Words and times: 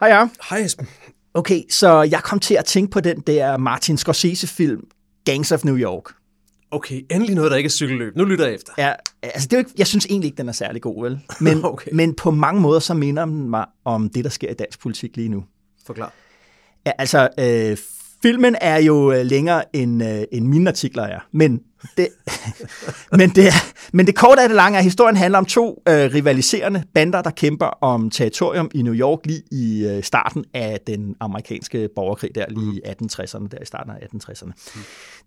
Hej 0.00 0.08
ja. 0.08 0.28
Hej 0.50 0.58
Esben. 0.58 0.86
Okay, 1.34 1.62
så 1.70 2.02
jeg 2.02 2.22
kom 2.22 2.38
til 2.38 2.54
at 2.54 2.64
tænke 2.64 2.90
på 2.90 3.00
den 3.00 3.20
der 3.20 3.56
Martin 3.56 3.96
Scorsese-film, 3.96 4.86
Gangs 5.24 5.52
of 5.52 5.64
New 5.64 5.76
York. 5.76 6.04
Okay, 6.70 7.02
endelig 7.10 7.34
noget, 7.34 7.50
der 7.50 7.56
ikke 7.56 7.66
er 7.66 7.70
cykelløb. 7.70 8.16
Nu 8.16 8.24
lytter 8.24 8.44
jeg 8.44 8.54
efter. 8.54 8.72
Ja, 8.78 8.92
altså 9.22 9.48
det 9.48 9.52
er 9.52 9.58
ikke, 9.58 9.70
jeg 9.78 9.86
synes 9.86 10.06
egentlig 10.06 10.26
ikke, 10.26 10.36
den 10.36 10.48
er 10.48 10.52
særlig 10.52 10.82
god, 10.82 11.04
vel? 11.04 11.20
Men, 11.40 11.64
Okay. 11.72 11.90
men 11.92 12.14
på 12.14 12.30
mange 12.30 12.60
måder, 12.60 12.80
så 12.80 12.94
minder 12.94 13.24
den 13.24 13.50
mig 13.50 13.66
om 13.84 14.08
det, 14.08 14.24
der 14.24 14.30
sker 14.30 14.50
i 14.50 14.54
dansk 14.54 14.80
politik 14.80 15.16
lige 15.16 15.28
nu. 15.28 15.44
Forklar. 15.86 16.12
Ja, 16.86 16.92
altså, 16.98 17.28
øh, 17.38 17.76
filmen 18.22 18.56
er 18.60 18.78
jo 18.78 19.12
øh, 19.12 19.26
længere 19.26 19.76
end, 19.76 20.04
øh, 20.04 20.22
end 20.32 20.46
mine 20.46 20.70
artikler 20.70 21.02
er, 21.02 21.20
men 21.32 21.60
det, 21.96 22.08
men, 23.18 23.30
det, 23.30 23.52
men 23.92 24.06
det 24.06 24.14
korte 24.14 24.42
af 24.42 24.48
det 24.48 24.56
lange 24.56 24.76
er, 24.76 24.78
at 24.78 24.84
historien 24.84 25.16
handler 25.16 25.38
om 25.38 25.44
to 25.44 25.82
øh, 25.88 26.14
rivaliserende 26.14 26.82
bander, 26.94 27.22
der 27.22 27.30
kæmper 27.30 27.66
om 27.66 28.10
territorium 28.10 28.70
i 28.74 28.82
New 28.82 28.94
York 28.94 29.18
lige 29.24 29.42
i 29.52 29.86
øh, 29.86 30.02
starten 30.02 30.44
af 30.54 30.80
den 30.86 31.16
amerikanske 31.20 31.88
borgerkrig, 31.94 32.30
der 32.34 32.44
lige 32.48 32.76
i 32.76 32.80
1860'erne, 32.86 33.48
der 33.48 33.62
i 33.62 33.64
starten 33.64 33.92
af 33.92 34.06
1860'erne. 34.14 34.52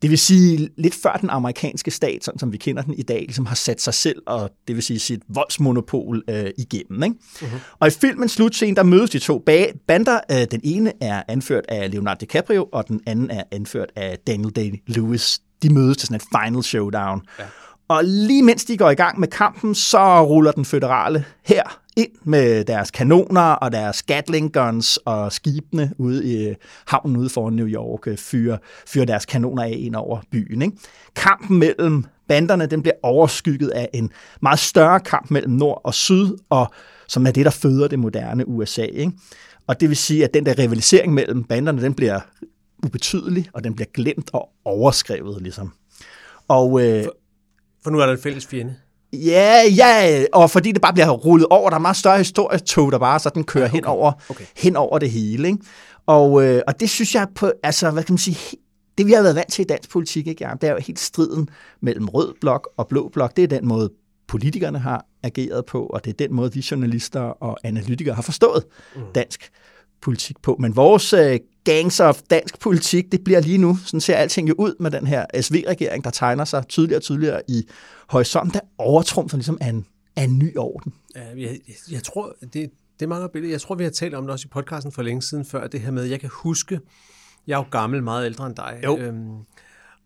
Det 0.02 0.10
vil 0.10 0.18
sige 0.18 0.70
lidt 0.78 0.96
før 0.96 1.14
den 1.14 1.30
amerikanske 1.30 1.92
stat, 1.92 2.24
sådan 2.24 2.40
som 2.40 2.52
vi 2.52 2.58
kender 2.58 2.82
den 2.82 2.94
i 2.94 3.04
dag, 3.04 3.20
ligesom 3.20 3.46
har 3.46 3.56
sat 3.56 3.82
sig 3.82 3.94
selv 3.94 4.24
og 4.26 4.50
det 4.68 4.76
vil 4.76 4.84
sige 4.84 5.00
sit 5.00 5.22
voldsmonopol 5.30 6.24
øh, 6.30 6.52
igennem. 6.58 7.04
Ikke? 7.04 7.16
Uh-huh. 7.36 7.76
Og 7.80 7.88
i 7.88 7.92
filmens 7.92 8.32
slutscene, 8.32 8.76
der 8.76 8.84
mødes 8.84 9.10
de 9.10 9.20
to 9.20 9.44
ba- 9.50 9.78
bander. 9.88 10.20
Øh, 10.32 10.48
den 10.52 10.62
ene 10.64 10.94
er 11.02 11.24
anført 11.28 11.66
af 11.70 11.92
Leonardo 11.92 12.18
DiCaprio, 12.20 12.70
og 12.72 12.88
den 12.88 13.02
anden 13.06 13.32
er 13.32 13.44
anført 13.52 13.92
af 13.96 14.18
Daniel 14.28 14.52
Day-Lewis. 14.60 15.40
De 15.64 15.74
mødes 15.74 15.98
til 15.98 16.08
sådan 16.08 16.16
et 16.16 16.24
final 16.32 16.64
showdown. 16.64 17.22
Ja. 17.40 17.44
Og 17.88 18.04
lige 18.04 18.44
mens 18.44 18.66
de 18.66 18.78
går 18.78 18.90
i 18.90 18.96
gang 18.96 19.20
med 19.20 19.28
kampen, 19.28 19.76
så 19.76 20.22
ruller 20.22 20.52
den 20.52 20.66
føderale 20.66 21.26
her 21.44 21.80
ind 21.98 22.12
med 22.24 22.66
deres 22.66 22.92
kanoner 22.92 23.42
og 23.42 23.72
deres 23.72 24.04
Gatling 24.04 24.54
guns 24.54 24.98
og 24.98 25.34
skibene 25.34 25.92
ude 25.98 26.26
i 26.26 26.48
øh, 26.48 26.56
havnen 26.88 27.18
ude 27.18 27.30
foran 27.30 27.54
New 27.54 27.68
York 27.68 28.08
øh, 28.08 28.18
fyrer, 28.18 28.58
fyrer 28.88 29.06
deres 29.06 29.26
kanoner 29.26 29.64
af 29.64 29.76
ind 29.80 29.96
over 29.96 30.22
byen. 30.32 30.62
Ikke? 30.62 30.78
Kampen 31.16 31.60
mellem 31.60 32.06
banderne 32.28 32.66
den 32.66 32.82
bliver 32.82 32.96
overskygget 33.04 33.70
af 33.70 33.90
en 33.94 34.12
meget 34.42 34.60
større 34.60 35.00
kamp 35.00 35.32
mellem 35.32 35.54
nord 35.54 35.82
og 35.84 35.94
syd, 35.94 36.38
og 36.50 36.74
som 37.08 37.28
er 37.28 37.32
det, 37.32 37.46
der 37.46 37.52
føder 37.52 37.88
det 37.88 38.00
moderne 38.00 38.48
USA. 38.48 38.84
Ikke? 38.84 39.12
Og 39.68 39.80
det 39.80 39.90
vil 39.90 39.98
sige, 39.98 40.24
at 40.24 40.34
den 40.34 40.46
der 40.46 40.60
rivalisering 40.60 41.14
mellem 41.14 41.44
banderne, 41.44 41.82
den 41.82 41.94
bliver 41.94 42.20
ubetydelig, 42.84 43.50
og 43.54 43.64
den 43.64 43.76
bliver 43.76 43.88
glemt 43.94 44.30
og 44.34 44.50
overskrevet, 44.66 45.42
ligesom. 45.42 45.74
Og, 46.48 46.82
øh, 46.82 47.06
For 47.84 47.90
nu 47.90 48.00
er 48.00 48.06
der 48.06 48.14
en 48.14 48.20
fælles 48.20 48.48
fjende. 48.48 48.76
Ja, 49.14 49.62
ja, 49.78 50.24
og 50.34 50.50
fordi 50.52 50.72
det 50.72 50.82
bare 50.82 50.94
bliver 50.94 51.10
rullet 51.10 51.48
over, 51.50 51.70
der 51.70 51.78
er 51.78 51.82
meget 51.82 51.98
større 51.98 52.18
historietog, 52.18 52.92
der 52.92 52.98
bare 53.00 53.20
sådan 53.20 53.44
kører 53.44 53.64
ja, 53.64 53.70
okay. 53.70 53.78
hen, 53.78 53.86
over, 53.86 54.12
Okay. 54.30 54.46
hen 54.58 54.76
over 54.76 55.00
det 55.00 55.12
hele. 55.12 55.48
Ikke? 55.48 55.60
Og, 56.06 56.46
øh, 56.46 56.62
og 56.68 56.80
det 56.80 56.90
synes 56.90 57.16
jeg 57.16 57.28
på, 57.36 57.52
altså 57.64 57.92
hvad 57.92 58.04
kan 58.04 58.14
man 58.14 58.18
sige, 58.18 58.58
det 58.98 59.08
vi 59.08 59.12
har 59.12 59.22
været 59.22 59.36
vant 59.36 59.52
til 59.52 59.62
i 59.62 59.66
dansk 59.66 59.90
politik, 59.90 60.28
ikke, 60.28 60.44
Jacob, 60.44 60.62
det 60.62 60.68
er 60.68 60.72
jo 60.72 60.80
helt 60.80 61.00
striden 61.00 61.50
mellem 61.82 62.10
rød 62.10 62.34
blok 62.42 62.70
og 62.78 62.88
blå 62.88 63.10
blok. 63.14 63.36
Det 63.36 63.44
er 63.44 63.48
den 63.48 63.68
måde, 63.68 63.90
politikerne 64.28 64.80
har 64.80 65.06
ageret 65.24 65.66
på, 65.66 65.86
og 65.86 66.06
det 66.06 66.12
er 66.12 66.28
den 66.28 66.34
måde, 66.34 66.54
vi 66.54 66.66
journalister 66.72 67.20
og 67.20 67.58
analytikere 67.64 68.16
har 68.16 68.22
forstået 68.22 68.64
mm. 68.96 69.02
dansk 69.16 69.52
politik 70.04 70.42
på. 70.42 70.56
Men 70.60 70.76
vores 70.76 71.14
øh, 71.14 71.40
gangs 71.64 72.00
of 72.00 72.22
dansk 72.30 72.60
politik, 72.60 73.12
det 73.12 73.24
bliver 73.24 73.40
lige 73.42 73.58
nu, 73.58 73.78
sådan 73.86 74.02
ser 74.02 74.16
alting 74.16 74.50
jo 74.50 74.56
ud 74.58 74.76
med 74.80 74.92
den 74.92 75.08
her 75.08 75.26
SV-regering, 75.42 76.04
der 76.04 76.10
tegner 76.10 76.46
sig 76.46 76.68
tydeligere 76.68 76.98
og 77.00 77.04
tydeligere 77.04 77.42
i 77.48 77.64
horisonten, 78.10 78.54
der 78.54 78.60
overtrumfer 78.78 79.38
ligesom 79.38 79.58
af 79.62 79.68
en, 79.70 79.86
af 80.16 80.24
en 80.24 80.40
ny 80.40 80.58
orden. 80.58 80.94
Ja, 81.16 81.22
jeg, 81.38 81.58
jeg, 81.92 82.04
tror, 82.04 82.36
det, 82.42 82.54
det 82.54 82.70
er 83.02 83.08
meget 83.08 83.22
godt 83.22 83.32
billede. 83.32 83.52
Jeg 83.52 83.62
tror, 83.62 83.76
vi 83.76 83.84
har 83.84 83.92
talt 83.92 84.14
om 84.14 84.24
det 84.24 84.32
også 84.32 84.46
i 84.46 84.50
podcasten 84.54 84.92
for 84.92 85.02
længe 85.02 85.22
siden 85.22 85.46
før, 85.46 85.68
det 85.68 85.80
her 85.80 85.92
med, 85.92 86.04
jeg 86.04 86.20
kan 86.20 86.30
huske, 86.34 86.80
jeg 87.48 87.54
er 87.54 87.58
jo 87.58 87.66
gammel, 87.72 88.04
meget 88.04 88.26
ældre 88.26 88.48
end 88.48 88.56
dig. 88.56 88.80
Jo. 88.84 88.98
Øhm, 88.98 89.32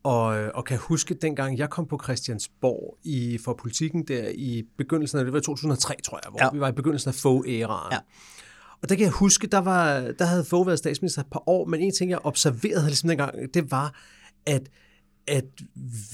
og, 0.03 0.25
og 0.53 0.65
kan 0.65 0.77
huske, 0.77 1.13
dengang 1.13 1.57
jeg 1.57 1.69
kom 1.69 1.85
på 1.85 1.99
Christiansborg 2.03 2.97
i, 3.03 3.39
for 3.45 3.53
politikken 3.53 4.03
der 4.07 4.29
i 4.35 4.63
begyndelsen 4.77 5.19
af, 5.19 5.25
det 5.25 5.33
var 5.33 5.39
2003, 5.39 5.95
tror 6.05 6.19
jeg, 6.23 6.29
hvor 6.29 6.39
Ja. 6.43 6.49
vi 6.53 6.59
var 6.59 6.69
i 6.69 6.71
begyndelsen 6.71 7.09
af 7.09 7.15
Fogh-æraen. 7.15 7.93
Ja. 7.93 7.97
Og 8.81 8.89
der 8.89 8.95
kan 8.95 9.03
jeg 9.03 9.11
huske, 9.11 9.47
der, 9.47 9.57
var, 9.57 9.99
der 10.19 10.25
havde 10.25 10.45
Fogh 10.45 10.67
været 10.67 10.79
statsminister 10.79 11.21
et 11.21 11.27
par 11.31 11.43
år, 11.49 11.65
men 11.65 11.81
en 11.81 11.93
ting, 11.93 12.11
jeg 12.11 12.19
observerede 12.25 12.85
ligesom 12.85 13.07
dengang, 13.09 13.33
det 13.53 13.71
var, 13.71 13.93
at, 14.45 14.61
at 15.27 15.45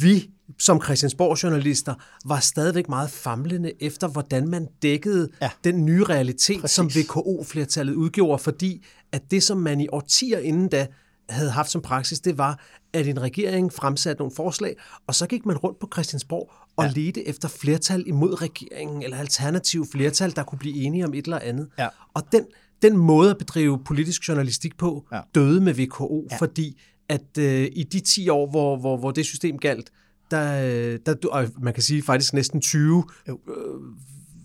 vi 0.02 0.30
som 0.60 0.82
Christiansborg-journalister 0.82 1.94
var 2.26 2.40
stadigvæk 2.40 2.90
meget 2.90 3.10
famlende 3.10 3.72
efter, 3.80 4.08
hvordan 4.08 4.48
man 4.48 4.68
dækkede 4.82 5.30
Ja. 5.42 5.50
den 5.64 5.86
nye 5.86 6.04
realitet. 6.04 6.62
Præcis. 6.62 6.76
som 6.76 6.90
VKO-flertallet 6.90 7.94
udgjorde, 7.94 8.40
fordi 8.44 8.86
at 9.12 9.32
det, 9.32 9.44
som 9.44 9.58
man 9.58 9.82
i 9.82 9.88
årtier 9.92 10.40
inden 10.40 10.68
da 10.68 10.88
havde 11.30 11.52
haft 11.52 11.72
som 11.72 11.82
praksis, 11.82 12.20
det 12.20 12.38
var, 12.38 12.60
at 12.94 13.08
en 13.08 13.22
regering 13.22 13.74
fremsatte 13.74 14.22
nogle 14.22 14.36
forslag, 14.36 14.76
og 15.08 15.16
så 15.16 15.28
gik 15.28 15.46
man 15.46 15.58
rundt 15.58 15.80
på 15.80 15.90
Christiansborg 15.94 16.52
og 16.76 16.86
ja. 16.86 16.92
ledte 16.96 17.28
efter 17.28 17.48
flertal 17.48 18.04
imod 18.08 18.42
regeringen, 18.42 19.04
eller 19.04 19.18
alternativ 19.18 19.86
flertal, 19.92 20.36
der 20.36 20.44
kunne 20.44 20.60
blive 20.60 20.76
enige 20.76 21.06
om 21.06 21.14
et 21.14 21.26
eller 21.26 21.40
andet. 21.40 21.70
Ja. 21.80 21.88
Og 22.14 22.24
den, 22.32 22.46
den 22.82 22.98
måde 22.98 23.32
at 23.32 23.38
bedrive 23.38 23.80
politisk 23.86 24.28
journalistik 24.28 24.78
på, 24.78 25.08
Ja. 25.12 25.20
døde 25.36 25.62
med 25.62 25.74
VKO, 25.74 26.26
Ja. 26.30 26.36
ja. 26.36 26.38
fordi 26.38 26.82
at 27.10 27.38
øh, 27.40 27.68
i 27.76 27.84
de 27.84 28.00
10 28.00 28.30
år, 28.30 28.50
hvor, 28.50 28.78
hvor, 28.78 28.98
hvor 28.98 29.12
det 29.12 29.26
system 29.26 29.58
galt, 29.58 29.92
der, 30.32 30.66
øh, 30.66 31.00
der, 31.06 31.16
og 31.32 31.48
man 31.62 31.74
kan 31.74 31.84
sige 31.84 32.04
faktisk 32.04 32.34
næsten 32.34 32.62
20, 32.62 33.04
øh, 33.28 33.36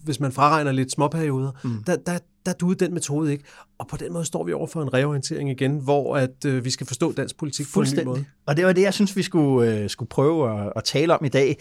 hvis 0.04 0.20
man 0.20 0.32
fraregner 0.32 0.72
lidt 0.72 0.92
småperioder, 0.92 1.52
mm. 1.64 1.84
der, 1.86 1.96
der, 1.96 2.18
der 2.48 2.54
duede 2.54 2.84
den 2.84 2.94
metode 2.94 3.32
ikke. 3.32 3.44
Og 3.78 3.88
på 3.88 3.96
den 3.96 4.12
måde 4.12 4.24
står 4.24 4.44
vi 4.44 4.52
over 4.52 4.66
for 4.66 4.82
en 4.82 4.94
reorientering 4.94 5.50
igen, 5.50 5.78
hvor 5.78 6.16
at 6.16 6.44
øh, 6.46 6.64
vi 6.64 6.70
skal 6.70 6.86
forstå 6.86 7.12
dansk 7.12 7.38
politik 7.38 7.66
på 7.74 7.80
en 7.80 7.86
ny 7.96 8.04
måde. 8.04 8.24
Og 8.46 8.56
det 8.56 8.66
var 8.66 8.72
det, 8.72 8.82
jeg 8.82 8.94
synes, 8.94 9.16
vi 9.16 9.22
skulle, 9.22 9.72
øh, 9.72 9.90
skulle 9.90 10.08
prøve 10.08 10.60
at, 10.60 10.72
at 10.76 10.84
tale 10.84 11.18
om 11.18 11.24
i 11.24 11.28
dag. 11.28 11.56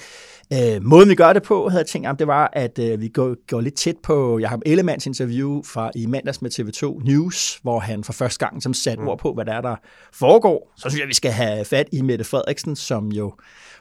Øh, 0.54 0.84
måden, 0.84 1.10
vi 1.10 1.16
gør 1.16 1.34
det 1.34 1.44
på, 1.44 1.70
havde 1.70 1.82
jeg 1.82 1.88
tænkt 1.88 2.08
om, 2.08 2.18
det 2.18 2.28
var, 2.28 2.50
at 2.54 2.80
øh, 2.80 3.02
vi 3.02 3.08
går, 3.08 3.36
går 3.48 3.62
lidt 3.62 3.76
tæt 3.76 3.96
på 4.04 4.40
Jacob 4.40 4.62
Ellemanns 4.66 5.06
interview 5.06 5.64
fra 5.64 5.92
i 5.96 6.06
mandags 6.06 6.42
med 6.42 6.60
TV2 6.60 7.06
News, 7.06 7.60
hvor 7.62 7.80
han 7.80 8.04
for 8.04 8.14
første 8.14 8.46
gang 8.46 8.64
som 8.64 8.74
satte 8.74 9.02
mm. 9.02 9.08
ord 9.08 9.20
på, 9.20 9.34
hvad 9.34 9.46
der 9.46 9.54
er, 9.54 9.62
der 9.62 9.76
foregår. 10.14 10.74
Så 10.78 10.90
synes 10.90 11.00
jeg, 11.00 11.08
vi 11.08 11.14
skal 11.14 11.32
have 11.32 11.66
fat 11.66 11.90
i 11.92 12.02
Mette 12.02 12.24
Frederiksen, 12.24 12.76
som 12.76 13.12
jo, 13.12 13.34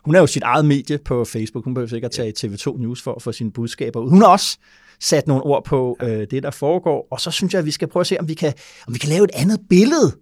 hun 0.04 0.14
er 0.14 0.20
jo 0.20 0.26
sit 0.26 0.42
eget 0.42 0.64
medie 0.64 0.98
på 0.98 1.24
Facebook. 1.24 1.64
Hun 1.64 1.74
behøver 1.74 1.88
sikkert 1.88 2.10
tage 2.10 2.32
TV2 2.38 2.80
News 2.80 3.02
for 3.02 3.14
at 3.14 3.22
få 3.22 3.32
sine 3.32 3.52
budskaber 3.52 4.00
ud. 4.00 4.10
Hun 4.10 4.20
har 4.20 4.28
også 4.28 4.58
sat 5.00 5.26
nogle 5.26 5.42
ord 5.42 5.64
på 5.64 5.96
øh, 6.02 6.26
det, 6.30 6.42
der 6.42 6.50
foregår. 6.50 7.08
Og 7.10 7.20
så 7.20 7.30
synes 7.30 7.52
jeg, 7.52 7.58
at 7.58 7.66
vi 7.66 7.70
skal 7.70 7.88
prøve 7.88 8.00
at 8.00 8.06
se, 8.06 8.20
om 8.20 8.28
vi 8.28 8.34
kan, 8.34 8.52
om 8.86 8.94
vi 8.94 8.98
kan 8.98 9.08
lave 9.08 9.24
et 9.24 9.30
andet 9.34 9.60
billede 9.68 10.12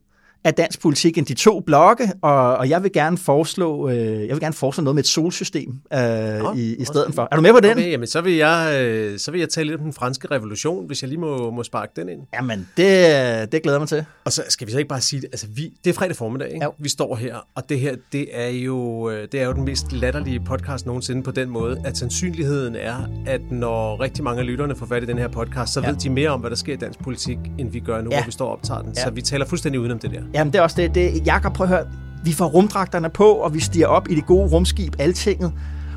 af 0.45 0.55
dansk 0.55 0.81
politik 0.83 1.19
end 1.19 1.27
de 1.27 1.35
to 1.35 1.61
blokke, 1.61 2.13
og, 2.23 2.57
og 2.57 2.69
jeg 2.69 2.83
vil 2.83 2.93
gerne 2.93 3.19
foreslå, 3.19 3.89
øh, 3.89 3.97
jeg 3.97 4.29
vil 4.31 4.41
gerne 4.41 4.53
foreslå 4.55 4.85
noget 4.85 4.95
med 4.95 5.03
et 5.03 5.09
solsystem 5.09 5.75
øh, 5.95 6.57
i, 6.57 6.75
i 6.77 6.85
stedet 6.85 7.15
for. 7.15 7.29
Er 7.33 7.37
du 7.37 7.43
med 7.43 7.53
på 7.53 7.61
den? 7.61 7.71
Okay, 7.71 7.91
jamen 7.91 8.07
så 8.09 8.21
vil, 8.21 8.33
jeg, 8.35 8.81
øh, 8.85 9.19
så 9.19 9.31
vil 9.31 9.39
jeg 9.41 9.49
tale 9.49 9.69
lidt 9.69 9.81
om 9.81 9.85
den 9.85 9.93
franske 9.93 10.29
revolution, 10.31 10.87
hvis 10.87 11.03
jeg 11.03 11.09
lige 11.09 11.21
må, 11.21 11.51
må 11.51 11.63
sparke 11.63 11.93
den 11.97 12.09
ind. 12.09 12.21
Jamen, 12.35 12.69
det, 12.77 13.53
det 13.53 13.63
glæder 13.63 13.79
mig 13.79 13.89
til. 13.89 14.05
Og 14.25 14.33
så 14.33 14.43
skal 14.49 14.67
vi 14.67 14.73
så 14.73 14.79
ikke 14.79 14.89
bare 14.89 15.01
sige 15.01 15.21
det, 15.21 15.29
altså 15.33 15.47
vi, 15.55 15.73
det 15.85 15.91
er 15.91 15.95
fredag 15.95 16.17
formiddag, 16.17 16.49
ikke? 16.53 16.65
Jo. 16.65 16.73
vi 16.79 16.89
står 16.89 17.17
her, 17.17 17.37
og 17.55 17.69
det 17.69 17.81
her, 17.81 17.95
det 18.13 18.27
er, 18.33 18.49
jo, 18.49 19.11
øh, 19.11 19.29
det 19.33 19.41
er 19.41 19.47
jo 19.47 19.53
den 19.53 19.65
mest 19.65 19.93
latterlige 19.93 20.41
podcast 20.41 20.87
nogensinde 20.87 21.23
på 21.23 21.31
den 21.31 21.49
måde, 21.51 21.81
at 21.85 21.97
sandsynligheden 21.99 22.77
er, 22.77 23.09
at 23.27 23.41
når 23.51 24.01
rigtig 24.01 24.25
mange 24.25 24.41
af 24.41 24.47
lytterne 24.47 24.77
får 24.77 24.87
fat 24.87 25.03
i 25.03 25.07
den 25.07 25.19
her 25.19 25.29
podcast, 25.29 25.73
så 25.73 25.81
Ja. 25.81 25.89
ved 25.91 25.97
de 25.97 26.11
mere 26.11 26.31
om, 26.31 26.41
hvad 26.41 26.51
der 26.51 26.57
sker 26.57 26.73
i 26.73 26.77
dansk 26.77 26.99
politik, 27.03 27.39
end 27.59 27.71
vi 27.71 27.81
gør 27.81 28.01
nu, 28.03 28.09
Ja. 28.11 28.17
hvor 28.19 28.27
vi 28.27 28.33
står 28.33 28.47
og 28.47 28.53
optager 28.53 28.81
den. 28.83 28.93
Ja. 28.97 29.03
Så 29.05 29.11
vi 29.11 29.23
taler 29.23 29.45
fuldstændig 29.47 29.81
udenom 29.81 29.99
det 29.99 30.11
der. 30.11 30.23
Jamen, 30.35 30.53
det 30.53 30.59
er 30.59 30.63
også 30.63 30.77
det. 30.77 30.95
det 30.95 31.27
Jakob, 31.27 31.53
prøv 31.53 31.65
at 31.65 31.69
høre. 31.69 31.85
Vi 32.25 32.33
får 32.33 32.47
rumdragterne 32.47 33.11
på, 33.11 33.25
og 33.25 33.55
vi 33.55 33.61
stiger 33.61 33.87
op 33.87 34.11
i 34.11 34.15
det 34.15 34.27
gode 34.27 34.49
rumskib 34.49 34.95
Altinget. 34.99 35.53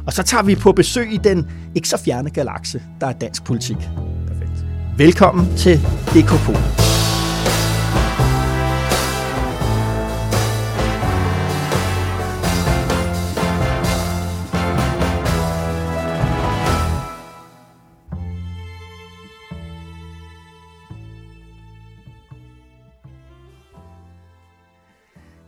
Og 0.05 0.13
så 0.13 0.23
tager 0.23 0.43
vi 0.43 0.55
på 0.55 0.71
besøg 0.71 1.13
i 1.13 1.17
den 1.17 1.47
ikke 1.75 1.89
så 1.89 1.97
fjerne 1.97 2.29
galakse, 2.29 2.81
der 3.01 3.07
er 3.07 3.13
dansk 3.13 3.43
politik. 3.43 3.77
Perfekt. 4.27 4.65
Velkommen 4.97 5.57
til 5.57 5.77
DKP. 6.13 6.96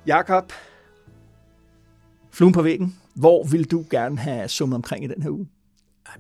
Jakob, 0.10 0.54
fluen 2.32 2.54
på 2.54 2.62
væggen. 2.62 2.96
Hvor 3.16 3.44
vil 3.44 3.72
du 3.72 3.86
gerne 3.90 4.18
have 4.18 4.48
summet 4.48 4.76
omkring 4.76 5.04
i 5.04 5.08
den 5.08 5.22
her 5.22 5.30
uge? 5.30 5.48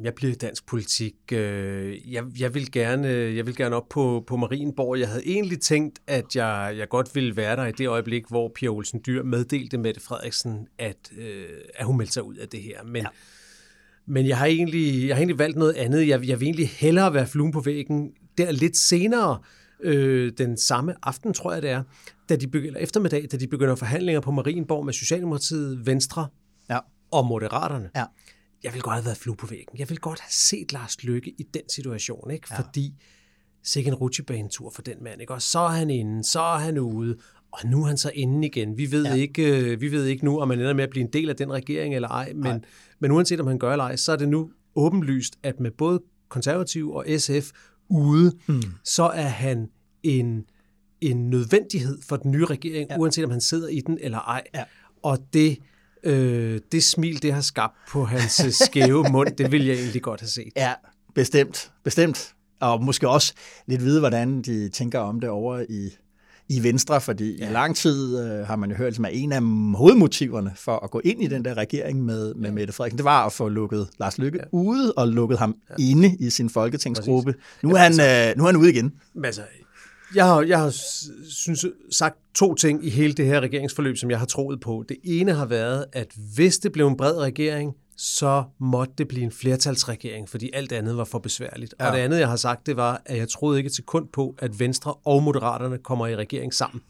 Jeg 0.01 0.13
bliver 0.13 0.31
i 0.31 0.35
dansk 0.35 0.65
politik. 0.65 1.13
Øh, 1.31 2.13
jeg, 2.13 2.23
jeg, 2.39 2.53
vil 2.53 2.71
gerne, 2.71 3.07
jeg 3.07 3.45
vil 3.45 3.55
gerne 3.55 3.75
op 3.75 3.89
på, 3.89 4.23
på 4.27 4.37
Marienborg. 4.37 4.99
Jeg 4.99 5.07
havde 5.07 5.27
egentlig 5.27 5.61
tænkt, 5.61 5.99
at 6.07 6.35
jeg, 6.35 6.75
jeg 6.77 6.89
godt 6.89 7.15
ville 7.15 7.35
være 7.35 7.55
der 7.55 7.65
i 7.65 7.71
det 7.71 7.87
øjeblik, 7.87 8.27
hvor 8.27 8.51
Pia 8.55 8.69
Olsen 8.69 9.01
Dyr 9.05 9.23
meddelte 9.23 9.77
Mette 9.77 10.01
Frederiksen, 10.01 10.67
at, 10.77 11.11
øh, 11.17 11.45
at 11.75 11.85
hun 11.85 11.97
meldte 11.97 12.13
sig 12.13 12.23
ud 12.23 12.35
af 12.35 12.47
det 12.47 12.61
her. 12.61 12.83
Men, 12.83 13.01
ja. 13.01 13.07
men 14.05 14.27
jeg, 14.27 14.37
har 14.37 14.45
egentlig, 14.45 15.07
jeg 15.07 15.15
har 15.15 15.19
egentlig 15.19 15.39
valgt 15.39 15.57
noget 15.57 15.73
andet. 15.73 16.07
Jeg, 16.07 16.27
jeg 16.27 16.39
vil 16.39 16.45
egentlig 16.45 16.69
hellere 16.69 17.13
være 17.13 17.27
fluen 17.27 17.51
på 17.51 17.59
væggen 17.59 18.11
der 18.37 18.51
lidt 18.51 18.77
senere, 18.77 19.39
øh, 19.39 19.58
den 20.37 20.57
samme 20.57 20.95
aften, 21.03 21.33
tror 21.33 21.53
jeg 21.53 21.61
det 21.61 21.69
er, 21.69 21.83
da 22.29 22.35
de 22.35 22.47
begynder, 22.47 22.67
eller 22.67 22.79
eftermiddag, 22.79 23.27
da 23.31 23.37
de 23.37 23.47
begynder 23.47 23.75
forhandlinger 23.75 24.21
på 24.21 24.31
Marienborg 24.31 24.85
med 24.85 24.93
Socialdemokratiet, 24.93 25.85
Venstre 25.85 26.27
ja. 26.69 26.79
og 27.11 27.25
Moderaterne. 27.25 27.89
Ja 27.95 28.03
jeg 28.63 28.73
vil 28.73 28.81
godt 28.81 28.95
have 28.95 29.05
været 29.05 29.17
flue 29.17 29.35
på 29.35 29.47
væggen. 29.47 29.79
Jeg 29.79 29.89
vil 29.89 29.99
godt 29.99 30.19
have 30.19 30.31
set 30.31 30.73
Lars 30.73 31.03
Lykke 31.03 31.33
i 31.37 31.43
den 31.53 31.61
situation, 31.69 32.31
ikke? 32.31 32.47
Ja. 32.51 32.59
fordi 32.59 32.93
sikke 33.63 33.87
en 33.87 33.95
rutsjebanetur 33.95 34.71
for 34.75 34.81
den 34.81 35.03
mand. 35.03 35.21
Ikke? 35.21 35.33
Og 35.33 35.41
så 35.41 35.59
er 35.59 35.67
han 35.67 35.89
inde, 35.89 36.23
så 36.23 36.39
er 36.39 36.57
han 36.57 36.77
ude, 36.77 37.17
og 37.51 37.59
nu 37.65 37.83
er 37.83 37.87
han 37.87 37.97
så 37.97 38.11
inde 38.13 38.47
igen. 38.47 38.77
Vi 38.77 38.91
ved, 38.91 39.05
ja. 39.05 39.13
ikke, 39.13 39.71
øh, 39.71 39.81
vi 39.81 39.91
ved 39.91 40.05
ikke 40.05 40.25
nu, 40.25 40.39
om 40.39 40.49
han 40.49 40.59
ender 40.59 40.73
med 40.73 40.83
at 40.83 40.89
blive 40.89 41.05
en 41.05 41.13
del 41.13 41.29
af 41.29 41.35
den 41.35 41.53
regering 41.53 41.95
eller 41.95 42.07
ej, 42.07 42.33
men, 42.35 42.65
men 42.99 43.11
uanset 43.11 43.39
om 43.39 43.47
han 43.47 43.59
gør 43.59 43.71
eller 43.71 43.85
ej, 43.85 43.95
så 43.95 44.11
er 44.11 44.15
det 44.15 44.29
nu 44.29 44.51
åbenlyst, 44.75 45.35
at 45.43 45.59
med 45.59 45.71
både 45.71 46.01
konservativ 46.29 46.91
og 46.91 47.05
SF 47.17 47.51
ude, 47.89 48.33
mm. 48.47 48.63
så 48.83 49.03
er 49.03 49.27
han 49.27 49.69
en, 50.03 50.45
en 51.01 51.29
nødvendighed 51.29 51.97
for 52.01 52.15
den 52.15 52.31
nye 52.31 52.45
regering, 52.45 52.89
ja. 52.89 52.97
uanset 52.97 53.25
om 53.25 53.31
han 53.31 53.41
sidder 53.41 53.67
i 53.67 53.81
den 53.87 53.97
eller 54.01 54.19
ej. 54.19 54.43
Ja. 54.53 54.63
Og 55.03 55.19
det 55.33 55.57
øh, 56.03 56.59
det 56.71 56.83
smil, 56.83 57.21
det 57.21 57.33
har 57.33 57.41
skabt 57.41 57.77
på 57.89 58.05
hans 58.05 58.45
øh, 58.45 58.51
skæve 58.51 59.05
mund, 59.11 59.35
det 59.35 59.51
vil 59.51 59.65
jeg 59.65 59.75
egentlig 59.75 60.01
godt 60.01 60.21
have 60.21 60.29
set. 60.29 60.53
Ja, 60.55 60.73
bestemt. 61.15 61.71
Bestemt. 61.83 62.33
Og 62.59 62.83
måske 62.83 63.09
også 63.09 63.33
lidt 63.67 63.81
vide, 63.83 63.99
hvordan 63.99 64.41
de 64.41 64.69
tænker 64.69 64.99
om 64.99 65.19
det 65.19 65.29
over 65.29 65.65
i, 65.69 65.89
i 66.49 66.63
Venstre, 66.63 67.01
fordi 67.01 67.37
ja. 67.37 67.49
i 67.49 67.53
lang 67.53 67.75
tid 67.75 68.19
øh, 68.19 68.47
har 68.47 68.55
man 68.55 68.69
jo 68.69 68.75
hørt, 68.75 68.99
at 68.99 69.09
en 69.11 69.31
af 69.31 69.41
hovedmotiverne 69.77 70.51
for 70.55 70.83
at 70.83 70.91
gå 70.91 71.01
ind 71.03 71.23
i 71.23 71.27
den 71.27 71.45
der 71.45 71.53
regering 71.53 72.05
med, 72.05 72.33
med 72.33 72.49
ja. 72.49 72.55
Mette 72.55 72.73
Frederiksen, 72.73 72.97
det 72.97 73.05
var 73.05 73.25
at 73.25 73.33
få 73.33 73.49
lukket 73.49 73.87
Lars 73.99 74.17
Lykke 74.17 74.39
ja. 74.39 74.45
ude 74.51 74.93
og 74.93 75.07
lukket 75.07 75.39
ham 75.39 75.55
ja. 75.69 75.75
inde 75.83 76.15
i 76.19 76.29
sin 76.29 76.49
folketingsgruppe. 76.49 77.35
Nu 77.63 77.69
er, 77.69 77.77
han, 77.77 77.99
altså, 77.99 78.29
øh, 78.29 78.37
nu 78.37 78.43
er 78.43 78.47
han 78.47 78.55
ude 78.55 78.69
igen. 78.69 78.93
Altså, 79.23 79.41
jeg 80.15 80.25
har, 80.25 80.41
jeg 80.41 80.59
har 80.59 80.69
synes, 81.29 81.65
sagt 81.91 82.17
to 82.35 82.55
ting 82.55 82.85
i 82.85 82.89
hele 82.89 83.13
det 83.13 83.25
her 83.25 83.39
regeringsforløb, 83.39 83.97
som 83.97 84.11
jeg 84.11 84.19
har 84.19 84.25
troet 84.25 84.59
på. 84.59 84.85
Det 84.89 84.97
ene 85.03 85.33
har 85.33 85.45
været, 85.45 85.85
at 85.93 86.07
hvis 86.35 86.57
det 86.57 86.71
blev 86.71 86.87
en 86.87 86.97
bred 86.97 87.17
regering, 87.17 87.73
så 88.01 88.43
måtte 88.59 88.93
det 88.97 89.07
blive 89.07 89.23
en 89.23 89.31
flertalsregering, 89.31 90.29
fordi 90.29 90.49
alt 90.53 90.71
andet 90.71 90.97
var 90.97 91.03
for 91.03 91.19
besværligt. 91.19 91.75
Ja. 91.79 91.87
Og 91.87 91.93
det 91.93 91.99
andet, 91.99 92.19
jeg 92.19 92.29
har 92.29 92.35
sagt, 92.35 92.65
det 92.65 92.77
var, 92.77 93.01
at 93.05 93.17
jeg 93.17 93.29
troede 93.29 93.57
ikke 93.57 93.69
til 93.69 93.83
kund 93.83 94.07
på, 94.13 94.35
at 94.37 94.59
Venstre 94.59 94.93
og 94.93 95.23
Moderaterne 95.23 95.77
kommer 95.77 96.07
i 96.07 96.15
regering 96.15 96.53
sammen. 96.53 96.81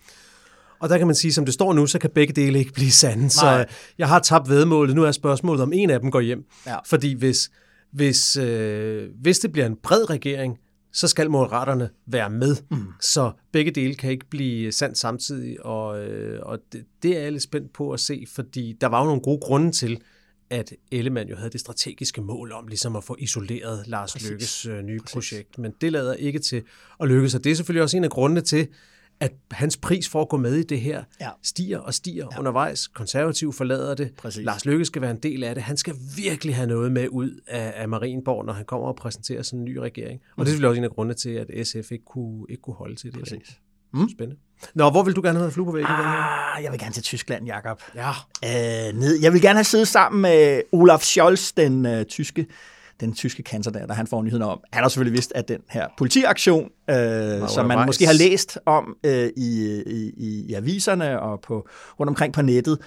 Og 0.80 0.90
der 0.90 0.98
kan 0.98 1.08
man 1.08 1.16
sige, 1.16 1.34
som 1.34 1.46
det 1.46 1.54
står 1.54 1.74
nu, 1.74 1.88
så 1.88 2.00
kan 2.00 2.10
begge 2.10 2.34
dele 2.34 2.60
ikke 2.60 2.74
blive 2.74 2.92
sande. 2.92 3.22
Nej. 3.22 3.30
Så 3.30 3.66
jeg 3.98 4.08
har 4.08 4.20
tabt 4.20 4.50
vedmålet. 4.50 4.96
Nu 4.96 5.04
er 5.04 5.12
spørgsmålet, 5.12 5.64
om 5.64 5.74
en 5.74 5.90
af 5.90 6.00
dem 6.00 6.12
går 6.12 6.22
hjem. 6.22 6.46
Ja. 6.66 6.78
Fordi 6.86 7.14
hvis, 7.14 7.52
hvis, 7.92 8.38
øh, 8.38 9.10
hvis 9.22 9.40
det 9.40 9.52
bliver 9.52 9.66
en 9.66 9.76
bred 9.84 10.10
regering, 10.10 10.58
så 10.94 11.08
skal 11.08 11.30
moderaterne 11.32 11.90
være 12.08 12.30
med. 12.30 12.56
Mm. 12.72 12.88
Så 13.02 13.32
begge 13.52 13.72
dele 13.72 13.96
kan 13.96 14.12
ikke 14.12 14.30
blive 14.30 14.72
sandt 14.72 14.98
samtidig, 14.98 15.66
og, 15.66 16.00
øh, 16.04 16.40
og 16.42 16.60
det, 16.72 16.86
det 17.04 17.18
er 17.18 17.22
jeg 17.22 17.32
lidt 17.32 17.44
spændt 17.44 17.74
på 17.74 17.92
at 17.92 18.00
se, 18.00 18.26
fordi 18.36 18.76
der 18.82 18.88
var 18.88 19.00
jo 19.00 19.06
nogle 19.06 19.22
gode 19.22 19.40
grunde 19.42 19.72
til, 19.72 20.02
at 20.50 20.74
Ellemann 20.92 21.30
jo 21.30 21.36
havde 21.36 21.50
det 21.50 21.60
strategiske 21.60 22.22
mål 22.22 22.52
om 22.52 22.68
ligesom 22.68 22.96
at 22.96 23.04
få 23.04 23.16
isoleret 23.20 23.88
Lars 23.88 24.12
Præcis. 24.12 24.30
Lykkes 24.30 24.66
øh, 24.66 24.82
nye 24.82 25.00
Præcis. 25.00 25.14
projekt, 25.14 25.58
men 25.58 25.74
det 25.82 25.92
lader 25.92 26.14
ikke 26.14 26.40
til 26.40 26.64
at 27.00 27.08
lykkes, 27.08 27.36
og 27.36 27.44
det 27.44 27.52
er 27.52 27.56
selvfølgelig 27.56 27.84
også 27.84 27.98
en 27.98 28.04
af 28.04 28.10
grundene 28.10 28.42
til, 28.42 28.68
at 29.20 29.34
hans 29.52 29.78
pris 29.78 30.10
for 30.10 30.22
at 30.22 30.30
gå 30.30 30.38
med 30.38 30.56
i 30.56 30.64
det 30.64 30.82
her 30.82 31.04
ja. 31.22 31.30
stiger 31.44 31.80
og 31.80 31.94
stiger 31.94 32.28
ja. 32.32 32.40
undervejs. 32.40 32.88
Konservativ 32.88 33.54
forlader 33.54 33.96
det. 33.96 34.14
Præcis. 34.18 34.46
Lars 34.46 34.66
Løkke 34.66 34.86
skal 34.86 35.02
være 35.02 35.12
en 35.12 35.20
del 35.20 35.44
af 35.44 35.56
det. 35.56 35.64
Han 35.64 35.78
skal 35.78 35.96
virkelig 36.18 36.56
have 36.56 36.68
noget 36.68 36.92
med 36.92 37.08
ud 37.10 37.40
af, 37.48 37.74
af 37.76 37.90
Marienborg, 37.90 38.46
når 38.46 38.54
han 38.54 38.66
kommer 38.66 38.88
og 38.88 38.96
præsenterer 38.96 39.42
sådan 39.42 39.60
en 39.60 39.66
ny 39.66 39.78
regering. 39.78 40.22
Og 40.22 40.28
mm. 40.38 40.46
det 40.46 40.50
er 40.50 40.54
selvfølgelig 40.54 40.70
også 40.70 40.80
en 40.80 40.84
af 40.84 40.90
grundene 40.90 41.14
til, 41.14 41.30
at 41.30 41.68
SF 41.68 41.92
ikke 41.92 42.06
kunne, 42.06 42.46
ikke 42.50 42.62
kunne 42.62 42.76
holde 42.76 42.96
til 42.96 43.12
det. 43.12 43.20
Præcis. 43.20 43.60
Mm. 43.94 44.10
Spændende. 44.10 44.42
Nå, 44.74 44.90
hvor 44.90 45.04
vil 45.04 45.16
du 45.16 45.22
gerne 45.22 45.40
have 45.40 45.52
flue 45.52 45.66
på 45.66 45.72
væggen? 45.72 45.92
Ah, 45.92 46.64
jeg 46.64 46.72
vil 46.72 46.80
gerne 46.80 46.94
til 46.94 47.04
Tyskland, 47.04 47.46
Jakob. 47.46 47.82
Ja. 47.96 48.10
Øh, 48.46 49.00
ned. 49.00 49.20
Jeg 49.22 49.34
vil 49.34 49.42
gerne 49.42 49.58
have 49.58 49.64
siddet 49.64 49.88
sammen 49.88 50.22
med 50.22 50.62
Olaf 50.72 51.02
Scholz, 51.02 51.52
den 51.52 51.86
øh, 51.86 52.06
tyske 52.06 52.48
den 53.00 53.14
tyske 53.14 53.44
kansler 53.44 53.74
der, 53.74 53.86
der 53.86 53.94
han 53.94 54.08
får 54.08 54.24
nyheden 54.24 54.44
om. 54.44 54.60
Han 54.72 54.84
har 54.84 54.90
selvfølgelig 54.90 55.14
vidst, 55.14 55.32
at 55.36 55.48
den 55.48 55.60
her 55.70 55.88
politiaktion, 55.98 56.70
øh, 56.90 57.50
som 57.50 57.66
man 57.66 57.86
måske 57.86 58.06
har 58.06 58.14
læst 58.14 58.58
om 58.66 58.96
øh, 59.04 59.30
i, 59.38 59.82
i, 59.88 60.12
i 60.50 60.54
aviserne 60.54 61.20
og 61.20 61.42
på, 61.42 61.68
rundt 62.00 62.10
omkring 62.10 62.34
på 62.34 62.42
nettet, 62.42 62.78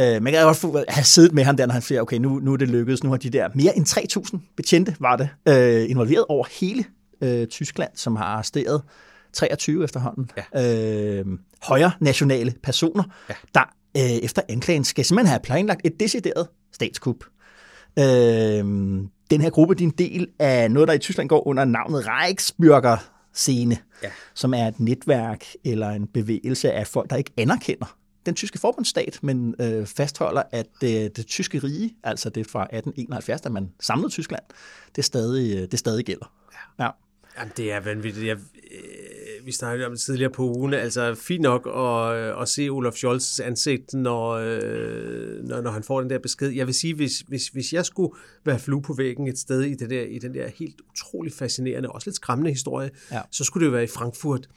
øh, 0.00 0.22
man 0.22 0.32
kan 0.32 0.44
godt 0.44 0.84
have 0.88 1.04
siddet 1.04 1.32
med 1.32 1.44
ham 1.44 1.56
der, 1.56 1.66
når 1.66 1.72
han 1.72 1.82
siger, 1.82 2.00
okay, 2.00 2.16
nu, 2.16 2.38
nu 2.38 2.52
er 2.52 2.56
det 2.56 2.68
lykkedes, 2.68 3.04
nu 3.04 3.10
har 3.10 3.16
de 3.16 3.30
der 3.30 3.48
mere 3.54 3.76
end 3.76 3.86
3.000 3.86 4.38
betjente, 4.56 4.96
var 5.00 5.16
det, 5.16 5.28
øh, 5.48 5.90
involveret 5.90 6.24
over 6.28 6.46
hele 6.60 6.84
øh, 7.20 7.46
Tyskland, 7.46 7.90
som 7.94 8.16
har 8.16 8.24
arresteret 8.24 8.82
23 9.32 9.84
efterhånden 9.84 10.30
ja. 10.54 11.18
øh, 11.18 11.26
højre 11.62 11.92
nationale 12.00 12.54
personer, 12.62 13.04
ja. 13.28 13.34
der 13.54 13.74
øh, 13.96 14.02
efter 14.02 14.42
anklagen 14.48 14.84
skal 14.84 15.04
simpelthen 15.04 15.30
have 15.30 15.40
planlagt 15.40 15.80
et 15.84 16.00
decideret 16.00 16.48
statskup. 16.72 17.24
Øh, 17.98 18.04
den 19.30 19.40
her 19.40 19.50
gruppe 19.50 19.74
de 19.74 19.84
er 19.84 19.88
en 19.88 19.94
del 19.98 20.28
af 20.38 20.70
noget, 20.70 20.88
der 20.88 20.94
i 20.94 20.98
Tyskland 20.98 21.28
går 21.28 21.46
under 21.46 21.64
navnet 21.64 22.04
Reichsbürger 22.06 22.98
scene, 23.32 23.78
ja. 24.02 24.08
som 24.34 24.54
er 24.54 24.68
et 24.68 24.80
netværk 24.80 25.44
eller 25.64 25.88
en 25.88 26.06
bevægelse 26.06 26.72
af 26.72 26.86
folk, 26.86 27.10
der 27.10 27.16
ikke 27.16 27.32
anerkender 27.36 27.96
den 28.26 28.34
tyske 28.34 28.58
forbundsstat, 28.58 29.18
men 29.22 29.54
øh, 29.60 29.86
fastholder, 29.86 30.42
at 30.52 30.66
det, 30.80 31.16
det 31.16 31.26
tyske 31.26 31.58
rige, 31.58 31.94
altså 32.04 32.30
det 32.30 32.46
fra 32.46 32.62
1871, 32.62 33.40
da 33.40 33.48
man 33.48 33.72
samlede 33.80 34.10
Tyskland, 34.10 34.42
det 34.96 35.04
stadig, 35.04 35.70
det 35.70 35.78
stadig 35.78 36.04
gælder. 36.04 36.32
Ja. 36.78 36.84
ja. 36.84 36.90
Jamen, 37.38 37.52
det 37.56 37.72
er 37.72 37.80
vanvittigt. 37.80 38.26
Jeg, 38.26 38.36
øh, 38.36 39.21
vi 39.44 39.52
snakkede 39.52 39.86
om 39.86 39.92
det 39.92 40.00
tidligere 40.00 40.30
på 40.30 40.42
ugen. 40.42 40.74
Altså, 40.74 41.14
fint 41.14 41.42
nok 41.42 41.66
at, 41.66 42.42
at 42.42 42.48
se 42.48 42.68
Olaf 42.68 42.92
Scholz' 42.92 43.42
ansigt, 43.42 43.94
når, 43.94 44.30
øh, 44.30 45.44
når, 45.44 45.60
når 45.60 45.70
han 45.70 45.82
får 45.82 46.00
den 46.00 46.10
der 46.10 46.18
besked. 46.18 46.48
Jeg 46.48 46.66
vil 46.66 46.74
sige, 46.74 46.94
hvis, 46.94 47.20
hvis, 47.28 47.48
hvis 47.48 47.72
jeg 47.72 47.84
skulle 47.84 48.12
være 48.44 48.58
flue 48.58 48.82
på 48.82 48.94
væggen 48.94 49.28
et 49.28 49.38
sted 49.38 49.62
i, 49.62 49.74
det 49.74 49.90
der, 49.90 50.02
i 50.02 50.18
den 50.18 50.34
der 50.34 50.48
helt 50.58 50.80
utrolig 50.90 51.32
fascinerende, 51.32 51.88
også 51.88 52.08
lidt 52.08 52.16
skræmmende 52.16 52.50
historie, 52.50 52.90
ja. 53.12 53.20
så 53.30 53.44
skulle 53.44 53.64
det 53.64 53.66
jo 53.66 53.72
være 53.72 53.84
i 53.84 53.86
Frankfurt, 53.94 54.48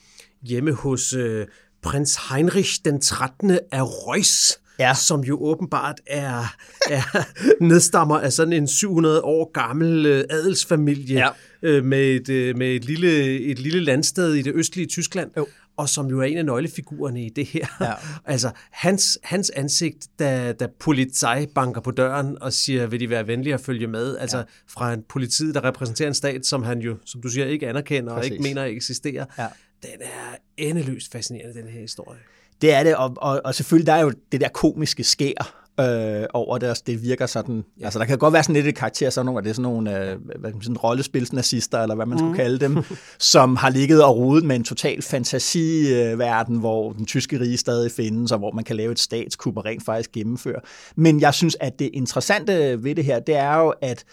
hjemme 0.41 0.71
hos 0.71 1.13
øh, 1.13 1.47
prins 1.81 2.17
Heinrich 2.29 2.81
den 2.85 3.01
13. 3.01 3.51
af 3.51 3.83
Reuss, 3.83 4.59
ja. 4.79 4.93
som 4.93 5.21
jo 5.21 5.37
åbenbart 5.41 6.01
er, 6.07 6.55
er 6.89 7.25
nedstammer 7.63 8.19
af 8.19 8.33
sådan 8.33 8.53
en 8.53 8.67
700 8.67 9.21
år 9.21 9.51
gammel 9.51 10.05
øh, 10.05 10.23
adelsfamilie 10.29 11.19
ja. 11.19 11.29
Øh, 11.65 11.85
med, 11.85 12.15
et, 12.15 12.29
øh, 12.29 12.57
med 12.57 12.75
et, 12.75 12.85
lille, 12.85 13.39
et 13.39 13.59
lille 13.59 13.79
landsted 13.79 14.33
i 14.33 14.41
det 14.41 14.53
østlige 14.55 14.87
Tyskland. 14.87 15.31
Jo 15.37 15.47
og 15.77 15.89
som 15.89 16.07
jo 16.07 16.19
er 16.19 16.23
en 16.23 16.37
af 16.37 16.45
nøglefigurerne 16.45 17.25
i 17.25 17.29
det 17.29 17.45
her. 17.45 17.67
Ja. 17.81 17.93
altså, 18.33 18.51
hans, 18.71 19.19
hans 19.23 19.49
ansigt, 19.49 20.07
da, 20.19 20.51
da 20.51 20.67
politi 20.79 21.45
banker 21.55 21.81
på 21.81 21.91
døren 21.91 22.37
og 22.41 22.53
siger, 22.53 22.87
vil 22.87 22.99
de 22.99 23.09
være 23.09 23.27
venlige 23.27 23.53
at 23.53 23.61
følge 23.61 23.87
med, 23.87 24.17
altså 24.17 24.37
ja. 24.37 24.43
fra 24.67 24.93
en 24.93 25.03
politiet, 25.09 25.55
der 25.55 25.63
repræsenterer 25.63 26.07
en 26.07 26.13
stat, 26.13 26.45
som 26.45 26.63
han 26.63 26.79
jo, 26.79 26.97
som 27.05 27.21
du 27.21 27.29
siger, 27.29 27.45
ikke 27.45 27.69
anerkender 27.69 28.15
Præcis. 28.15 28.31
og 28.31 28.33
ikke 28.33 28.43
mener 28.43 28.63
eksisterer. 28.63 29.25
Ja. 29.37 29.47
Den 29.81 30.01
er 30.01 30.35
endeløst 30.57 31.11
fascinerende, 31.11 31.61
den 31.61 31.67
her 31.67 31.81
historie. 31.81 32.19
Det 32.61 32.73
er 32.73 32.83
det, 32.83 32.95
og, 32.95 33.13
og, 33.17 33.41
og 33.45 33.55
selvfølgelig 33.55 33.87
der 33.87 33.93
er 33.93 34.01
jo 34.01 34.13
det 34.31 34.41
der 34.41 34.47
komiske 34.47 35.03
skær 35.03 35.64
øh, 35.79 36.25
over 36.33 36.57
det, 36.57 36.69
og 36.69 36.77
det 36.87 37.03
virker 37.03 37.25
sådan, 37.25 37.63
ja. 37.79 37.85
altså 37.85 37.99
der 37.99 38.05
kan 38.05 38.17
godt 38.17 38.33
være 38.33 38.43
sådan 38.43 38.55
lidt 38.55 38.67
et 38.67 38.75
karakter, 38.75 39.09
sådan 39.09 39.25
nogle, 39.25 39.43
det 39.43 39.49
er 39.49 39.53
sådan 39.53 39.63
nogle 39.71 40.11
øh, 40.11 40.17
hvad 40.39 40.51
sige, 40.61 40.77
rollespilsnazister, 40.77 41.81
eller 41.81 41.95
hvad 41.95 42.05
man 42.05 42.17
skulle 42.17 42.31
mm. 42.31 42.37
kalde 42.37 42.59
dem, 42.59 42.83
som 43.33 43.55
har 43.55 43.69
ligget 43.69 44.03
og 44.03 44.17
rodet 44.17 44.43
med 44.43 44.55
en 44.55 44.63
total 44.63 45.01
fantasiverden, 45.01 46.57
hvor 46.57 46.91
den 46.91 47.05
tyske 47.05 47.39
rige 47.39 47.57
stadig 47.57 47.91
findes, 47.91 48.31
og 48.31 48.37
hvor 48.37 48.51
man 48.51 48.63
kan 48.63 48.75
lave 48.75 48.91
et 48.91 48.99
statskup 48.99 49.57
og 49.57 49.65
rent 49.65 49.85
faktisk 49.85 50.11
gennemføre. 50.11 50.59
Men 50.95 51.21
jeg 51.21 51.33
synes, 51.33 51.57
at 51.59 51.79
det 51.79 51.89
interessante 51.93 52.83
ved 52.83 52.95
det 52.95 53.05
her, 53.05 53.19
det 53.19 53.35
er 53.35 53.55
jo, 53.55 53.73
at 53.81 54.03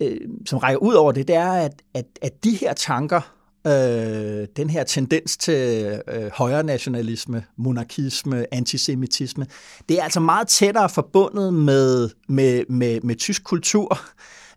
øh, 0.00 0.16
som 0.46 0.58
rækker 0.58 0.78
ud 0.78 0.94
over 0.94 1.12
det, 1.12 1.28
det 1.28 1.36
er, 1.36 1.52
at, 1.52 1.82
at, 1.94 2.04
at 2.22 2.44
de 2.44 2.50
her 2.50 2.72
tanker, 2.72 3.39
øh, 3.66 4.46
den 4.56 4.70
her 4.70 4.84
tendens 4.84 5.36
til 5.36 6.00
øh, 6.08 6.30
højre 6.32 6.62
nationalisme, 6.62 7.44
monarkisme, 7.56 8.54
antisemitisme, 8.54 9.46
det 9.88 9.98
er 9.98 10.02
altså 10.02 10.20
meget 10.20 10.48
tættere 10.48 10.88
forbundet 10.88 11.54
med, 11.54 12.10
med, 12.28 12.64
med, 12.68 13.00
med 13.00 13.16
tysk 13.16 13.44
kultur, 13.44 14.00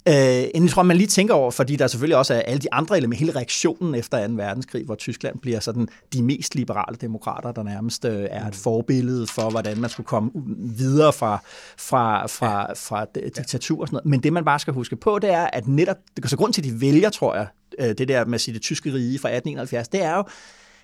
Øh, 0.07 0.15
jeg 0.63 0.69
tror, 0.69 0.83
man 0.83 0.98
lige 0.98 1.07
tænker 1.07 1.33
over, 1.33 1.51
fordi 1.51 1.75
der 1.75 1.88
selvfølgelig 1.88 2.17
også 2.17 2.33
er 2.33 2.39
alle 2.39 2.60
de 2.60 2.74
andre 2.74 2.98
elementer, 2.98 3.19
hele 3.19 3.36
reaktionen 3.36 3.95
efter 3.95 4.27
2. 4.27 4.33
verdenskrig, 4.33 4.86
hvor 4.86 4.95
Tyskland 4.95 5.39
bliver 5.39 5.60
sådan 5.60 5.88
de 6.13 6.24
mest 6.24 6.55
liberale 6.55 6.98
demokrater, 7.01 7.51
der 7.51 7.63
nærmest 7.63 8.05
øh, 8.05 8.27
er 8.29 8.48
et 8.48 8.55
forbillede 8.55 9.27
for, 9.27 9.50
hvordan 9.50 9.77
man 9.77 9.89
skulle 9.89 10.07
komme 10.07 10.31
videre 10.77 11.13
fra, 11.13 11.39
fra, 11.77 12.27
fra, 12.27 12.74
fra 12.74 13.05
diktatur 13.15 13.81
og 13.81 13.88
sådan 13.88 13.95
noget. 13.95 14.05
Men 14.05 14.24
det, 14.24 14.33
man 14.33 14.45
bare 14.45 14.60
skal 14.60 14.74
huske 14.74 14.95
på, 14.95 15.19
det 15.19 15.29
er, 15.29 15.48
at 15.53 15.67
netop, 15.67 15.98
så 16.25 16.38
grund 16.38 16.53
til, 16.53 16.62
at 16.62 16.65
de 16.65 16.81
vælger, 16.81 17.10
tror 17.10 17.36
jeg, 17.36 17.48
øh, 17.79 17.95
det 17.98 18.07
der 18.07 18.25
med 18.25 18.33
at 18.33 18.41
sige 18.41 18.53
det 18.53 18.62
tyske 18.62 18.93
rige 18.93 19.19
fra 19.19 19.29
1871, 19.29 19.88
det 19.88 20.03
er 20.03 20.15
jo, 20.15 20.24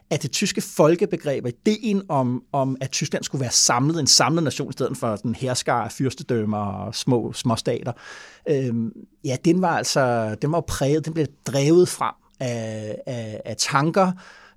at 0.10 0.24
det 0.24 0.32
tyske 0.32 0.62
folkebegreb, 0.62 1.46
ideen 1.46 2.02
om, 2.10 2.44
om, 2.52 2.78
at 2.82 2.92
Tyskland 2.92 3.24
skulle 3.24 3.42
være 3.42 3.52
samlet, 3.52 4.00
en 4.00 4.08
samlet 4.08 4.44
nation, 4.44 4.70
i 4.70 4.74
stedet 4.74 4.98
for 4.98 5.16
den 5.16 5.36
herskar 5.36 5.84
af 5.84 5.92
fyrstedømmer 5.92 6.58
og 6.58 6.96
små, 6.96 7.34
små 7.34 7.56
stater, 7.56 7.92
øhm, 8.50 8.92
ja, 9.26 9.36
den 9.46 9.62
var 9.62 9.78
altså, 9.78 10.36
den 10.42 10.52
var 10.52 10.62
præget, 10.62 11.06
den 11.06 11.14
blev 11.14 11.26
drevet 11.46 11.90
frem 11.90 12.14
af, 12.40 12.96
af, 13.06 13.42
af 13.46 13.56
tanker, 13.58 14.12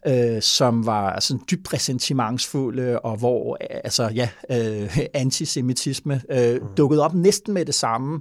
øh, 0.07 0.43
som 0.43 0.87
var 0.87 1.21
sådan 1.21 1.43
dybt 1.51 1.73
ressentimentsfulde, 1.73 3.01
og 3.01 3.17
hvor 3.17 3.57
altså, 3.61 4.09
ja, 4.15 4.29
øh, 4.51 4.99
antisemitisme 5.15 6.23
øh, 6.31 6.61
dukkede 6.77 7.05
op 7.05 7.15
næsten 7.15 7.55
med 7.55 7.65
det 7.65 7.75
samme. 7.75 8.15
øh, 8.17 8.21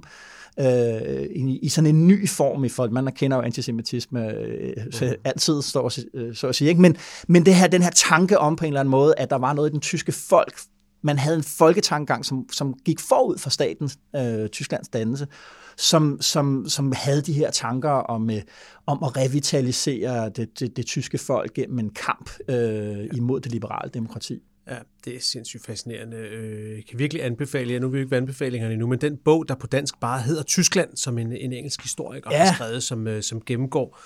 i, 0.58 1.58
i 1.62 1.68
sådan 1.68 1.94
en 1.94 2.08
ny 2.08 2.28
form 2.28 2.64
i 2.64 2.68
folk. 2.68 2.92
Man 2.92 3.12
kender 3.12 3.36
jo 3.36 3.42
antisemitisme 3.42 4.34
øh, 4.34 4.76
så 4.90 5.16
altid, 5.24 5.62
står, 5.62 5.92
øh, 6.14 6.34
så 6.34 6.48
at 6.48 6.54
sige. 6.54 6.68
Ikke? 6.68 6.80
Men, 6.80 6.96
men 7.28 7.46
det 7.46 7.54
her, 7.54 7.66
den 7.66 7.82
her 7.82 7.90
tanke 7.90 8.38
om 8.38 8.56
på 8.56 8.64
en 8.64 8.68
eller 8.68 8.80
anden 8.80 8.90
måde, 8.90 9.14
at 9.18 9.30
der 9.30 9.36
var 9.38 9.52
noget 9.52 9.70
i 9.70 9.72
den 9.72 9.80
tyske 9.80 10.12
folk, 10.12 10.60
man 11.02 11.18
havde 11.18 11.36
en 11.36 11.42
folketankegang, 11.42 12.24
som, 12.24 12.46
som 12.52 12.74
gik 12.84 13.00
forud 13.00 13.38
for 13.38 13.50
statens, 13.50 13.98
øh, 14.16 14.48
Tysklands 14.48 14.88
dannelse, 14.88 15.26
som, 15.76 16.18
som, 16.20 16.68
som 16.68 16.92
havde 16.96 17.22
de 17.22 17.32
her 17.32 17.50
tanker 17.50 17.90
om, 17.90 18.30
øh, 18.30 18.42
om 18.86 19.02
at 19.04 19.16
revitalisere 19.16 20.28
det, 20.28 20.60
det, 20.60 20.76
det 20.76 20.86
tyske 20.86 21.18
folk 21.18 21.54
gennem 21.54 21.78
en 21.78 21.90
kamp 21.90 22.30
øh, 22.48 23.08
imod 23.14 23.40
det 23.40 23.52
liberale 23.52 23.90
demokrati. 23.94 24.38
Ja, 24.68 24.76
det 25.04 25.16
er 25.16 25.20
sindssygt 25.20 25.66
fascinerende. 25.66 26.16
Øh, 26.16 26.76
jeg 26.76 26.84
kan 26.90 26.98
virkelig 26.98 27.24
anbefale 27.24 27.72
jer, 27.72 27.80
nu 27.80 27.88
vil 27.88 27.98
vi 27.98 28.02
ikke 28.02 28.16
anbefalingerne 28.16 28.72
endnu, 28.72 28.86
men 28.86 29.00
den 29.00 29.16
bog, 29.16 29.48
der 29.48 29.54
på 29.54 29.66
dansk 29.66 30.00
bare 30.00 30.22
hedder 30.22 30.42
Tyskland, 30.42 30.96
som 30.96 31.18
en, 31.18 31.32
en 31.32 31.52
engelsk 31.52 31.82
historiker 31.82 32.30
ja. 32.32 32.44
har 32.44 32.54
skrevet, 32.54 32.82
som, 32.82 33.06
øh, 33.06 33.22
som 33.22 33.40
gennemgår 33.40 33.98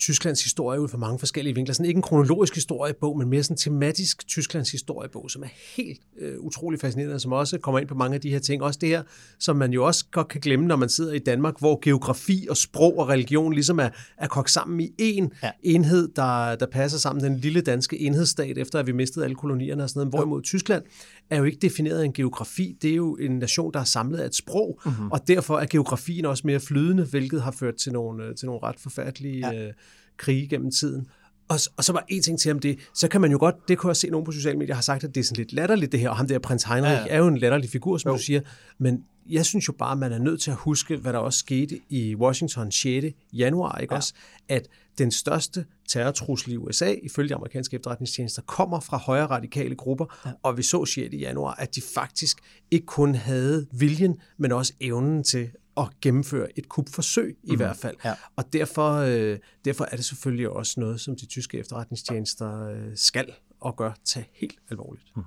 Tysklands 0.00 0.42
historie 0.42 0.80
ud 0.80 0.88
fra 0.88 0.98
mange 0.98 1.18
forskellige 1.18 1.54
vinkler. 1.54 1.74
Sådan 1.74 1.86
ikke 1.86 1.98
en 1.98 2.02
kronologisk 2.02 2.54
historiebog, 2.54 3.18
men 3.18 3.28
mere 3.28 3.42
sådan 3.42 3.54
en 3.54 3.58
tematisk 3.58 4.28
Tysklands 4.28 4.70
historiebog, 4.70 5.30
som 5.30 5.42
er 5.42 5.48
helt 5.76 6.00
øh, 6.18 6.38
utrolig 6.38 6.80
fascinerende, 6.80 7.20
som 7.20 7.32
også 7.32 7.58
kommer 7.58 7.78
ind 7.78 7.88
på 7.88 7.94
mange 7.94 8.14
af 8.14 8.20
de 8.20 8.30
her 8.30 8.38
ting. 8.38 8.62
Også 8.62 8.78
det 8.82 8.88
her, 8.88 9.02
som 9.38 9.56
man 9.56 9.72
jo 9.72 9.84
også 9.84 10.04
godt 10.10 10.28
kan 10.28 10.40
glemme, 10.40 10.66
når 10.66 10.76
man 10.76 10.88
sidder 10.88 11.12
i 11.12 11.18
Danmark, 11.18 11.58
hvor 11.58 11.78
geografi 11.82 12.46
og 12.50 12.56
sprog 12.56 12.98
og 12.98 13.08
religion 13.08 13.52
ligesom 13.52 13.78
er, 13.78 13.88
er 14.18 14.26
kogt 14.26 14.50
sammen 14.50 14.80
i 14.80 15.18
én 15.18 15.28
ja. 15.42 15.50
enhed, 15.62 16.08
der, 16.16 16.56
der 16.56 16.66
passer 16.66 16.98
sammen. 16.98 17.24
Den 17.24 17.36
lille 17.36 17.60
danske 17.60 18.00
enhedsstat, 18.00 18.58
efter 18.58 18.78
at 18.78 18.86
vi 18.86 18.92
mistede 18.92 19.24
alle 19.24 19.36
kolonierne 19.36 19.82
og 19.82 19.88
sådan 19.88 20.00
noget. 20.00 20.12
Hvorimod 20.12 20.42
Tyskland 20.42 20.82
er 21.30 21.38
jo 21.38 21.44
ikke 21.44 21.58
defineret 21.58 22.00
af 22.00 22.04
en 22.04 22.12
geografi. 22.12 22.76
Det 22.82 22.90
er 22.90 22.94
jo 22.94 23.16
en 23.16 23.38
nation, 23.38 23.72
der 23.72 23.80
er 23.80 23.84
samlet 23.84 24.18
af 24.18 24.26
et 24.26 24.34
sprog, 24.34 24.80
mm-hmm. 24.84 25.10
og 25.10 25.28
derfor 25.28 25.58
er 25.58 25.66
geografien 25.66 26.24
også 26.24 26.42
mere 26.46 26.60
flydende, 26.60 27.04
hvilket 27.04 27.42
har 27.42 27.50
ført 27.50 27.74
til 27.74 27.92
nogle, 27.92 28.24
øh, 28.24 28.34
til 28.34 28.46
nogle 28.46 28.62
ret 28.62 28.80
forfærdelige 28.80 29.48
ja. 29.48 29.66
øh, 29.66 29.72
krige 30.16 30.48
gennem 30.48 30.70
tiden. 30.70 31.06
Og, 31.48 31.58
og 31.76 31.84
så 31.84 31.92
var 31.92 32.04
en 32.08 32.22
ting 32.22 32.38
til 32.38 32.52
om 32.52 32.58
det, 32.58 32.78
så 32.94 33.08
kan 33.08 33.20
man 33.20 33.30
jo 33.30 33.38
godt, 33.38 33.54
det 33.68 33.78
kunne 33.78 33.88
jeg 33.88 33.96
se 33.96 34.10
nogen 34.10 34.24
på 34.24 34.32
sociale 34.32 34.58
medier 34.58 34.74
har 34.74 34.82
sagt, 34.82 35.04
at 35.04 35.14
det 35.14 35.20
er 35.20 35.24
sådan 35.24 35.36
lidt 35.36 35.52
latterligt 35.52 35.92
det 35.92 36.00
her, 36.00 36.08
og 36.08 36.16
ham 36.16 36.28
der 36.28 36.38
prins 36.38 36.62
Heinrich 36.62 36.92
ja, 36.92 37.00
ja. 37.00 37.06
er 37.08 37.18
jo 37.18 37.26
en 37.26 37.38
latterlig 37.38 37.70
figur, 37.70 37.98
som 37.98 38.10
jo. 38.10 38.16
du 38.16 38.22
siger, 38.22 38.40
men 38.78 39.04
jeg 39.30 39.46
synes 39.46 39.68
jo 39.68 39.72
bare, 39.72 39.92
at 39.92 39.98
man 39.98 40.12
er 40.12 40.18
nødt 40.18 40.42
til 40.42 40.50
at 40.50 40.56
huske, 40.56 40.96
hvad 40.96 41.12
der 41.12 41.18
også 41.18 41.38
skete 41.38 41.80
i 41.88 42.16
Washington 42.16 42.72
6. 42.72 43.04
januar, 43.32 43.78
ikke 43.78 43.94
ja. 43.94 43.96
også? 43.96 44.14
At 44.48 44.68
den 44.98 45.10
største 45.10 45.64
terrortrussel 45.88 46.52
i 46.52 46.56
USA, 46.56 46.94
ifølge 47.02 47.34
amerikanske 47.34 47.76
efterretningstjenester, 47.76 48.42
kommer 48.42 48.80
fra 48.80 48.96
højre 48.96 49.26
radikale 49.26 49.74
grupper, 49.74 50.20
ja. 50.26 50.30
og 50.42 50.56
vi 50.56 50.62
så 50.62 50.84
6. 50.84 51.12
januar, 51.12 51.54
at 51.54 51.74
de 51.74 51.82
faktisk 51.94 52.38
ikke 52.70 52.86
kun 52.86 53.14
havde 53.14 53.66
viljen, 53.72 54.16
men 54.38 54.52
også 54.52 54.72
evnen 54.80 55.24
til 55.24 55.50
at 55.76 55.88
gennemføre 56.02 56.58
et 56.58 56.68
kupforsøg 56.68 57.36
i 57.42 57.50
mm. 57.50 57.56
hvert 57.56 57.76
fald. 57.76 57.96
Ja. 58.04 58.14
Og 58.36 58.52
derfor, 58.52 58.94
øh, 58.94 59.38
derfor 59.64 59.84
er 59.84 59.96
det 59.96 60.04
selvfølgelig 60.04 60.48
også 60.48 60.80
noget, 60.80 61.00
som 61.00 61.16
de 61.16 61.26
tyske 61.26 61.58
efterretningstjenester 61.58 62.68
øh, 62.68 62.90
skal 62.94 63.32
og 63.60 63.76
gør 63.76 63.92
tage 64.04 64.26
helt 64.32 64.58
alvorligt. 64.70 65.16
Mm. 65.16 65.22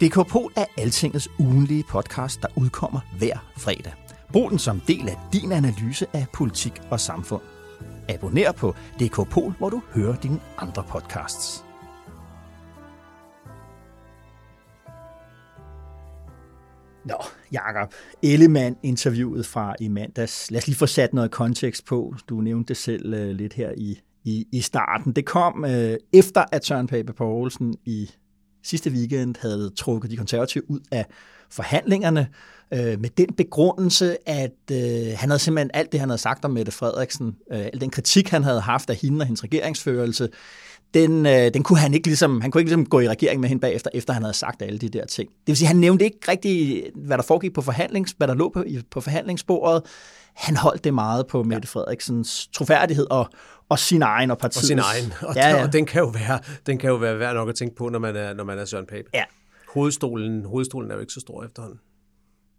DKPol 0.00 0.52
er 0.56 0.64
Altingets 0.78 1.28
ugenlige 1.38 1.84
podcast, 1.88 2.42
der 2.42 2.48
udkommer 2.56 3.00
hver 3.18 3.52
fredag. 3.56 3.92
Brug 4.32 4.50
den 4.50 4.58
som 4.58 4.80
del 4.80 5.08
af 5.08 5.16
din 5.32 5.52
analyse 5.52 6.06
af 6.12 6.26
politik 6.34 6.72
og 6.90 7.00
samfund. 7.00 7.42
Abonner 8.08 8.52
på 8.52 8.74
DKPol, 9.00 9.52
hvor 9.58 9.70
du 9.70 9.82
hører 9.94 10.16
dine 10.16 10.40
andre 10.58 10.84
podcasts. 10.88 11.64
Nå, 17.04 17.16
Jakob. 17.52 17.92
Ellemann-interviewet 18.22 19.46
fra 19.46 19.74
i 19.80 19.88
mandags. 19.88 20.50
Lad 20.50 20.58
os 20.58 20.66
lige 20.66 20.76
få 20.76 20.86
sat 20.86 21.14
noget 21.14 21.30
kontekst 21.30 21.86
på. 21.86 22.14
Du 22.28 22.40
nævnte 22.40 22.68
det 22.68 22.76
selv 22.76 23.14
uh, 23.14 23.36
lidt 23.36 23.52
her 23.52 23.72
i, 23.76 24.00
i, 24.24 24.46
i 24.52 24.60
starten. 24.60 25.12
Det 25.12 25.26
kom 25.26 25.64
uh, 25.64 25.94
efter, 26.12 26.44
at 26.52 26.64
Søren 26.64 26.86
Pape 26.86 27.12
Poulsen 27.12 27.74
i 27.84 28.10
sidste 28.66 28.90
weekend 28.90 29.34
havde 29.40 29.70
trukket 29.76 30.10
de 30.10 30.16
konservative 30.16 30.70
ud 30.70 30.80
af 30.90 31.06
forhandlingerne 31.50 32.28
øh, 32.72 33.00
med 33.00 33.10
den 33.10 33.34
begrundelse, 33.36 34.28
at 34.28 34.70
øh, 34.72 35.06
han 35.16 35.30
havde 35.30 35.38
simpelthen 35.38 35.70
alt 35.74 35.92
det, 35.92 36.00
han 36.00 36.08
havde 36.08 36.20
sagt 36.20 36.44
om 36.44 36.50
Mette 36.50 36.72
Frederiksen, 36.72 37.36
øh, 37.52 37.58
al 37.58 37.80
den 37.80 37.90
kritik, 37.90 38.28
han 38.28 38.42
havde 38.44 38.60
haft 38.60 38.90
af 38.90 38.96
hende 38.96 39.22
og 39.22 39.26
hendes 39.26 39.44
regeringsførelse, 39.44 40.28
den, 40.94 41.26
øh, 41.26 41.54
den 41.54 41.62
kunne 41.62 41.78
han 41.78 41.94
ikke 41.94 42.06
ligesom, 42.06 42.40
han 42.40 42.50
kunne 42.50 42.60
ikke 42.60 42.70
ligesom 42.70 42.86
gå 42.86 43.00
i 43.00 43.08
regering 43.08 43.40
med 43.40 43.48
hende 43.48 43.60
bagefter, 43.60 43.90
efter 43.94 44.12
han 44.12 44.22
havde 44.22 44.34
sagt 44.34 44.62
alle 44.62 44.78
de 44.78 44.88
der 44.88 45.06
ting. 45.06 45.28
Det 45.28 45.46
vil 45.46 45.56
sige, 45.56 45.68
han 45.68 45.76
nævnte 45.76 46.04
ikke 46.04 46.18
rigtig, 46.28 46.84
hvad 46.94 47.16
der 47.16 47.22
foregik 47.22 47.54
på 47.54 47.62
forhandlings, 47.62 48.14
hvad 48.16 48.28
der 48.28 48.34
lå 48.34 48.48
på, 48.48 48.64
på 48.90 49.00
forhandlingsbordet. 49.00 49.82
Han 50.34 50.56
holdt 50.56 50.84
det 50.84 50.94
meget 50.94 51.26
på 51.26 51.42
Mette 51.42 51.68
Frederiksens 51.68 52.46
troværdighed 52.46 53.06
og, 53.10 53.28
og 53.68 53.78
sin 53.78 54.02
egen 54.02 54.30
og 54.30 54.38
partiets. 54.38 54.56
Og 54.56 54.66
sin 54.66 54.78
egen. 54.78 55.12
Og, 55.22 55.34
ja, 55.34 55.48
ja. 55.48 55.64
og 55.64 55.72
den, 55.72 55.86
kan 55.86 56.00
jo 56.00 56.08
være, 56.08 56.38
den 56.66 56.78
kan 56.78 56.90
jo 56.90 56.96
være 56.96 57.18
værd 57.18 57.34
nok 57.34 57.48
at 57.48 57.54
tænke 57.54 57.76
på, 57.76 57.88
når 57.88 57.98
man 57.98 58.16
er, 58.16 58.34
når 58.34 58.44
man 58.44 58.58
er 58.58 58.64
Søren 58.64 58.86
Pape. 58.86 59.08
Ja. 59.14 59.24
Hovedstolen, 59.74 60.44
hovedstolen 60.44 60.90
er 60.90 60.94
jo 60.94 61.00
ikke 61.00 61.12
så 61.12 61.20
stor 61.20 61.44
efterhånden. 61.44 61.80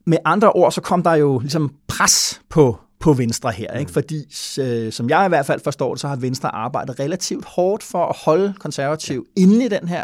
Med 0.06 0.18
andre 0.26 0.52
ord, 0.52 0.72
så 0.72 0.82
kom 0.82 1.04
der 1.04 1.14
jo 1.16 1.40
ligesom 1.40 1.76
pres 1.88 2.42
på 2.50 2.80
på 3.00 3.14
Venstre 3.14 3.52
her. 3.52 3.78
Ikke? 3.78 3.90
Mm. 3.90 3.94
Fordi, 3.94 4.26
øh, 4.62 4.92
som 4.92 5.10
jeg 5.10 5.26
i 5.26 5.30
hvert 5.30 5.46
fald 5.46 5.62
forstår 5.64 5.94
det, 5.94 6.02
så 6.02 6.08
har 6.08 6.16
Venstre 6.16 6.56
arbejdet 6.56 7.00
relativt 7.00 7.46
hårdt 7.46 7.84
for 7.84 8.06
at 8.06 8.16
holde 8.26 8.54
konservativ 8.60 9.28
ja. 9.38 9.42
inde 9.42 9.66
i 9.66 9.68
den 9.68 9.88
her 9.88 10.04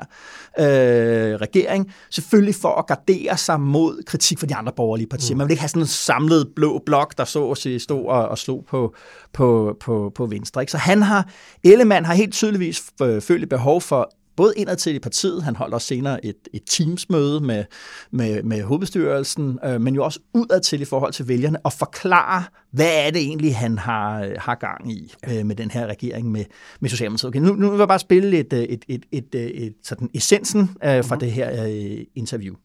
øh, 0.60 1.36
regering. 1.36 1.94
Selvfølgelig 2.10 2.56
for 2.56 2.70
at 2.70 2.88
gardere 2.88 3.38
sig 3.38 3.60
mod 3.60 4.04
kritik 4.06 4.40
fra 4.40 4.48
de 4.48 4.56
andre 4.56 4.72
borgerlige 4.76 5.08
partier. 5.08 5.36
Mm. 5.36 5.38
Man 5.38 5.48
vil 5.48 5.52
ikke 5.52 5.62
have 5.62 5.70
sådan 5.70 5.82
en 5.82 5.88
samlet 5.88 6.48
blå 6.56 6.82
blok, 6.86 7.18
der 7.18 7.26
så 7.26 7.52
at 7.52 7.58
sige, 7.58 7.80
stod 7.80 8.06
og, 8.06 8.28
og 8.30 8.38
slog 8.38 8.66
på, 8.68 8.96
på, 9.34 9.78
på, 9.80 10.12
på 10.16 10.26
Venstre. 10.26 10.62
Ikke? 10.62 10.72
Så 10.72 10.78
han 10.78 11.02
har, 11.02 11.30
Ellemann 11.64 12.06
har 12.06 12.14
helt 12.14 12.34
tydeligvis 12.34 12.84
øh, 13.02 13.22
følt 13.22 13.44
et 13.44 13.50
behov 13.50 13.82
for 13.82 14.10
både 14.36 14.54
indad 14.58 14.76
til 14.76 14.96
i 14.96 15.00
partiet, 15.00 15.44
han 15.44 15.56
holdt 15.56 15.74
også 15.74 15.88
senere 15.88 16.26
et, 16.26 16.36
et 16.54 16.62
teamsmøde 16.70 17.42
med, 17.42 17.66
med, 18.12 18.44
med 18.44 18.64
hovedbestyrelsen, 18.64 19.60
øh, 19.66 19.82
men 19.82 19.96
jo 19.96 20.04
også 20.04 20.20
udad 20.34 20.62
til 20.62 20.82
i 20.82 20.86
forhold 20.86 21.14
til 21.14 21.28
vælgerne, 21.28 21.60
og 21.60 21.74
forklare, 21.74 22.44
hvad 22.72 23.08
er 23.08 23.12
det 23.12 23.22
egentlig, 23.22 23.56
han 23.56 23.78
har, 23.78 24.30
har 24.38 24.56
gang 24.56 24.92
i 24.92 25.14
øh, 25.32 25.46
med 25.46 25.56
den 25.56 25.72
her 25.72 25.88
regering 25.88 26.32
med, 26.32 26.46
med 26.80 26.90
Socialdemokratiet. 26.90 27.28
Okay, 27.28 27.40
nu, 27.40 27.56
nu 27.56 27.70
vil 27.70 27.78
jeg 27.78 27.88
bare 27.88 28.00
spille 28.00 28.38
et, 28.38 28.54
et, 28.54 28.86
et, 28.88 29.06
et, 29.12 29.36
et, 29.36 29.66
et 29.66 29.74
sådan 29.84 30.10
essensen 30.14 30.62
øh, 30.62 30.70
fra 30.80 31.02
mm-hmm. 31.02 31.20
det 31.20 31.32
her 31.32 31.66
øh, 31.66 32.06
interview. 32.16 32.56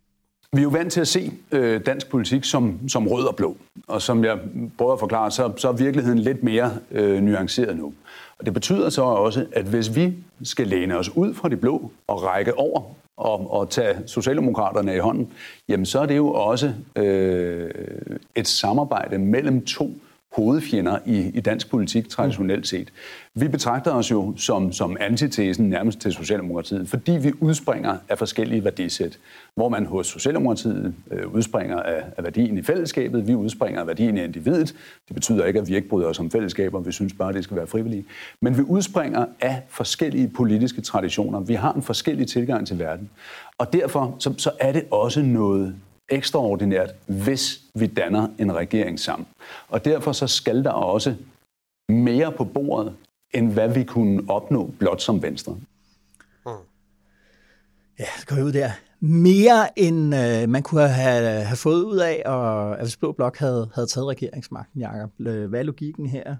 Vi 0.52 0.58
er 0.58 0.62
jo 0.62 0.68
vant 0.68 0.92
til 0.92 1.00
at 1.00 1.08
se 1.08 1.32
øh, 1.52 1.87
dansk 1.87 2.10
politik 2.10 2.44
som, 2.44 2.88
som 2.88 3.08
rød 3.08 3.25
og 3.25 3.37
blå, 3.37 3.56
og 3.87 4.02
som 4.02 4.25
jeg 4.25 4.38
prøver 4.78 4.92
at 4.92 4.98
forklare, 4.98 5.30
så, 5.30 5.52
så 5.56 5.68
er 5.68 5.72
virkeligheden 5.72 6.18
lidt 6.18 6.42
mere 6.42 6.76
øh, 6.90 7.20
nuanceret 7.20 7.76
nu. 7.76 7.92
Og 8.38 8.47
det 8.47 8.54
betyder 8.54 8.90
så 8.90 9.02
også, 9.02 9.47
at 9.52 9.64
hvis 9.64 9.97
vi 9.97 10.14
skal 10.42 10.66
læne 10.66 10.99
os 10.99 11.16
ud 11.16 11.35
fra 11.35 11.49
de 11.49 11.57
blå 11.57 11.90
og 12.07 12.23
række 12.23 12.59
over 12.59 12.83
og, 13.16 13.52
og 13.52 13.71
tage 13.71 13.97
Socialdemokraterne 14.07 14.95
i 14.95 14.99
hånden, 14.99 15.33
jamen 15.68 15.87
så 15.87 16.00
er 16.00 16.07
det 16.07 16.16
jo 16.16 16.33
også 16.33 16.75
øh, 16.97 17.71
et 18.35 18.49
samarbejde 18.49 19.18
mellem 19.18 19.64
to 19.64 19.90
hovedfjender 20.32 20.99
i, 21.06 21.30
i 21.35 21.40
dansk 21.40 21.70
politik 21.70 22.08
traditionelt 22.08 22.68
set. 22.68 22.92
Vi 23.35 23.49
betragter 23.49 23.92
os 23.92 24.11
jo 24.11 24.35
som, 24.37 24.73
som 24.73 24.97
antitesen 25.00 25.68
nærmest 25.68 26.00
til 26.00 26.12
Socialdemokratiet, 26.12 26.88
fordi 26.88 27.12
vi 27.12 27.32
udspringer 27.40 27.97
af 28.08 28.18
forskellige 28.18 28.64
værdisæt. 28.64 29.18
Hvor 29.54 29.68
man 29.68 29.87
hos 29.87 30.06
Socialdemokratiet 30.06 30.94
øh, 31.11 31.35
udspringer 31.35 31.76
af, 31.76 32.04
af 32.16 32.25
værdien 32.25 32.58
i 32.58 32.62
fællesskabet, 32.62 33.26
vi 33.26 33.35
udspringer 33.35 33.80
af 33.80 33.87
værdien 33.87 34.18
i 34.18 34.25
individet. 34.25 34.75
Det 35.08 35.14
betyder 35.14 35.44
ikke, 35.44 35.61
at 35.61 35.68
vi 35.68 35.76
ikke 35.76 35.88
bryder 35.88 36.08
os 36.08 36.18
om 36.18 36.30
fællesskaber, 36.30 36.80
vi 36.80 36.92
synes 36.92 37.12
bare, 37.12 37.28
at 37.28 37.35
det 37.35 37.44
skal 37.44 37.56
være 37.56 37.66
frivillige. 37.66 38.04
Men 38.40 38.56
vi 38.56 38.62
udspringer 38.62 39.26
af 39.40 39.62
forskellige 39.68 40.28
politiske 40.28 40.80
traditioner. 40.80 41.40
Vi 41.40 41.54
har 41.54 41.73
en 41.73 41.82
forskellig 41.82 42.28
tilgang 42.28 42.66
til 42.66 42.78
verden. 42.78 43.11
Og 43.58 43.73
derfor 43.73 44.16
så, 44.18 44.35
så 44.38 44.50
er 44.61 44.73
det 44.73 44.85
også 44.90 45.23
noget 45.23 45.75
ekstraordinært, 46.08 46.94
hvis 47.06 47.60
vi 47.74 47.86
danner 47.86 48.28
en 48.38 48.54
regering 48.54 49.00
sammen. 49.00 49.28
Og 49.68 49.84
derfor 49.84 50.12
så 50.12 50.26
skal 50.26 50.64
der 50.64 50.70
også 50.70 51.14
mere 51.88 52.32
på 52.32 52.44
bordet, 52.44 52.94
end 53.34 53.52
hvad 53.52 53.68
vi 53.68 53.84
kunne 53.84 54.22
opnå 54.28 54.74
blot 54.78 55.02
som 55.02 55.22
Venstre. 55.22 55.56
Ja, 57.98 58.04
så 58.18 58.26
går 58.26 58.36
vi 58.36 58.42
ud 58.42 58.52
der. 58.52 58.70
Mere 59.00 59.78
end 59.78 60.14
øh, 60.14 60.48
man 60.48 60.62
kunne 60.62 60.88
have, 60.88 61.44
have 61.44 61.56
fået 61.56 61.82
ud 61.82 61.98
af, 61.98 62.22
og, 62.26 62.78
at 62.78 62.84
hvis 62.84 62.96
Blå 62.96 63.12
Blok 63.12 63.38
havde, 63.38 63.70
havde 63.74 63.86
taget 63.86 64.06
regeringsmagten, 64.06 64.80
Jacob. 64.80 65.10
Øh, 65.20 65.48
hvad 65.48 65.60
er 65.60 65.64
logikken 65.64 66.06
her? 66.06 66.36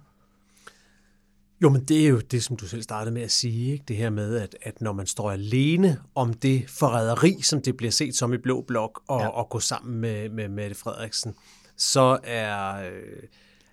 Jo, 1.63 1.69
men 1.71 1.85
det 1.85 2.05
er 2.05 2.09
jo 2.09 2.21
det, 2.21 2.45
som 2.45 2.57
du 2.57 2.67
selv 2.67 2.83
startede 2.83 3.15
med 3.15 3.23
at 3.23 3.31
sige, 3.31 3.73
ikke? 3.73 3.85
det 3.89 3.97
her 3.97 4.11
med, 4.11 4.37
at, 4.37 4.57
at 4.63 4.81
når 4.81 4.93
man 4.93 5.07
står 5.07 5.31
alene 5.31 6.01
om 6.15 6.35
det 6.35 6.71
forræderi, 6.71 7.43
som 7.43 7.63
det 7.63 7.77
bliver 7.77 7.91
set 7.91 8.17
som 8.17 8.33
i 8.33 8.37
Blå 8.37 8.65
Blok, 8.69 9.01
og, 9.09 9.21
ja. 9.21 9.29
og 9.29 9.49
gå 9.49 9.61
sammen 9.61 10.01
med, 10.01 10.29
med 10.29 10.49
Mette 10.49 10.77
Frederiksen, 10.77 11.35
så 11.77 12.19
er, 12.25 12.75
øh, 12.75 13.23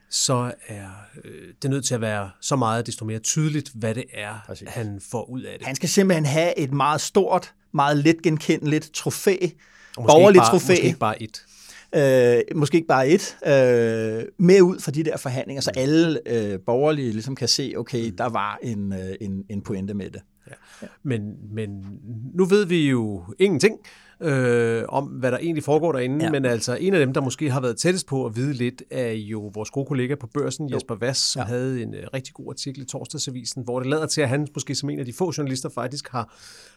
så 0.10 0.54
er 0.68 0.90
øh, 1.24 1.54
det 1.62 1.70
nødt 1.70 1.86
til 1.86 1.96
at 1.96 2.02
være 2.02 2.30
så 2.42 2.56
meget 2.56 2.88
desto 2.88 3.06
mere 3.06 3.20
tydeligt, 3.20 3.72
hvad 3.76 3.96
det 3.96 4.06
er, 4.14 4.44
Præcis. 4.46 4.70
han 4.70 5.02
får 5.12 5.30
ud 5.30 5.42
af 5.42 5.58
det. 5.58 5.68
Han 5.68 5.76
skal 5.76 5.90
simpelthen 5.90 6.26
have 6.26 6.60
et 6.60 6.72
meget 6.72 7.02
stort, 7.02 7.54
meget 7.72 7.98
let 7.98 8.22
genkendeligt 8.22 8.92
trofæ, 8.94 9.38
borgerligt 9.96 10.44
trofæ. 10.44 10.74
Måske 10.74 10.82
ikke 10.82 11.00
bare 11.00 11.22
et 11.22 11.46
øh, 11.96 12.58
måske 12.58 12.76
ikke 12.76 12.88
bare 12.88 13.08
et, 13.08 13.38
øh, 13.46 14.26
med 14.38 14.62
ud 14.62 14.80
fra 14.80 14.92
de 14.92 15.04
der 15.04 15.18
forhandlinger, 15.18 15.62
så 15.62 15.72
alle 15.76 16.20
øh, 16.26 16.60
borgerlige 16.66 17.12
ligesom 17.12 17.36
kan 17.36 17.48
se, 17.48 17.74
okay, 17.78 18.14
der 18.18 18.30
var 18.30 18.60
en, 18.64 18.94
øh, 18.94 19.16
en, 19.22 19.44
en 19.50 19.62
pointe 19.62 19.94
med 19.94 20.10
det. 20.10 20.22
Ja. 20.48 20.54
Ja. 20.82 20.88
Men, 21.04 21.22
men 21.52 21.70
nu 22.34 22.46
ved 22.46 22.66
vi 22.66 22.90
jo 22.90 23.24
ingenting 23.40 23.80
øh, 24.22 24.84
om, 24.90 25.06
hvad 25.06 25.32
der 25.32 25.38
egentlig 25.38 25.64
foregår 25.64 25.92
derinde, 25.92 26.26
ja. 26.26 26.32
men 26.32 26.46
altså 26.46 26.78
en 26.82 26.94
af 26.94 27.00
dem, 27.00 27.14
der 27.14 27.22
måske 27.22 27.52
har 27.52 27.62
været 27.62 27.78
tættest 27.78 28.08
på 28.08 28.26
at 28.26 28.36
vide 28.36 28.54
lidt, 28.54 28.84
er 28.92 29.12
jo 29.12 29.52
vores 29.54 29.70
gode 29.70 29.86
kollega 29.86 30.16
på 30.16 30.28
børsen, 30.34 30.70
jo. 30.70 30.76
Jesper 30.76 30.96
Vass, 30.96 31.32
som 31.32 31.40
ja. 31.40 31.46
havde 31.46 31.84
en 31.84 31.90
uh, 31.90 32.00
rigtig 32.14 32.34
god 32.34 32.46
artikel 32.50 32.82
i 32.82 32.86
Torsdagsavisen, 32.86 33.64
hvor 33.64 33.80
det 33.80 33.90
lader 33.90 34.06
til, 34.06 34.22
at 34.22 34.30
han 34.30 34.48
måske 34.54 34.76
som 34.76 34.90
en 34.90 35.00
af 35.00 35.06
de 35.06 35.14
få 35.14 35.34
journalister 35.38 35.70
faktisk 35.70 36.10
har, 36.10 36.34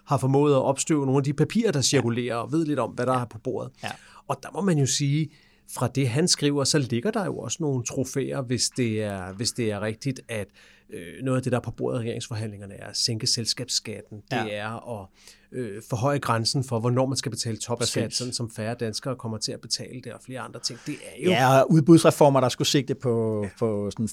har 0.06 0.18
formået 0.18 0.52
at 0.52 0.62
opstøve 0.62 1.06
nogle 1.06 1.18
af 1.18 1.24
de 1.24 1.32
papirer, 1.32 1.72
der 1.72 1.80
cirkulerer, 1.80 2.36
og 2.36 2.52
ved 2.52 2.66
lidt 2.66 2.78
om, 2.78 2.90
hvad 2.90 3.06
der 3.06 3.20
er 3.20 3.24
på 3.24 3.38
bordet. 3.38 3.70
Ja. 3.82 3.90
Og 4.28 4.36
der 4.42 4.48
må 4.52 4.60
man 4.60 4.78
jo 4.78 4.86
sige, 4.86 5.30
fra 5.74 5.88
det 5.88 6.08
han 6.08 6.28
skriver, 6.28 6.64
så 6.64 6.78
ligger 6.78 7.10
der 7.10 7.24
jo 7.24 7.38
også 7.38 7.58
nogle 7.60 7.84
trofæer, 7.84 8.40
hvis 8.40 8.68
det 8.76 9.02
er, 9.02 9.32
hvis 9.32 9.52
det 9.52 9.70
er 9.70 9.80
rigtigt, 9.80 10.20
at 10.28 10.48
øh, 10.92 11.22
noget 11.22 11.36
af 11.36 11.42
det, 11.42 11.52
der 11.52 11.58
er 11.58 11.62
på 11.62 11.70
bordet 11.70 11.98
i 11.98 12.00
regeringsforhandlingerne, 12.00 12.74
er 12.74 12.86
at 12.86 12.96
sænke 12.96 13.26
selskabsskatten. 13.26 14.22
Ja. 14.32 14.44
Det 14.44 14.54
er 14.54 15.00
at 15.00 15.08
øh, 15.52 15.82
forhøje 15.90 16.18
grænsen 16.18 16.64
for, 16.64 16.80
hvornår 16.80 17.06
man 17.06 17.16
skal 17.16 17.30
betale 17.30 17.56
topskat, 17.56 18.14
sådan 18.14 18.32
som 18.32 18.50
færre 18.50 18.74
danskere 18.74 19.16
kommer 19.16 19.38
til 19.38 19.52
at 19.52 19.60
betale 19.60 20.00
det, 20.04 20.12
og 20.12 20.20
flere 20.26 20.40
andre 20.40 20.60
ting. 20.60 20.78
Det 20.86 20.94
er 20.94 21.24
jo... 21.24 21.30
Ja, 21.30 21.60
og 21.60 21.70
udbudsreformer, 21.70 22.40
der 22.40 22.48
skulle 22.48 22.68
sigte 22.68 22.94
på, 22.94 23.42
ja. 23.44 23.50
på 23.58 23.90
sådan 23.90 24.08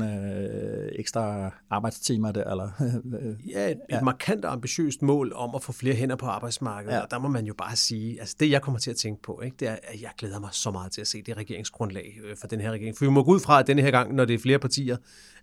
25.000 0.00 0.04
øh, 0.04 0.92
ekstra 0.92 1.50
arbejdstimer, 1.70 2.32
der, 2.32 2.44
eller... 2.44 2.70
ja, 3.54 3.70
et, 3.70 3.78
ja. 3.90 3.96
et 3.96 4.02
markant 4.02 4.44
ambitiøst 4.44 5.02
mål 5.02 5.32
om 5.34 5.54
at 5.54 5.62
få 5.62 5.72
flere 5.72 5.94
hænder 5.94 6.16
på 6.16 6.26
arbejdsmarkedet, 6.26 6.96
ja. 6.96 7.00
og 7.00 7.10
der 7.10 7.18
må 7.18 7.28
man 7.28 7.46
jo 7.46 7.54
bare 7.54 7.76
sige, 7.76 8.20
altså 8.20 8.36
det 8.40 8.50
jeg 8.50 8.62
kommer 8.62 8.78
til 8.80 8.90
at 8.90 8.96
tænke 8.96 9.22
på, 9.22 9.40
ikke, 9.44 9.56
det 9.60 9.68
er, 9.68 9.76
at 9.82 10.02
jeg 10.02 10.10
glæder 10.18 10.40
mig 10.40 10.50
så 10.52 10.70
meget 10.70 10.92
til 10.92 11.00
at 11.00 11.06
se 11.06 11.22
det 11.22 11.36
regeringsgrundlag 11.36 12.20
øh, 12.24 12.36
for 12.36 12.46
den 12.46 12.60
her 12.60 12.70
regering. 12.70 12.98
For 12.98 13.04
vi 13.04 13.10
må 13.10 13.24
gå 13.24 13.30
ud 13.30 13.40
fra, 13.40 13.60
at 13.60 13.66
denne 13.66 13.82
her 13.82 13.90
gang, 13.90 14.14
når 14.14 14.24
det 14.24 14.34
er 14.34 14.38
flere 14.38 14.58
partier, 14.58 14.96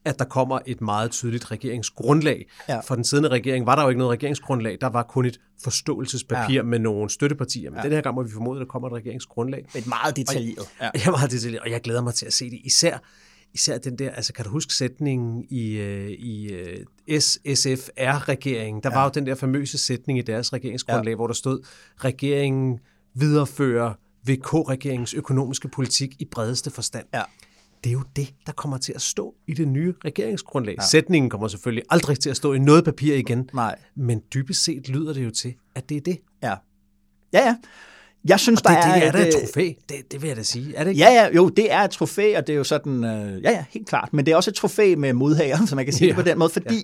at 0.08 0.20
der 0.20 0.26
kommer 0.26 0.60
et 0.66 0.82
meget 0.82 1.12
tydeligt 1.12 1.52
regeringsgrundlag. 1.52 2.50
Ja. 2.70 2.80
For 2.80 2.96
den 2.96 3.04
siddende 3.04 3.30
regering 3.30 3.66
var 3.66 3.76
der 3.76 3.84
jo 3.84 3.90
ikke 3.90 4.00
noget 4.00 4.12
regeringsgrundlag, 4.12 4.78
der 4.82 4.88
var 4.88 5.04
kun 5.04 5.26
et 5.26 5.40
forståelsespapir 5.64 6.56
ja. 6.56 6.64
med 6.64 6.80
nogle 6.80 7.10
støttepartier. 7.10 7.70
Men 7.70 7.78
ja. 7.78 7.84
den 7.84 7.92
her 7.92 8.02
gang 8.02 8.16
må 8.16 8.24
vi 8.24 8.32
formode, 8.32 8.60
at 8.60 8.66
der 8.66 8.72
kommer 8.72 8.88
et 8.88 8.94
regeringsgrundlag. 8.94 9.66
Et 9.76 9.88
meget 9.88 10.16
detaljeret. 10.16 10.60
Og, 10.60 10.66
ja. 10.82 10.90
ja, 11.06 11.12
meget 11.12 11.32
detaljeret, 11.32 11.64
og 11.64 11.72
jeg 11.72 11.82
glæder 11.82 12.02
mig 12.02 12.14
til 12.14 12.26
at 12.26 12.34
se 12.34 12.50
det. 12.50 12.60
Især, 12.64 12.98
især 13.54 13.78
den 13.78 14.00
der, 14.00 14.12
altså 14.12 14.34
kan 14.34 14.46
du 14.46 14.52
huske 14.52 14.74
sætningen 14.74 15.46
i, 15.50 15.78
øh, 15.78 16.10
i 16.10 16.54
øh, 16.54 16.86
SSFR-regeringen? 17.20 18.84
Der 18.84 18.90
ja. 18.90 18.98
var 18.98 19.04
jo 19.04 19.12
den 19.14 19.26
der 19.26 19.36
famøse 19.36 19.78
sætning 19.78 20.20
i 20.20 20.22
deres 20.22 20.54
regeringsgrundlag, 20.54 21.12
ja. 21.12 21.16
hvor 21.16 21.28
der 21.28 21.34
stod, 21.34 21.60
regeringen 21.98 22.80
viderefører 23.14 23.94
VK-regeringens 24.30 25.14
økonomiske 25.14 25.68
politik 25.68 26.16
i 26.20 26.26
bredeste 26.26 26.72
forstand. 26.72 27.06
Ja 27.14 27.22
det 27.84 27.90
er 27.90 27.94
jo 27.94 28.04
det, 28.16 28.34
der 28.46 28.52
kommer 28.52 28.78
til 28.78 28.94
at 28.94 29.02
stå 29.02 29.36
i 29.48 29.54
det 29.54 29.68
nye 29.68 29.94
regeringsgrundlag. 30.06 30.76
Ja. 30.80 30.86
Sætningen 30.86 31.30
kommer 31.30 31.48
selvfølgelig 31.48 31.84
aldrig 31.90 32.20
til 32.20 32.30
at 32.30 32.38
stå 32.38 32.54
i 32.54 32.60
noget 32.60 32.86
papir 32.86 33.16
igen. 33.16 33.50
Nej. 33.54 33.76
Men 33.96 34.22
dybest 34.34 34.64
set 34.64 34.90
lyder 34.90 35.14
det 35.14 35.26
jo 35.26 35.32
til, 35.32 35.54
at 35.76 35.90
det 35.90 35.98
er 35.98 36.02
det. 36.02 36.18
Ja. 36.44 36.54
Ja, 37.34 37.46
ja. 37.46 37.56
Jeg 38.26 38.40
synes, 38.40 38.62
og 38.62 38.70
det, 38.70 38.78
der 38.78 38.94
det 38.94 39.04
er, 39.04 39.12
er 39.12 39.22
et, 39.22 39.28
et 39.28 39.34
trofæ. 39.34 39.72
Det, 39.90 40.12
det 40.12 40.22
vil 40.22 40.28
jeg 40.28 40.38
da 40.38 40.44
sige. 40.44 40.76
Er 40.76 40.84
det 40.84 40.92
ikke? 40.92 41.02
Ja, 41.02 41.14
ja, 41.14 41.36
jo, 41.36 41.50
det 41.50 41.72
er 41.72 41.80
et 41.80 41.92
trofæ, 41.92 42.38
og 42.38 42.48
det 42.48 42.54
er 42.54 42.58
jo 42.58 42.64
sådan, 42.64 43.04
øh, 43.04 43.44
ja, 43.44 43.52
ja, 43.52 43.66
helt 43.70 43.88
klart. 43.88 44.14
Men 44.14 44.26
det 44.26 44.32
er 44.32 44.36
også 44.36 44.50
et 44.50 44.56
trofæ 44.56 44.96
med 44.96 45.14
modhager, 45.14 45.58
som 45.68 45.76
man 45.76 45.86
kan 45.86 45.94
sige 45.94 46.08
ja. 46.08 46.16
på 46.16 46.22
den 46.22 46.40
måde, 46.40 46.50
fordi 46.50 46.76
ja. 46.76 46.82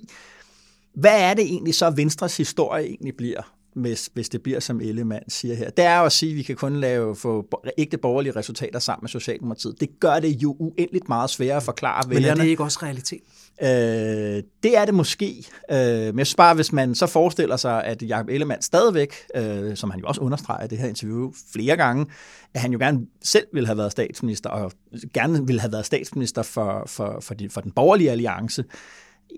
hvad 0.93 1.21
er 1.21 1.34
det 1.34 1.43
egentlig 1.43 1.75
så, 1.75 1.89
Venstres 1.89 2.38
historie 2.38 2.86
egentlig 2.86 3.15
bliver? 3.17 3.53
Hvis, 3.76 4.10
hvis 4.14 4.30
det 4.30 4.44
bliver, 4.44 4.60
som 4.60 4.82
Ellemann 4.82 5.30
siger 5.30 5.56
her. 5.56 5.70
Det 5.70 5.86
er 5.86 6.00
jo 6.00 6.06
at 6.06 6.12
sige, 6.12 6.30
at 6.30 6.36
vi 6.36 6.44
kan 6.44 6.56
kun 6.56 6.76
lave 6.76 7.16
få 7.16 7.48
ægte 7.78 7.98
borgerlige 7.98 8.36
resultater 8.36 8.80
sammen 8.80 9.04
med 9.04 9.10
Socialdemokratiet. 9.10 9.80
Det 9.80 9.90
gør 10.00 10.20
det 10.20 10.44
jo 10.44 10.56
uendeligt 10.60 11.10
meget 11.10 11.30
sværere 11.30 11.58
at 11.58 11.64
forklare 11.64 12.10
vælgerne. 12.10 12.36
Men 12.36 12.40
er 12.40 12.44
det 12.44 12.50
ikke 12.50 12.64
også 12.64 12.80
realitet? 12.84 13.22
Øh, 13.62 14.44
det 14.64 14.78
er 14.78 14.86
det 14.86 14.94
måske. 14.94 15.46
Øh, 15.72 15.78
men 15.78 16.20
jeg 16.20 16.28
synes 16.28 16.36
bare, 16.36 16.56
hvis 16.56 16.74
man 16.74 16.96
så 16.96 17.08
forestiller 17.08 17.58
sig, 17.58 17.84
at 17.84 18.04
Jacob 18.04 18.30
Ellemann 18.30 18.62
stadigvæk, 18.62 19.14
øh, 19.36 19.76
som 19.76 19.92
han 19.92 20.00
jo 20.00 20.08
også 20.08 20.22
understreger 20.22 20.66
i 20.66 20.68
det 20.68 20.78
her 20.78 20.88
interview 20.88 21.32
flere 21.54 21.78
gange, 21.78 22.06
at 22.54 22.62
han 22.62 22.72
jo 22.72 22.80
gerne 22.80 23.00
selv 23.24 23.48
ville 23.54 23.68
have 23.68 23.78
været 23.78 23.92
statsminister, 23.92 24.50
og 24.50 24.72
gerne 25.14 25.48
ville 25.48 25.62
have 25.62 25.72
været 25.72 25.86
statsminister 25.86 26.44
for, 26.44 26.84
for, 26.88 27.18
for, 27.22 27.34
de, 27.34 27.50
for 27.50 27.62
den 27.62 27.72
borgerlige 27.72 28.12
alliance, 28.12 28.64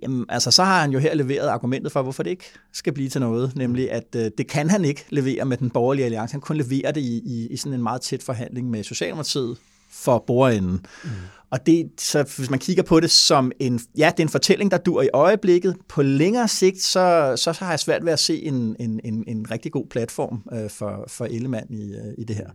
Jamen, 0.02 0.26
altså, 0.30 0.52
så 0.52 0.64
har 0.64 0.82
han 0.82 0.92
jo 0.92 1.00
her 1.00 1.16
leveret 1.16 1.48
argumentet 1.48 1.92
for, 1.92 2.02
hvorfor 2.02 2.24
det 2.24 2.30
ikke 2.30 2.46
skal 2.74 2.94
blive 2.94 3.10
til 3.10 3.22
noget, 3.22 3.56
nemlig 3.56 3.92
at 3.92 4.16
øh, 4.16 4.32
det 4.38 4.48
kan 4.48 4.70
han 4.70 4.86
ikke 4.86 5.06
levere 5.10 5.46
med 5.46 5.58
den 5.58 5.70
borgerlige 5.70 6.06
alliance. 6.06 6.34
Han 6.34 6.42
kun 6.42 6.58
leverer 6.58 6.92
det 6.92 7.02
i, 7.02 7.22
i, 7.26 7.48
i 7.52 7.58
sådan 7.58 7.74
en 7.74 7.84
meget 7.84 8.02
tæt 8.02 8.24
forhandling 8.24 8.70
med 8.70 8.84
Socialdemokratiet 8.84 9.58
for 9.90 10.24
bordenden. 10.28 10.86
Mm. 11.04 11.10
Og 11.50 11.66
det, 11.66 11.92
så 11.98 12.34
hvis 12.38 12.50
man 12.50 12.60
kigger 12.60 12.84
på 12.84 13.00
det 13.00 13.12
som 13.12 13.52
en, 13.60 13.80
ja, 13.98 14.12
det 14.12 14.20
er 14.20 14.24
en 14.24 14.30
fortælling, 14.30 14.72
der 14.72 14.78
dur 14.78 15.02
i 15.02 15.10
øjeblikket. 15.14 15.76
På 15.88 16.02
længere 16.02 16.48
sigt, 16.48 16.82
så, 16.82 17.34
så 17.38 17.52
har 17.52 17.70
jeg 17.70 17.80
svært 17.80 18.06
ved 18.06 18.14
at 18.14 18.20
se 18.20 18.44
en, 18.44 18.76
en, 18.80 19.00
en, 19.04 19.24
en 19.28 19.52
rigtig 19.52 19.72
god 19.72 19.86
platform 19.90 20.44
øh, 20.54 20.70
for, 20.70 21.06
for 21.08 21.26
Ellemann 21.26 21.74
i, 21.74 21.94
øh, 21.94 22.14
i 22.18 22.24
det 22.24 22.36
her. 22.36 22.50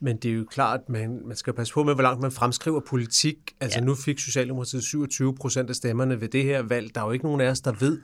Men 0.00 0.16
det 0.16 0.30
er 0.30 0.34
jo 0.34 0.44
klart, 0.50 0.80
at 0.80 0.88
man, 0.88 1.20
man 1.26 1.36
skal 1.36 1.52
passe 1.52 1.74
på 1.74 1.82
med, 1.82 1.94
hvor 1.94 2.02
langt 2.02 2.22
man 2.22 2.32
fremskriver 2.32 2.80
politik. 2.80 3.36
Altså 3.60 3.78
ja. 3.78 3.84
nu 3.84 3.94
fik 3.94 4.18
Socialdemokratiet 4.18 4.82
27 4.82 5.34
procent 5.34 5.70
af 5.70 5.76
stemmerne 5.76 6.20
ved 6.20 6.28
det 6.28 6.44
her 6.44 6.62
valg. 6.62 6.94
Der 6.94 7.00
er 7.00 7.04
jo 7.04 7.12
ikke 7.12 7.24
nogen 7.24 7.40
af 7.40 7.50
os, 7.50 7.60
der 7.60 7.72
ved, 7.72 8.00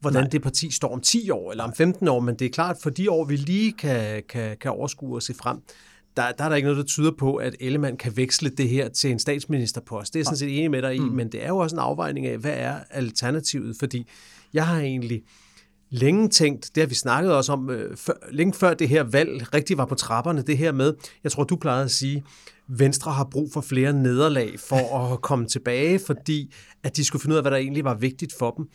hvordan 0.00 0.22
Nej. 0.22 0.28
det 0.28 0.42
parti 0.42 0.70
står 0.70 0.92
om 0.92 1.00
10 1.00 1.30
år 1.30 1.50
eller 1.50 1.64
om 1.64 1.74
15 1.74 2.08
år, 2.08 2.20
men 2.20 2.34
det 2.34 2.44
er 2.44 2.50
klart, 2.50 2.76
for 2.82 2.90
de 2.90 3.10
år, 3.10 3.24
vi 3.24 3.36
lige 3.36 3.72
kan, 3.72 4.22
kan, 4.28 4.56
kan 4.60 4.70
overskue 4.70 5.14
og 5.14 5.22
se 5.22 5.34
frem, 5.34 5.58
der, 6.16 6.32
der 6.32 6.44
er 6.44 6.48
der 6.48 6.56
ikke 6.56 6.66
noget, 6.66 6.78
der 6.78 6.84
tyder 6.84 7.10
på, 7.18 7.36
at 7.36 7.56
Ellemann 7.60 7.96
kan 7.96 8.16
veksle 8.16 8.50
det 8.50 8.68
her 8.68 8.88
til 8.88 9.10
en 9.10 9.18
statsministerpost. 9.18 10.14
Det 10.14 10.20
er 10.20 10.24
sådan 10.24 10.36
set 10.36 10.58
enig 10.58 10.70
med 10.70 10.82
dig 10.82 10.94
i, 10.94 10.98
mm. 10.98 11.04
men 11.04 11.32
det 11.32 11.44
er 11.44 11.48
jo 11.48 11.56
også 11.56 11.76
en 11.76 11.80
afvejning 11.80 12.26
af, 12.26 12.38
hvad 12.38 12.54
er 12.54 12.78
alternativet? 12.90 13.76
Fordi 13.78 14.08
jeg 14.52 14.66
har 14.66 14.80
egentlig 14.80 15.22
længe 15.92 16.28
tænkt, 16.28 16.70
det 16.74 16.82
har 16.82 16.88
vi 16.88 16.94
snakket 16.94 17.34
også 17.34 17.52
om, 17.52 17.70
øh, 17.70 17.96
før, 17.96 18.12
længe 18.30 18.54
før 18.54 18.74
det 18.74 18.88
her 18.88 19.02
valg 19.02 19.54
rigtig 19.54 19.78
var 19.78 19.84
på 19.84 19.94
trapperne, 19.94 20.42
det 20.42 20.58
her 20.58 20.72
med, 20.72 20.94
jeg 21.24 21.32
tror, 21.32 21.44
du 21.44 21.56
plejede 21.56 21.84
at 21.84 21.90
sige, 21.90 22.24
Venstre 22.68 23.12
har 23.12 23.24
brug 23.24 23.52
for 23.52 23.60
flere 23.60 23.92
nederlag 23.92 24.60
for 24.60 25.12
at 25.12 25.20
komme 25.28 25.46
tilbage, 25.46 25.98
fordi 26.06 26.54
at 26.82 26.96
de 26.96 27.04
skulle 27.04 27.22
finde 27.22 27.34
ud 27.34 27.36
af, 27.36 27.42
hvad 27.42 27.50
der 27.50 27.56
egentlig 27.56 27.84
var 27.84 27.94
vigtigt 27.94 28.34
for 28.38 28.50
dem. 28.50 28.68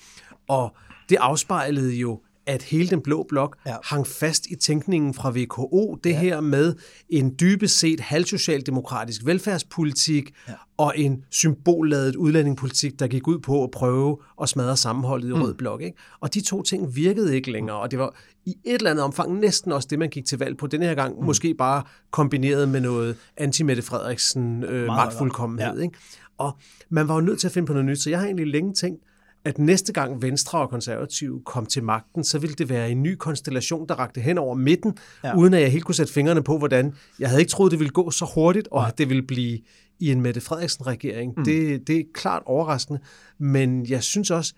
Og 0.48 0.76
det 1.10 1.16
afspejlede 1.16 1.96
jo 1.96 2.20
at 2.48 2.64
hele 2.64 2.90
den 2.90 3.02
blå 3.02 3.26
blok 3.30 3.58
ja. 3.66 3.76
hang 3.84 4.08
fast 4.08 4.46
i 4.46 4.56
tænkningen 4.56 5.14
fra 5.14 5.32
VKO, 5.36 5.98
det 6.04 6.10
ja. 6.10 6.20
her 6.20 6.42
med 6.42 6.76
en 7.10 7.36
dybest 7.40 7.80
set 7.80 8.00
halvsocialdemokratisk 8.00 9.26
velfærdspolitik 9.26 10.34
ja. 10.48 10.54
og 10.78 10.94
en 10.96 11.24
symbolladet 11.30 12.16
udlændingepolitik, 12.16 13.00
der 13.00 13.08
gik 13.08 13.28
ud 13.28 13.40
på 13.40 13.64
at 13.64 13.72
prøve 13.72 14.18
at 14.42 14.50
smadre 14.50 14.78
sammenholdet 14.78 15.30
i 15.30 15.34
mm. 15.34 15.42
rød 15.42 15.54
blok. 15.54 15.82
Ikke? 15.82 15.98
Og 16.20 16.34
de 16.34 16.42
to 16.42 16.62
ting 16.62 16.96
virkede 16.96 17.36
ikke 17.36 17.52
længere, 17.52 17.78
og 17.78 17.92
det 17.92 18.00
var 18.00 18.16
i 18.46 18.56
et 18.66 18.76
eller 18.76 18.92
andet 18.92 19.04
omfang 19.04 19.40
næsten 19.40 19.72
også 19.72 19.88
det, 19.92 20.00
man 20.00 20.10
gik 20.10 20.26
til 20.26 20.40
valg 20.40 20.58
på 20.58 20.68
denne 20.68 20.86
her 20.86 20.96
gang, 20.96 21.20
mm. 21.20 21.26
måske 21.26 21.54
bare 21.54 21.84
kombineret 22.12 22.70
med 22.70 22.82
noget 22.82 23.16
anti-Mette 23.42 23.82
Frederiksen 23.82 24.64
øh, 24.64 24.86
magtfuldkommenhed. 24.86 25.78
Ja. 25.78 25.84
Ikke? 25.84 25.98
Og 26.38 26.58
man 26.90 27.08
var 27.08 27.16
jo 27.16 27.22
nødt 27.22 27.40
til 27.40 27.48
at 27.48 27.54
finde 27.54 27.66
på 27.66 27.74
noget 27.74 27.86
nyt, 27.86 28.02
så 28.02 28.10
jeg 28.10 28.20
har 28.20 28.26
egentlig 28.26 28.48
længe 28.48 28.74
tænkt, 28.74 29.04
at 29.48 29.58
næste 29.58 29.94
gang 29.94 30.22
Venstre 30.22 30.60
og 30.60 30.70
Konservative 30.70 31.42
kom 31.46 31.66
til 31.66 31.84
magten, 31.84 32.24
så 32.24 32.40
ville 32.40 32.56
det 32.56 32.70
være 32.70 32.92
en 32.92 33.04
ny 33.04 33.16
konstellation, 33.16 33.88
der 33.88 33.96
rakte 33.96 34.22
hen 34.22 34.38
over 34.38 34.56
midten, 34.56 34.98
ja. 35.24 35.38
uden 35.38 35.54
at 35.54 35.62
jeg 35.62 35.72
helt 35.72 35.86
kunne 35.86 35.96
sætte 35.96 36.14
fingrene 36.14 36.44
på, 36.44 36.58
hvordan. 36.58 36.94
Jeg 37.20 37.30
havde 37.30 37.42
ikke 37.42 37.50
troet, 37.50 37.72
det 37.72 37.80
ville 37.80 37.92
gå 37.92 38.12
så 38.12 38.32
hurtigt, 38.36 38.68
og 38.72 38.88
at 38.88 38.98
det 38.98 39.10
ville 39.10 39.24
blive 39.24 39.60
i 40.00 40.12
en 40.12 40.22
Mette 40.22 40.42
Frederiksen-regering. 40.42 41.34
Mm. 41.38 41.46
Det, 41.46 41.88
det 41.88 42.00
er 42.00 42.04
klart 42.14 42.44
overraskende, 42.46 43.00
men 43.38 43.86
jeg 43.90 44.04
synes 44.04 44.32
også, 44.32 44.54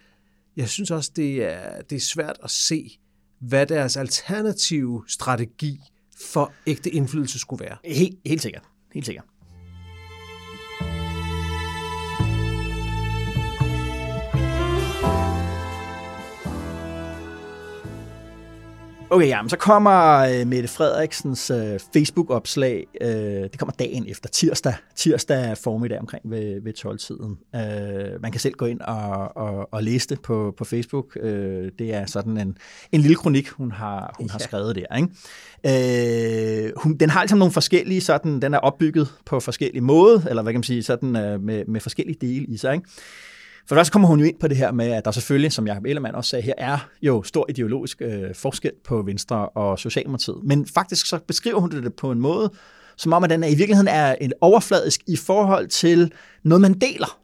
jeg 0.57 0.69
synes 0.69 0.91
også 0.91 1.11
det, 1.15 1.43
er, 1.43 1.81
det 1.89 1.95
er 1.95 1.99
svært 1.99 2.37
at 2.43 2.49
se, 2.49 2.99
hvad 3.39 3.65
deres 3.65 3.97
alternative 3.97 5.03
strategi 5.07 5.79
for 6.31 6.53
ægte 6.67 6.89
indflydelse 6.89 7.39
skulle 7.39 7.65
være. 7.65 7.77
Helt, 7.85 8.19
helt 8.25 8.41
sikkert. 8.41 8.63
Helt 8.93 9.05
sikkert. 9.05 9.25
Okay, 19.11 19.27
ja, 19.27 19.41
men 19.41 19.49
så 19.49 19.57
kommer 19.57 20.17
øh, 20.17 20.47
Mette 20.47 20.69
Frederiksens 20.69 21.49
øh, 21.49 21.79
Facebook-opslag, 21.93 22.87
øh, 23.01 23.09
det 23.09 23.59
kommer 23.59 23.73
dagen 23.79 24.05
efter, 24.07 24.29
tirsdag, 24.29 24.73
tirsdag 24.95 25.57
formiddag 25.57 25.99
omkring 25.99 26.31
ved, 26.31 26.61
ved 26.61 26.73
12-tiden. 26.79 27.37
Øh, 27.55 28.21
man 28.21 28.31
kan 28.31 28.39
selv 28.41 28.53
gå 28.53 28.65
ind 28.65 28.81
og, 28.81 29.37
og, 29.37 29.73
og 29.73 29.83
læse 29.83 30.07
det 30.07 30.21
på, 30.21 30.53
på 30.57 30.65
Facebook. 30.65 31.17
Øh, 31.21 31.71
det 31.79 31.93
er 31.93 32.05
sådan 32.05 32.37
en, 32.37 32.57
en 32.91 33.01
lille 33.01 33.15
kronik, 33.15 33.49
hun 33.49 33.71
har, 33.71 34.13
hun 34.17 34.27
ja. 34.27 34.31
har 34.31 34.39
skrevet 34.39 34.75
der. 34.75 34.95
Ikke? 34.95 36.67
Øh, 36.67 36.71
hun, 36.77 36.97
den 36.97 37.09
har 37.09 37.21
altså 37.21 37.35
nogle 37.35 37.53
forskellige, 37.53 38.01
sådan, 38.01 38.41
den 38.41 38.53
er 38.53 38.59
opbygget 38.59 39.07
på 39.25 39.39
forskellige 39.39 39.81
måder, 39.81 40.21
eller 40.29 40.43
hvad 40.43 40.53
kan 40.53 40.59
man 40.59 40.63
sige, 40.63 40.83
sådan, 40.83 41.15
øh, 41.15 41.41
med, 41.41 41.65
med 41.65 41.81
forskellige 41.81 42.17
dele 42.21 42.45
i 42.45 42.57
sig. 42.57 42.73
Ikke? 42.73 42.89
For 43.69 43.75
først 43.75 43.91
kommer 43.91 44.07
hun 44.07 44.19
jo 44.19 44.25
ind 44.25 44.39
på 44.39 44.47
det 44.47 44.57
her 44.57 44.71
med, 44.71 44.91
at 44.91 45.05
der 45.05 45.11
selvfølgelig, 45.11 45.51
som 45.51 45.67
Jacob 45.67 45.85
Ellemann 45.85 46.15
også 46.15 46.29
sagde 46.29 46.43
her, 46.43 46.53
er 46.57 46.77
jo 47.01 47.23
stor 47.23 47.45
ideologisk 47.49 48.01
øh, 48.01 48.35
forskel 48.35 48.71
på 48.85 49.01
Venstre 49.01 49.49
og 49.49 49.79
Socialdemokratiet. 49.79 50.37
Men 50.43 50.67
faktisk 50.67 51.05
så 51.05 51.19
beskriver 51.27 51.59
hun 51.59 51.71
det 51.71 51.93
på 51.93 52.11
en 52.11 52.19
måde, 52.19 52.51
som 52.97 53.13
om, 53.13 53.23
at 53.23 53.29
den 53.29 53.43
er, 53.43 53.47
i 53.47 53.55
virkeligheden 53.55 53.87
er 53.87 54.15
en 54.21 54.33
overfladisk 54.41 55.01
i 55.07 55.15
forhold 55.15 55.67
til 55.67 56.11
noget, 56.43 56.61
man 56.61 56.73
deler. 56.73 57.19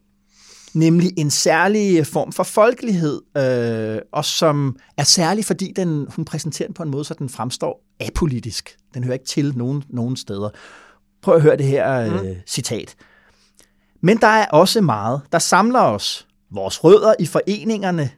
Nemlig 0.74 1.12
en 1.18 1.32
særlig 1.32 2.08
form 2.08 2.32
for 2.32 2.44
folkelighed, 2.44 3.22
øh, 3.38 4.02
og 4.12 4.26
som 4.26 4.78
er 4.98 5.04
særlig, 5.04 5.46
fordi 5.46 5.74
den, 5.76 6.08
hun 6.16 6.26
præsenterer 6.26 6.68
den 6.68 6.74
på 6.74 6.84
en 6.84 6.90
måde, 6.92 7.06
så 7.06 7.14
den 7.14 7.30
fremstår 7.30 7.84
apolitisk. 8.00 8.78
Den 8.94 9.04
hører 9.04 9.14
ikke 9.14 9.26
til 9.26 9.58
nogen, 9.58 9.84
nogen 9.90 10.18
steder. 10.18 10.50
Prøv 11.22 11.36
at 11.36 11.42
høre 11.42 11.58
det 11.58 11.66
her 11.66 12.00
øh, 12.00 12.24
mm. 12.24 12.36
citat. 12.48 12.96
Men 14.02 14.18
der 14.18 14.28
er 14.28 14.46
også 14.46 14.82
meget, 14.82 15.22
der 15.32 15.40
samler 15.40 15.80
os. 15.80 16.25
Vores 16.56 16.84
rødder 16.84 17.14
i 17.20 17.26
foreningerne, 17.26 18.10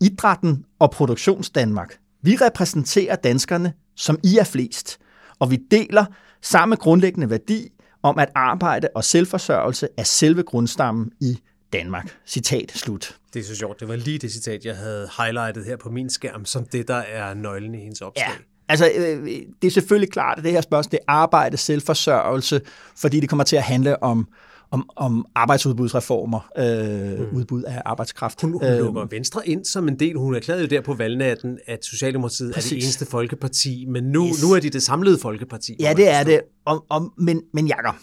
idrætten 0.00 0.64
og 0.78 0.90
produktionsdanmark. 0.90 1.98
Vi 2.22 2.36
repræsenterer 2.36 3.16
danskerne, 3.16 3.72
som 3.94 4.18
I 4.24 4.38
er 4.38 4.44
flest, 4.44 4.98
og 5.38 5.50
vi 5.50 5.58
deler 5.70 6.04
samme 6.42 6.76
grundlæggende 6.76 7.30
værdi 7.30 7.68
om, 8.02 8.18
at 8.18 8.28
arbejde 8.34 8.88
og 8.94 9.04
selvforsørgelse 9.04 9.88
er 9.96 10.02
selve 10.02 10.42
grundstammen 10.42 11.10
i 11.20 11.38
Danmark. 11.72 12.16
Citat 12.26 12.72
slut. 12.74 13.16
Det 13.34 13.40
er 13.40 13.44
så 13.44 13.56
sjovt. 13.56 13.80
Det 13.80 13.88
var 13.88 13.96
lige 13.96 14.18
det 14.18 14.32
citat, 14.32 14.64
jeg 14.64 14.76
havde 14.76 15.08
highlightet 15.18 15.64
her 15.64 15.76
på 15.76 15.90
min 15.90 16.10
skærm, 16.10 16.44
som 16.44 16.64
det, 16.64 16.88
der 16.88 16.94
er 16.94 17.34
nøglen 17.34 17.74
i 17.74 17.78
hendes 17.78 18.00
opslag. 18.00 18.28
Ja. 18.28 18.42
Altså, 18.68 18.90
øh, 18.96 19.26
det 19.62 19.68
er 19.68 19.70
selvfølgelig 19.70 20.12
klart, 20.12 20.38
at 20.38 20.44
det 20.44 20.52
her 20.52 20.60
spørgsmål, 20.60 20.90
det 20.90 20.98
er 20.98 21.12
arbejde, 21.12 21.56
selvforsørgelse, 21.56 22.60
fordi 22.96 23.20
det 23.20 23.28
kommer 23.28 23.44
til 23.44 23.56
at 23.56 23.62
handle 23.62 24.02
om, 24.02 24.28
om, 24.76 24.90
om 24.96 25.26
arbejdsudbudsreformer, 25.34 26.50
øh, 26.58 27.20
mm. 27.20 27.36
udbud 27.36 27.62
af 27.62 27.82
arbejdskraft. 27.84 28.40
Hun, 28.40 28.52
hun 28.52 28.64
øh, 28.64 28.78
lukker 28.78 29.06
Venstre 29.10 29.48
ind 29.48 29.64
som 29.64 29.88
en 29.88 29.98
del. 29.98 30.16
Hun 30.16 30.34
erklærede 30.34 30.62
jo 30.62 30.68
der 30.68 30.80
på 30.80 30.94
valgnatten, 30.94 31.58
at 31.66 31.84
Socialdemokratiet 31.84 32.54
Præcis. 32.54 32.72
er 32.72 32.76
det 32.76 32.82
eneste 32.82 33.06
folkeparti, 33.06 33.86
men 33.88 34.04
nu, 34.04 34.26
yes. 34.26 34.42
nu 34.42 34.52
er 34.52 34.60
de 34.60 34.70
det 34.70 34.82
samlede 34.82 35.18
folkeparti. 35.18 35.76
Ja, 35.80 35.94
det 35.96 36.10
er 36.10 36.24
det. 36.24 36.40
Om, 36.64 36.82
om, 36.90 37.12
men, 37.18 37.42
men 37.54 37.66
Jakob, 37.66 37.94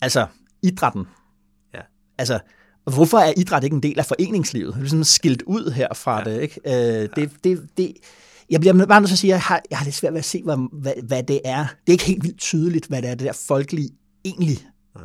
altså 0.00 0.26
idrætten, 0.62 1.04
ja. 1.74 1.80
altså 2.18 2.38
hvorfor 2.84 3.18
er 3.18 3.32
idræt 3.36 3.64
ikke 3.64 3.74
en 3.74 3.82
del 3.82 3.98
af 3.98 4.06
foreningslivet? 4.06 4.74
Det 4.74 4.84
er 4.84 4.88
sådan 4.88 5.04
skilt 5.04 5.42
ud 5.42 5.72
her 5.72 5.88
fra 5.94 6.18
ja. 6.18 6.34
det, 6.34 6.42
ikke? 6.42 6.60
Øh, 6.66 7.08
det, 7.16 7.30
det, 7.44 7.68
det, 7.76 7.92
jeg 8.50 8.60
bliver 8.60 8.86
bare 8.86 9.00
nødt 9.00 9.08
til 9.08 9.14
at 9.14 9.18
sige, 9.18 9.30
at 9.30 9.34
jeg 9.34 9.42
har, 9.42 9.62
jeg 9.70 9.78
har 9.78 9.84
lidt 9.84 9.94
svært 9.94 10.12
ved 10.12 10.18
at 10.18 10.24
se, 10.24 10.42
hvad, 10.42 10.80
hvad, 10.80 10.92
hvad 11.02 11.22
det 11.22 11.40
er. 11.44 11.60
Det 11.60 11.88
er 11.88 11.92
ikke 11.92 12.04
helt 12.04 12.24
vildt 12.24 12.38
tydeligt, 12.38 12.86
hvad 12.86 13.02
det 13.02 13.10
er, 13.10 13.14
det 13.14 13.26
der 13.26 13.32
folkelige 13.32 13.90
egentlig. 14.24 14.58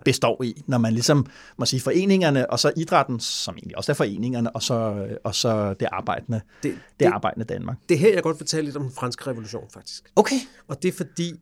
Består 0.06 0.44
i, 0.44 0.64
når 0.68 0.78
man 0.78 0.94
ligesom 0.94 1.26
må 1.58 1.66
sige 1.66 1.80
foreningerne, 1.80 2.52
og 2.52 2.60
så 2.60 2.72
idrætten, 2.78 3.20
som 3.20 3.56
egentlig 3.56 3.78
også 3.78 3.92
er 3.92 3.94
foreningerne, 3.94 4.56
og 4.56 4.64
så, 4.64 5.08
og 5.24 5.36
så 5.36 5.74
det 5.74 5.88
arbejdende, 5.92 6.42
det, 6.64 6.72
det, 6.72 6.80
det 7.00 7.06
arbejdende 7.06 7.46
Danmark. 7.46 7.78
Det 7.90 8.00
her, 8.00 8.14
jeg 8.14 8.24
godt 8.24 8.38
fortælle 8.38 8.66
lidt 8.66 8.78
om 8.78 8.84
den 8.84 8.92
franske 8.92 9.28
revolution, 9.28 9.64
faktisk. 9.74 10.12
Okay. 10.16 10.36
Og 10.68 10.84
det 10.84 10.88
er 10.88 10.98
fordi, 10.98 11.34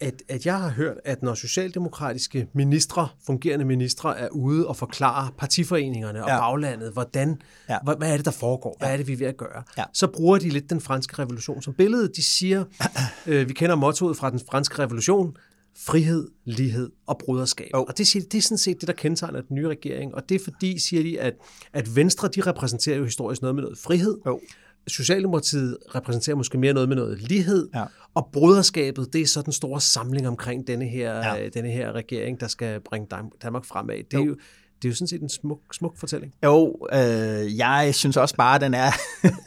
at, 0.00 0.22
at 0.28 0.46
jeg 0.46 0.60
har 0.60 0.68
hørt, 0.68 0.96
at 1.04 1.22
når 1.22 1.34
socialdemokratiske 1.34 2.48
ministre, 2.52 3.08
fungerende 3.26 3.64
ministre, 3.64 4.18
er 4.18 4.28
ude 4.28 4.66
og 4.66 4.76
forklare 4.76 5.32
partiforeningerne 5.38 6.24
og 6.24 6.30
ja. 6.30 6.38
baglandet, 6.38 6.92
hvordan, 6.92 7.40
ja. 7.68 7.78
hvad, 7.84 7.96
hvad 7.96 8.12
er 8.12 8.16
det, 8.16 8.24
der 8.24 8.30
foregår, 8.30 8.76
hvad 8.78 8.88
ja. 8.88 8.92
er 8.92 8.96
det, 8.96 9.06
vi 9.06 9.12
er 9.12 9.16
ved 9.16 9.26
at 9.26 9.36
gøre, 9.36 9.62
ja. 9.78 9.84
så 9.92 10.06
bruger 10.06 10.38
de 10.38 10.48
lidt 10.48 10.70
den 10.70 10.80
franske 10.80 11.18
revolution 11.18 11.62
som 11.62 11.74
billede. 11.74 12.08
De 12.08 12.24
siger, 12.24 12.64
øh, 13.26 13.48
vi 13.48 13.54
kender 13.54 13.76
mottoet 13.76 14.16
fra 14.16 14.30
den 14.30 14.40
franske 14.50 14.78
revolution, 14.78 15.36
frihed, 15.78 16.28
lighed 16.44 16.90
og 17.06 17.18
broderskab. 17.18 17.70
Oh. 17.74 17.80
Og 17.80 17.98
det, 17.98 18.06
siger, 18.06 18.24
det 18.32 18.38
er 18.38 18.42
sådan 18.42 18.58
set 18.58 18.80
det, 18.80 18.88
der 18.88 18.94
kendetegner 18.94 19.40
den 19.40 19.54
nye 19.54 19.68
regering. 19.68 20.14
Og 20.14 20.28
det 20.28 20.34
er 20.34 20.44
fordi, 20.44 20.78
siger 20.78 21.02
de, 21.02 21.20
at, 21.20 21.34
at 21.72 21.96
Venstre, 21.96 22.28
de 22.28 22.40
repræsenterer 22.40 22.96
jo 22.96 23.04
historisk 23.04 23.42
noget 23.42 23.54
med 23.54 23.62
noget 23.62 23.78
frihed. 23.78 24.18
Oh. 24.26 24.38
Socialdemokratiet 24.88 25.76
repræsenterer 25.94 26.36
måske 26.36 26.58
mere 26.58 26.72
noget 26.72 26.88
med 26.88 26.96
noget 26.96 27.18
lighed, 27.18 27.68
ja. 27.74 27.84
og 28.14 28.28
broderskabet, 28.32 29.12
det 29.12 29.20
er 29.20 29.26
så 29.26 29.42
den 29.42 29.52
store 29.52 29.80
samling 29.80 30.28
omkring 30.28 30.66
denne 30.66 30.84
her, 30.84 31.34
ja. 31.34 31.48
denne 31.48 31.70
her 31.70 31.92
regering, 31.92 32.40
der 32.40 32.48
skal 32.48 32.80
bringe 32.80 33.08
Danmark 33.42 33.64
fremad. 33.64 33.96
Det 33.96 34.14
er 34.14 34.18
jo, 34.18 34.26
jo 34.26 34.36
det 34.82 34.88
er 34.88 34.90
jo 34.90 34.94
sådan 34.94 35.08
set 35.08 35.22
en 35.22 35.28
smuk, 35.28 35.60
smuk 35.72 35.98
fortælling. 35.98 36.32
Jo, 36.44 36.86
øh, 36.92 37.58
jeg 37.58 37.90
synes 37.94 38.16
også 38.16 38.36
bare, 38.36 38.54
at 38.54 38.60
den 38.60 38.74
er, 38.74 38.90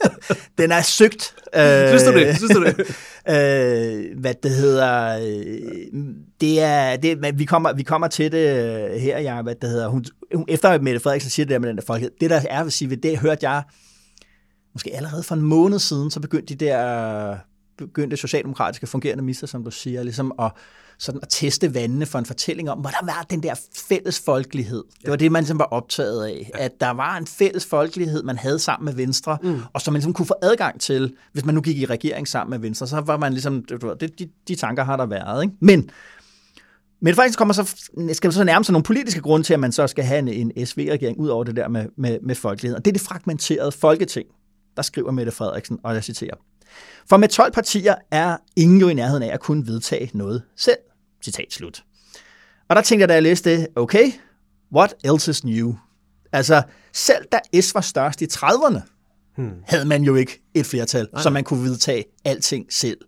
den 0.60 0.72
er 0.72 0.82
søgt. 0.82 1.34
Øh, 1.56 1.88
synes 1.88 2.02
du 2.02 2.12
det? 2.12 2.36
Synes 2.36 2.52
du 2.52 2.64
det? 2.64 2.78
øh, 3.34 4.20
hvad 4.20 4.34
det 4.42 4.50
hedder, 4.50 5.18
øh, 5.18 6.02
det 6.40 6.60
er, 6.60 6.96
det, 6.96 7.38
vi, 7.38 7.44
kommer, 7.44 7.72
vi 7.72 7.82
kommer 7.82 8.08
til 8.08 8.32
det 8.32 9.00
her, 9.00 9.18
ja, 9.18 9.42
hvad 9.42 9.54
det 9.54 9.70
hedder, 9.70 9.88
hun, 9.88 10.04
hun, 10.34 10.44
efter 10.48 10.80
Mette 10.80 11.00
Frederiksen 11.00 11.30
siger 11.30 11.46
det 11.46 11.52
der 11.52 11.58
med 11.58 11.68
den 11.68 11.76
der 11.76 11.82
folk, 11.82 12.02
det 12.20 12.30
der 12.30 12.42
er, 12.50 12.62
vil 12.62 12.72
sige, 12.72 12.96
det 12.96 13.18
hørte 13.18 13.48
jeg 13.50 13.62
måske 14.74 14.96
allerede 14.96 15.22
for 15.22 15.34
en 15.34 15.42
måned 15.42 15.78
siden, 15.78 16.10
så 16.10 16.20
begyndte 16.20 16.54
de 16.54 16.64
der, 16.64 17.36
begyndte 17.78 18.16
socialdemokratiske 18.16 18.86
fungerende 18.86 19.24
minister, 19.24 19.46
som 19.46 19.64
du 19.64 19.70
siger, 19.70 20.02
ligesom 20.02 20.32
at 20.38 20.52
sådan 21.00 21.20
at 21.22 21.28
teste 21.30 21.74
vandene 21.74 22.06
for 22.06 22.18
en 22.18 22.26
fortælling 22.26 22.70
om, 22.70 22.78
hvor 22.78 22.90
der 22.90 23.06
var 23.06 23.26
den 23.30 23.42
der 23.42 23.54
fælles 23.88 24.20
folkelighed. 24.20 24.84
Det 25.02 25.10
var 25.10 25.16
det, 25.16 25.32
man 25.32 25.42
ligesom 25.42 25.58
var 25.58 25.64
optaget 25.64 26.26
af. 26.26 26.50
Ja. 26.54 26.64
At 26.64 26.72
der 26.80 26.90
var 26.90 27.16
en 27.16 27.26
fælles 27.26 27.66
folkelighed, 27.66 28.22
man 28.22 28.38
havde 28.38 28.58
sammen 28.58 28.84
med 28.84 28.94
Venstre, 28.94 29.38
mm. 29.42 29.60
og 29.72 29.80
som 29.80 29.92
man 29.92 29.98
ligesom 29.98 30.12
kunne 30.12 30.26
få 30.26 30.34
adgang 30.42 30.80
til, 30.80 31.14
hvis 31.32 31.44
man 31.44 31.54
nu 31.54 31.60
gik 31.60 31.76
i 31.76 31.86
regering 31.86 32.28
sammen 32.28 32.50
med 32.50 32.58
Venstre. 32.58 32.86
Så 32.86 33.00
var 33.00 33.16
man 33.16 33.32
ligesom, 33.32 33.64
det, 34.00 34.18
de, 34.18 34.28
de 34.48 34.54
tanker 34.54 34.84
har 34.84 34.96
der 34.96 35.06
været. 35.06 35.42
Ikke? 35.42 35.54
Men 35.60 35.90
men 37.02 37.14
faktisk 37.14 37.38
kommer 37.38 37.54
så, 37.54 37.76
skal 38.12 38.32
så 38.32 38.44
nærme 38.44 38.64
sig 38.64 38.72
nogle 38.72 38.84
politiske 38.84 39.20
grunde 39.20 39.46
til, 39.46 39.54
at 39.54 39.60
man 39.60 39.72
så 39.72 39.86
skal 39.86 40.04
have 40.04 40.18
en, 40.18 40.52
en 40.56 40.66
SV-regering 40.66 41.18
ud 41.18 41.28
over 41.28 41.44
det 41.44 41.56
der 41.56 41.68
med, 41.68 41.86
med, 41.96 42.18
med 42.22 42.34
folkelighed. 42.34 42.76
Og 42.76 42.84
det 42.84 42.90
er 42.90 42.92
det 42.92 43.02
fragmenterede 43.02 43.72
folketing, 43.72 44.26
der 44.76 44.82
skriver 44.82 45.10
Mette 45.10 45.32
Frederiksen, 45.32 45.78
og 45.84 45.94
jeg 45.94 46.04
citerer. 46.04 46.34
For 47.08 47.16
med 47.16 47.28
12 47.28 47.52
partier 47.52 47.94
er 48.10 48.36
ingen 48.56 48.80
jo 48.80 48.88
i 48.88 48.94
nærheden 48.94 49.22
af 49.22 49.34
at 49.34 49.40
kunne 49.40 49.66
vedtage 49.66 50.10
noget 50.14 50.42
selv. 50.56 50.76
Citat 51.24 51.46
slut. 51.50 51.84
Og 52.68 52.76
der 52.76 52.82
tænkte 52.82 53.02
jeg, 53.02 53.08
da 53.08 53.14
jeg 53.14 53.22
læste 53.22 53.50
det, 53.50 53.66
okay, 53.76 54.12
what 54.72 54.94
else 55.04 55.30
is 55.30 55.44
new? 55.44 55.74
Altså, 56.32 56.62
selv 56.92 57.24
da 57.32 57.60
S 57.60 57.74
var 57.74 57.80
størst 57.80 58.22
i 58.22 58.24
30'erne, 58.24 58.80
hmm. 59.36 59.50
havde 59.64 59.84
man 59.84 60.02
jo 60.02 60.14
ikke 60.14 60.42
et 60.54 60.66
flertal, 60.66 61.08
Nej. 61.12 61.22
så 61.22 61.30
man 61.30 61.44
kunne 61.44 61.62
vedtage 61.62 62.04
alting 62.24 62.66
selv. 62.70 62.98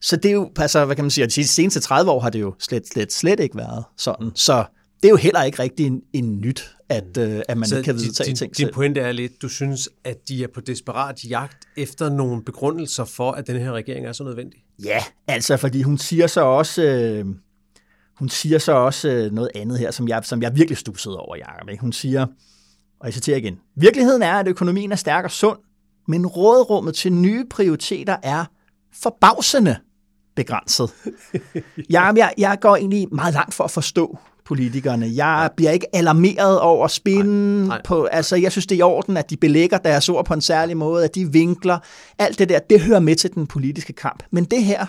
Så 0.00 0.16
det 0.16 0.28
er 0.28 0.32
jo, 0.32 0.50
altså, 0.58 0.84
hvad 0.84 0.96
kan 0.96 1.04
man 1.04 1.10
sige, 1.10 1.26
de 1.26 1.46
seneste 1.46 1.80
30 1.80 2.10
år 2.10 2.20
har 2.20 2.30
det 2.30 2.40
jo 2.40 2.54
slet, 2.58 2.88
slet, 2.88 3.12
slet 3.12 3.40
ikke 3.40 3.56
været 3.56 3.84
sådan. 3.96 4.30
Så 4.34 4.64
det 5.02 5.08
er 5.08 5.10
jo 5.10 5.16
heller 5.16 5.42
ikke 5.42 5.58
rigtig 5.58 5.86
en, 5.86 6.02
en 6.12 6.40
nyt, 6.40 6.76
at, 6.88 7.16
øh, 7.18 7.42
at 7.48 7.58
man 7.58 7.68
så 7.68 7.76
ikke 7.76 7.84
kan 7.84 7.94
vedtage 7.94 8.28
din, 8.28 8.36
ting 8.36 8.50
din 8.50 8.54
selv. 8.54 8.66
Din 8.66 8.74
pointe 8.74 9.00
er 9.00 9.12
lidt, 9.12 9.42
du 9.42 9.48
synes, 9.48 9.88
at 10.04 10.16
de 10.28 10.42
er 10.42 10.48
på 10.54 10.60
desperat 10.60 11.24
jagt 11.24 11.64
efter 11.76 12.10
nogle 12.10 12.42
begrundelser 12.42 13.04
for, 13.04 13.32
at 13.32 13.46
den 13.46 13.60
her 13.60 13.72
regering 13.72 14.06
er 14.06 14.12
så 14.12 14.24
nødvendig? 14.24 14.64
Ja, 14.84 15.04
altså 15.26 15.56
fordi 15.56 15.82
hun 15.82 15.98
siger 15.98 16.26
så 16.26 16.40
også, 16.40 16.82
øh, 16.82 17.26
hun 18.14 18.28
siger 18.28 18.58
så 18.58 18.72
også 18.72 19.08
øh, 19.08 19.32
noget 19.32 19.50
andet 19.54 19.78
her, 19.78 19.90
som 19.90 20.08
jeg, 20.08 20.24
som 20.24 20.42
jeg 20.42 20.56
virkelig 20.56 20.78
stussede 20.78 21.18
over, 21.18 21.36
Jacob. 21.36 21.68
Ikke? 21.68 21.80
Hun 21.80 21.92
siger, 21.92 22.26
og 23.00 23.06
jeg 23.06 23.14
citerer 23.14 23.36
igen, 23.36 23.60
virkeligheden 23.76 24.22
er, 24.22 24.34
at 24.34 24.48
økonomien 24.48 24.92
er 24.92 24.96
stærk 24.96 25.24
og 25.24 25.30
sund, 25.30 25.58
men 26.08 26.26
rådrummet 26.26 26.94
til 26.94 27.12
nye 27.12 27.44
prioriteter 27.50 28.16
er 28.22 28.44
forbavsende 28.92 29.76
begrænset. 30.36 30.90
jeg, 31.90 32.12
jeg, 32.16 32.34
jeg 32.38 32.58
går 32.60 32.76
egentlig 32.76 33.14
meget 33.14 33.34
langt 33.34 33.54
for 33.54 33.64
at 33.64 33.70
forstå 33.70 34.18
politikerne. 34.48 35.10
Jeg 35.14 35.50
bliver 35.56 35.70
ikke 35.70 35.96
alarmeret 35.96 36.60
over 36.60 36.88
spinden. 36.88 37.72
På, 37.84 38.04
altså, 38.04 38.36
jeg 38.36 38.52
synes, 38.52 38.66
det 38.66 38.74
er 38.74 38.78
i 38.78 38.82
orden, 38.82 39.16
at 39.16 39.30
de 39.30 39.36
belægger 39.36 39.78
deres 39.78 40.08
ord 40.08 40.24
på 40.24 40.34
en 40.34 40.40
særlig 40.40 40.76
måde, 40.76 41.04
at 41.04 41.14
de 41.14 41.32
vinkler. 41.32 41.78
Alt 42.18 42.38
det 42.38 42.48
der, 42.48 42.58
det 42.58 42.80
hører 42.80 43.00
med 43.00 43.16
til 43.16 43.34
den 43.34 43.46
politiske 43.46 43.92
kamp. 43.92 44.22
Men 44.30 44.44
det 44.44 44.64
her, 44.64 44.86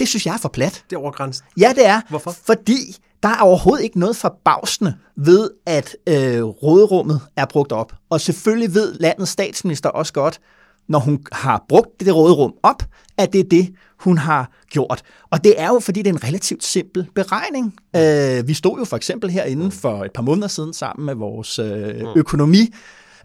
det 0.00 0.08
synes 0.08 0.26
jeg 0.26 0.34
er 0.34 0.38
for 0.38 0.48
plat. 0.48 0.84
Det 0.90 0.96
er 0.96 1.00
over 1.00 1.12
grænsen. 1.12 1.46
Ja, 1.60 1.72
det 1.76 1.86
er. 1.86 2.00
Hvorfor? 2.08 2.30
Fordi 2.30 2.96
der 3.22 3.28
er 3.28 3.40
overhovedet 3.40 3.84
ikke 3.84 3.98
noget 3.98 4.16
forbavsende 4.16 4.94
ved, 5.16 5.50
at 5.66 5.96
øh, 6.08 6.42
råderummet 6.42 7.20
er 7.36 7.44
brugt 7.44 7.72
op. 7.72 7.92
Og 8.10 8.20
selvfølgelig 8.20 8.74
ved 8.74 8.94
landets 8.94 9.30
statsminister 9.30 9.88
også 9.88 10.12
godt, 10.12 10.40
når 10.88 10.98
hun 10.98 11.18
har 11.32 11.64
brugt 11.68 12.00
det 12.00 12.16
råderum 12.16 12.54
op, 12.62 12.82
at 13.18 13.32
det 13.32 13.40
er 13.40 13.48
det, 13.50 13.74
hun 14.00 14.18
har 14.18 14.50
gjort. 14.70 15.02
Og 15.30 15.44
det 15.44 15.60
er 15.60 15.68
jo, 15.68 15.78
fordi 15.80 16.02
det 16.02 16.10
er 16.10 16.14
en 16.14 16.24
relativt 16.24 16.64
simpel 16.64 17.06
beregning. 17.14 17.74
Øh, 17.96 18.48
vi 18.48 18.54
stod 18.54 18.78
jo 18.78 18.84
for 18.84 18.96
eksempel 18.96 19.30
herinde 19.30 19.70
for 19.70 20.04
et 20.04 20.12
par 20.12 20.22
måneder 20.22 20.48
siden 20.48 20.72
sammen 20.72 21.06
med 21.06 21.14
vores 21.14 21.58
øh, 21.58 22.04
økonomi, 22.16 22.60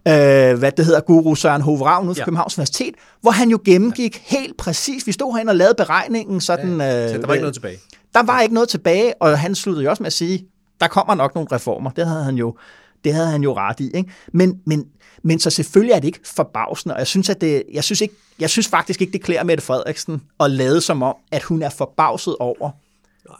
øh, 0.08 0.60
hvad 0.60 0.72
det 0.72 0.86
hedder, 0.86 1.02
guru 1.02 1.36
Søren 1.36 1.62
Hove 1.62 1.86
Ravn 1.86 2.08
ude 2.08 2.16
fra 2.16 2.22
ja. 2.22 2.26
Københavns 2.26 2.58
Universitet, 2.58 2.96
hvor 3.22 3.32
han 3.32 3.50
jo 3.50 3.60
gennemgik 3.66 4.16
ja. 4.16 4.38
helt 4.38 4.58
præcis. 4.58 5.08
Vi 5.08 5.12
stod 5.12 5.34
herinde 5.34 5.52
og 5.52 5.56
lavede 5.56 5.76
beregningen 5.78 6.42
sådan... 6.42 6.82
Ja, 6.82 7.08
så 7.08 7.18
der 7.18 7.22
var 7.22 7.28
øh, 7.28 7.34
ikke 7.34 7.42
noget 7.42 7.54
tilbage. 7.54 7.78
Der 8.14 8.24
var 8.24 8.42
ikke 8.42 8.54
noget 8.54 8.70
tilbage, 8.70 9.14
og 9.22 9.40
han 9.40 9.56
sluttede 9.56 9.84
jo 9.84 9.90
også 9.90 10.04
med 10.04 10.08
at 10.08 10.14
sige, 10.14 10.46
der 10.80 10.88
kommer 10.88 11.16
nok 11.16 11.36
nogle 11.36 11.48
reformer. 11.52 11.90
Det 11.90 12.08
havde 12.08 12.24
han 12.24 12.36
jo, 12.36 12.56
det 13.04 13.14
havde 13.14 13.28
han 13.28 13.44
jo 13.44 13.56
ret 13.56 13.80
i. 13.80 13.92
Ikke? 13.94 14.12
Men, 14.34 14.62
men, 14.66 14.86
men 15.24 15.40
så 15.40 15.50
selvfølgelig 15.50 15.94
er 15.94 16.00
det 16.00 16.08
ikke 16.08 16.20
forbavsende, 16.26 16.96
og 16.96 17.00
jeg 17.00 17.08
synes, 17.08 17.30
at 17.30 17.42
det, 17.42 17.64
jeg 17.74 17.84
synes, 17.84 18.02
ikke, 18.02 18.16
jeg 18.40 18.50
synes 18.50 18.68
faktisk 18.68 19.02
ikke, 19.02 19.14
det 19.14 19.24
klæder 19.24 19.44
Mette 19.44 19.64
Frederiksen 19.64 20.22
at 20.40 20.52
lade 20.52 20.82
som 20.82 21.04
om, 21.04 21.16
at 21.32 21.44
hun 21.44 21.62
er 21.62 21.70
forbavset 21.70 22.36
over, 22.40 22.72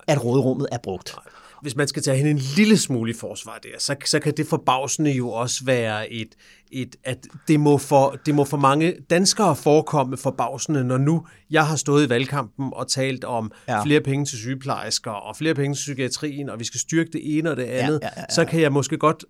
at 0.08 0.26
rådrummet 0.26 0.68
er 0.72 0.78
brugt. 0.84 1.16
Hvis 1.62 1.76
man 1.76 1.88
skal 1.88 2.04
tage 2.04 2.18
hende 2.18 2.32
en 2.32 2.38
lille 2.38 2.78
smule 2.78 3.12
i 3.12 3.14
forsvar 3.14 3.60
der, 3.64 3.70
så, 3.80 3.96
så 4.06 4.20
kan 4.20 4.38
det 4.38 4.48
forbavsende 4.48 5.12
jo 5.12 5.30
også 5.30 5.66
være 5.66 6.14
et, 6.14 6.36
et 6.72 6.96
at 7.04 7.28
det 7.48 7.60
må, 7.60 7.78
for, 7.78 8.20
det 8.26 8.36
må 8.36 8.46
for 8.46 8.58
mange 8.58 8.96
danskere 9.10 9.56
forekomme 9.56 10.18
forbavsende, 10.18 10.84
når 10.84 10.98
nu 10.98 11.26
jeg 11.52 11.68
har 11.68 11.76
stået 11.76 12.06
i 12.06 12.10
valgkampen 12.10 12.70
og 12.74 12.88
talt 12.88 13.24
om 13.24 13.52
ja. 13.68 13.84
flere 13.84 14.02
penge 14.02 14.26
til 14.26 14.38
sygeplejersker 14.38 15.12
og 15.12 15.36
flere 15.36 15.56
penge 15.56 15.76
til 15.76 15.80
psykiatrien, 15.80 16.50
og 16.50 16.60
vi 16.60 16.64
skal 16.64 16.80
styrke 16.80 17.10
det 17.14 17.38
ene 17.38 17.52
og 17.52 17.58
det 17.58 17.64
andet, 17.64 18.00
ja, 18.02 18.08
ja, 18.08 18.12
ja, 18.16 18.22
ja. 18.22 18.34
så 18.34 18.46
kan 18.46 18.62
jeg 18.62 18.72
måske 18.72 18.98
godt 18.98 19.26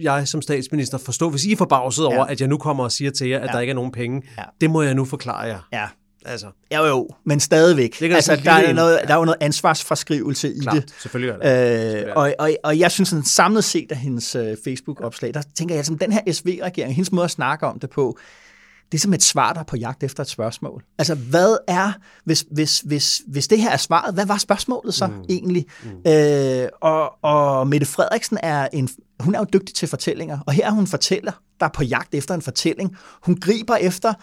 jeg 0.00 0.28
som 0.28 0.42
statsminister 0.42 0.98
forstå, 0.98 1.30
hvis 1.30 1.44
I 1.44 1.52
er 1.52 1.56
forbavset 1.56 2.02
ja. 2.02 2.08
over, 2.08 2.24
at 2.24 2.40
jeg 2.40 2.48
nu 2.48 2.58
kommer 2.58 2.84
og 2.84 2.92
siger 2.92 3.10
til 3.10 3.28
jer, 3.28 3.38
at 3.38 3.46
ja. 3.46 3.52
der 3.52 3.60
ikke 3.60 3.70
er 3.70 3.74
nogen 3.74 3.92
penge. 3.92 4.22
Ja. 4.38 4.42
Det 4.60 4.70
må 4.70 4.82
jeg 4.82 4.94
nu 4.94 5.04
forklare 5.04 5.40
jer. 5.40 5.68
Ja. 5.72 5.86
Altså. 6.24 6.46
Jo, 6.74 6.84
jo, 6.84 7.08
men 7.24 7.40
stadigvæk. 7.40 8.00
Det 8.00 8.12
altså, 8.12 8.40
der, 8.44 8.52
er 8.52 8.72
noget, 8.72 9.00
der 9.06 9.14
er 9.14 9.18
jo 9.18 9.24
noget 9.24 9.38
ansvarsfraskrivelse 9.40 10.54
i 10.54 10.58
Klart, 10.58 10.76
det. 10.76 10.94
selvfølgelig 11.02 11.36
er 11.40 11.94
det. 11.94 12.06
Øh, 12.06 12.12
og, 12.16 12.34
og, 12.38 12.50
og 12.64 12.78
jeg 12.78 12.90
synes 12.90 13.08
sådan, 13.08 13.24
samlet 13.24 13.64
set 13.64 13.92
af 13.92 13.98
hendes 13.98 14.36
uh, 14.36 14.42
Facebook-opslag, 14.64 15.34
der 15.34 15.42
tænker 15.54 15.74
jeg, 15.74 15.80
at 15.92 16.00
den 16.00 16.12
her 16.12 16.32
SV-regering, 16.32 16.94
hendes 16.94 17.12
måde 17.12 17.24
at 17.24 17.30
snakke 17.30 17.66
om 17.66 17.78
det 17.78 17.90
på, 17.90 18.18
det 18.92 18.98
er 18.98 19.00
som 19.00 19.12
et 19.12 19.22
svar, 19.22 19.52
der 19.52 19.60
er 19.60 19.64
på 19.64 19.76
jagt 19.76 20.02
efter 20.02 20.22
et 20.22 20.28
spørgsmål. 20.28 20.84
Altså, 20.98 21.14
hvad 21.14 21.56
er, 21.68 21.92
hvis, 22.24 22.44
hvis, 22.50 22.80
hvis, 22.80 23.22
hvis 23.26 23.48
det 23.48 23.58
her 23.60 23.70
er 23.70 23.76
svaret, 23.76 24.14
hvad 24.14 24.26
var 24.26 24.38
spørgsmålet 24.38 24.94
så 24.94 25.06
mm. 25.06 25.24
egentlig? 25.28 25.66
Mm. 25.82 26.10
Øh, 26.10 26.68
og, 26.80 27.24
og 27.24 27.68
Mette 27.68 27.86
Frederiksen 27.86 28.38
er 28.42 28.68
en, 28.72 28.88
hun 29.20 29.34
er 29.34 29.38
jo 29.38 29.46
dygtig 29.52 29.74
til 29.74 29.88
fortællinger, 29.88 30.38
og 30.46 30.52
her 30.52 30.66
er 30.66 30.70
hun 30.70 30.86
fortæller, 30.86 31.32
der 31.60 31.66
er 31.66 31.70
på 31.70 31.84
jagt 31.84 32.14
efter 32.14 32.34
en 32.34 32.42
fortælling. 32.42 32.96
Hun 33.22 33.36
griber 33.40 33.76
efter 33.76 34.14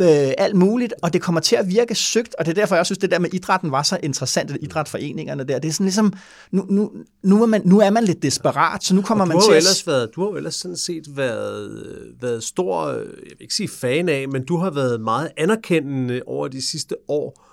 øh, 0.00 0.32
alt 0.38 0.56
muligt, 0.56 0.94
og 1.02 1.12
det 1.12 1.22
kommer 1.22 1.40
til 1.40 1.56
at 1.56 1.68
virke 1.68 1.94
søgt, 1.94 2.34
og 2.38 2.46
det 2.46 2.50
er 2.50 2.54
derfor, 2.54 2.76
jeg 2.76 2.86
synes, 2.86 2.98
det 2.98 3.10
der 3.10 3.18
med 3.18 3.34
idrætten 3.34 3.70
var 3.70 3.82
så 3.82 3.98
interessant, 4.02 4.50
at 4.50 4.58
idrætforeningerne 4.60 5.44
der, 5.44 5.58
det 5.58 5.68
er 5.68 5.72
sådan 5.72 5.84
ligesom, 5.84 6.12
nu, 6.50 6.66
nu, 6.68 6.92
nu, 7.22 7.42
er, 7.42 7.46
man, 7.46 7.62
nu 7.64 7.80
er 7.80 7.90
man 7.90 8.04
lidt 8.04 8.22
desperat, 8.22 8.84
så 8.84 8.94
nu 8.94 9.02
kommer 9.02 9.24
man 9.24 9.40
til 9.40 9.50
at... 9.50 9.56
Ellers 9.56 9.86
været, 9.86 10.10
du 10.14 10.20
har 10.20 10.28
jo 10.28 10.36
ellers 10.36 10.54
sådan 10.54 10.76
set 10.76 11.16
været, 11.16 11.82
været 12.20 12.42
stor, 12.42 12.88
jeg 12.90 13.00
vil 13.06 13.36
ikke 13.40 13.54
sige 13.54 13.68
fan 13.68 14.08
af, 14.08 14.28
men 14.28 14.44
du 14.44 14.56
har 14.56 14.70
været 14.70 15.00
meget 15.00 15.30
anerkendende 15.36 16.22
over 16.26 16.48
de 16.48 16.62
sidste 16.62 16.96
år, 17.08 17.44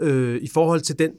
øh, 0.00 0.42
i 0.42 0.48
forhold 0.48 0.80
til 0.80 0.98
den 0.98 1.10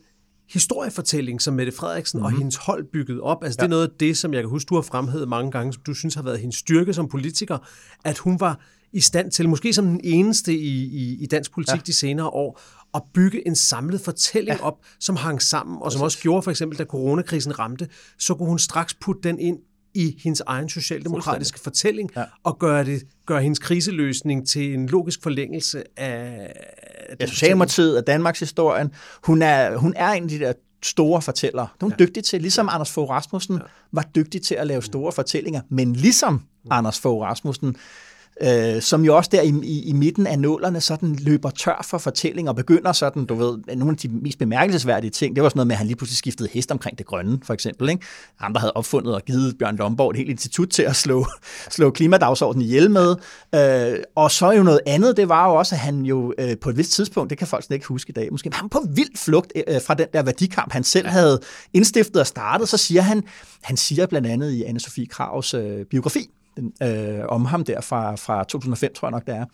historiefortælling, 0.50 1.42
som 1.42 1.54
Mette 1.54 1.72
Frederiksen 1.72 2.18
mm-hmm. 2.18 2.26
og 2.26 2.32
mhm. 2.32 2.40
hendes 2.40 2.56
hold 2.56 2.86
bygget 2.94 3.22
op. 3.22 3.44
Altså 3.44 3.58
ja. 3.60 3.64
det 3.64 3.68
er 3.68 3.76
noget 3.76 3.88
af 3.88 3.94
det, 4.00 4.18
som 4.18 4.34
jeg 4.34 4.42
kan 4.42 4.50
huske, 4.50 4.70
du 4.70 4.76
har 4.76 4.82
fremhævet 4.82 5.28
mange 5.28 5.52
gange, 5.52 5.74
som 5.74 5.82
du 5.88 5.94
synes 5.94 6.16
har 6.16 6.22
været 6.22 6.40
hendes 6.40 6.56
styrke 6.56 6.94
som 6.94 7.10
politiker, 7.10 7.58
at 8.04 8.18
hun 8.18 8.40
var 8.40 8.60
i 8.94 9.02
stand 9.02 9.32
til, 9.32 9.50
måske 9.50 9.74
som 9.74 9.86
den 9.86 10.02
eneste 10.04 10.54
i, 10.54 10.84
i, 10.84 11.24
i 11.24 11.26
dansk 11.26 11.52
politik 11.52 11.76
ja. 11.76 11.82
de 11.86 11.94
senere 11.94 12.28
år, 12.28 12.60
at 12.94 13.02
bygge 13.14 13.48
en 13.48 13.56
samlet 13.56 14.02
fortælling 14.02 14.58
ja. 14.60 14.66
op, 14.66 14.78
som 15.00 15.16
hang 15.16 15.42
sammen, 15.42 15.78
og 15.82 15.92
som 15.92 16.02
også 16.02 16.20
gjorde 16.20 16.42
for 16.42 16.52
eksempel, 16.52 16.78
da 16.78 16.84
coronakrisen 16.84 17.60
ramte, 17.60 17.88
så 18.20 18.34
kunne 18.34 18.50
hun 18.50 18.60
straks 18.60 18.94
putte 18.94 19.22
den 19.24 19.40
ind 19.40 19.58
i 19.94 20.20
hendes 20.24 20.42
egen 20.48 20.70
socialdemokratiske 20.70 21.60
fortælling, 21.60 22.10
ja. 22.16 22.24
og 22.44 22.60
gøre, 22.60 22.86
det, 22.86 23.04
gøre 23.26 23.42
hendes 23.42 23.60
kriseløsning 23.60 24.48
til 24.48 24.74
en 24.74 24.88
logisk 24.88 25.24
forlængelse 25.24 26.00
af... 26.00 26.54
Ja, 27.20 27.26
Socialdemokratiet 27.26 27.96
af 27.96 28.04
Danmarks 28.04 28.40
historien. 28.40 28.92
Hun 29.24 29.42
er, 29.42 29.78
hun 29.78 29.94
er 29.96 30.12
en 30.12 30.24
af 30.24 30.30
de 30.30 30.40
der 30.40 30.54
store 30.84 31.22
fortællere. 31.22 31.68
Hun 31.82 31.92
er 31.92 31.96
ja. 32.00 32.06
dygtig 32.06 32.24
til, 32.24 32.42
ligesom. 32.42 32.70
Anders 32.72 32.92
Fogh 32.92 33.10
Rasmussen 33.10 33.56
ja. 33.56 33.62
var 33.92 34.06
dygtig 34.16 34.42
til 34.42 34.56
at 34.56 34.68
lave 34.68 34.84
store 34.84 35.12
fortællinger, 35.12 35.62
men 35.70 35.94
ligesom 35.94 36.34
mm. 36.34 36.70
Anders 36.72 37.00
Fogh 37.00 37.22
Rasmussen 37.22 37.76
øh, 38.42 38.82
som 38.82 39.06
jo 39.06 39.18
også 39.18 39.30
der 39.34 39.42
i, 39.42 39.54
i, 39.64 39.90
i 39.90 39.94
midten 39.94 40.28
af 40.28 40.40
nålerne 40.40 40.82
sådan 40.82 41.16
løber 41.16 41.50
tør 41.50 41.86
for 41.90 41.98
fortælling 41.98 42.50
og 42.50 42.56
begynder 42.56 42.92
sådan, 42.92 43.26
du 43.26 43.36
ved, 43.36 43.58
nogle 43.76 43.92
af 43.92 43.98
de 43.98 44.08
mest 44.08 44.40
bemærkelsesværdige 44.40 45.12
ting, 45.12 45.36
det 45.36 45.44
var 45.44 45.50
sådan 45.50 45.58
noget 45.58 45.68
med, 45.68 45.74
at 45.74 45.78
han 45.78 45.88
lige 45.88 45.98
pludselig 45.98 46.18
skiftede 46.18 46.50
hest 46.52 46.72
omkring 46.72 46.98
det 46.98 47.06
grønne, 47.06 47.40
for 47.44 47.54
eksempel. 47.54 47.90
Ikke? 47.90 48.06
Han, 48.40 48.54
der 48.54 48.60
havde 48.60 48.74
opfundet 48.74 49.16
og 49.16 49.22
givet 49.22 49.58
Bjørn 49.58 49.76
Lomborg 49.76 50.12
et 50.12 50.18
helt 50.18 50.30
institut 50.30 50.68
til 50.68 50.84
at 50.84 50.96
slå, 50.96 51.26
slå 51.78 51.90
klimadagsordenen 51.90 52.66
ihjel 52.66 52.92
med. 52.92 53.16
Øh, 53.56 54.00
og 54.16 54.32
så 54.32 54.52
jo 54.52 54.64
noget 54.64 54.80
andet, 54.86 55.18
det 55.18 55.30
var 55.30 55.50
jo 55.50 55.56
også, 55.56 55.76
at 55.76 55.80
han 55.80 56.02
jo 56.02 56.34
øh, 56.40 56.58
på 56.62 56.70
et 56.70 56.78
vist 56.78 56.92
tidspunkt, 56.92 57.30
det 57.30 57.38
kan 57.38 57.48
folk 57.48 57.64
slet 57.64 57.76
ikke 57.76 57.88
huske 57.88 58.10
i 58.10 58.14
dag, 58.14 58.28
måske, 58.32 58.50
men 58.50 58.54
han 58.54 58.70
på 58.70 58.82
vild 58.90 59.18
flugt 59.18 59.54
øh, 59.56 59.82
fra 59.82 59.94
den 59.94 60.08
der 60.14 60.24
værdikamp, 60.24 60.74
han 60.74 60.84
selv 60.84 61.08
havde 61.08 61.40
indstiftet 61.74 62.22
og 62.22 62.28
startet, 62.28 62.70
så 62.70 62.78
siger 62.78 63.02
han, 63.02 63.24
han 63.62 63.78
siger 63.78 64.06
blandt 64.06 64.28
andet 64.28 64.52
i 64.52 64.64
Anne-Sophie 64.64 65.06
Kravs 65.06 65.54
øh, 65.54 65.86
biografi, 65.86 66.30
øh, 66.84 67.20
om 67.30 67.46
ham 67.46 67.64
der 67.64 67.82
fra, 67.82 68.16
fra 68.16 68.44
2005, 68.44 68.94
tror 68.94 69.08
jeg 69.08 69.12
nok, 69.12 69.26
det 69.26 69.36
er. 69.36 69.46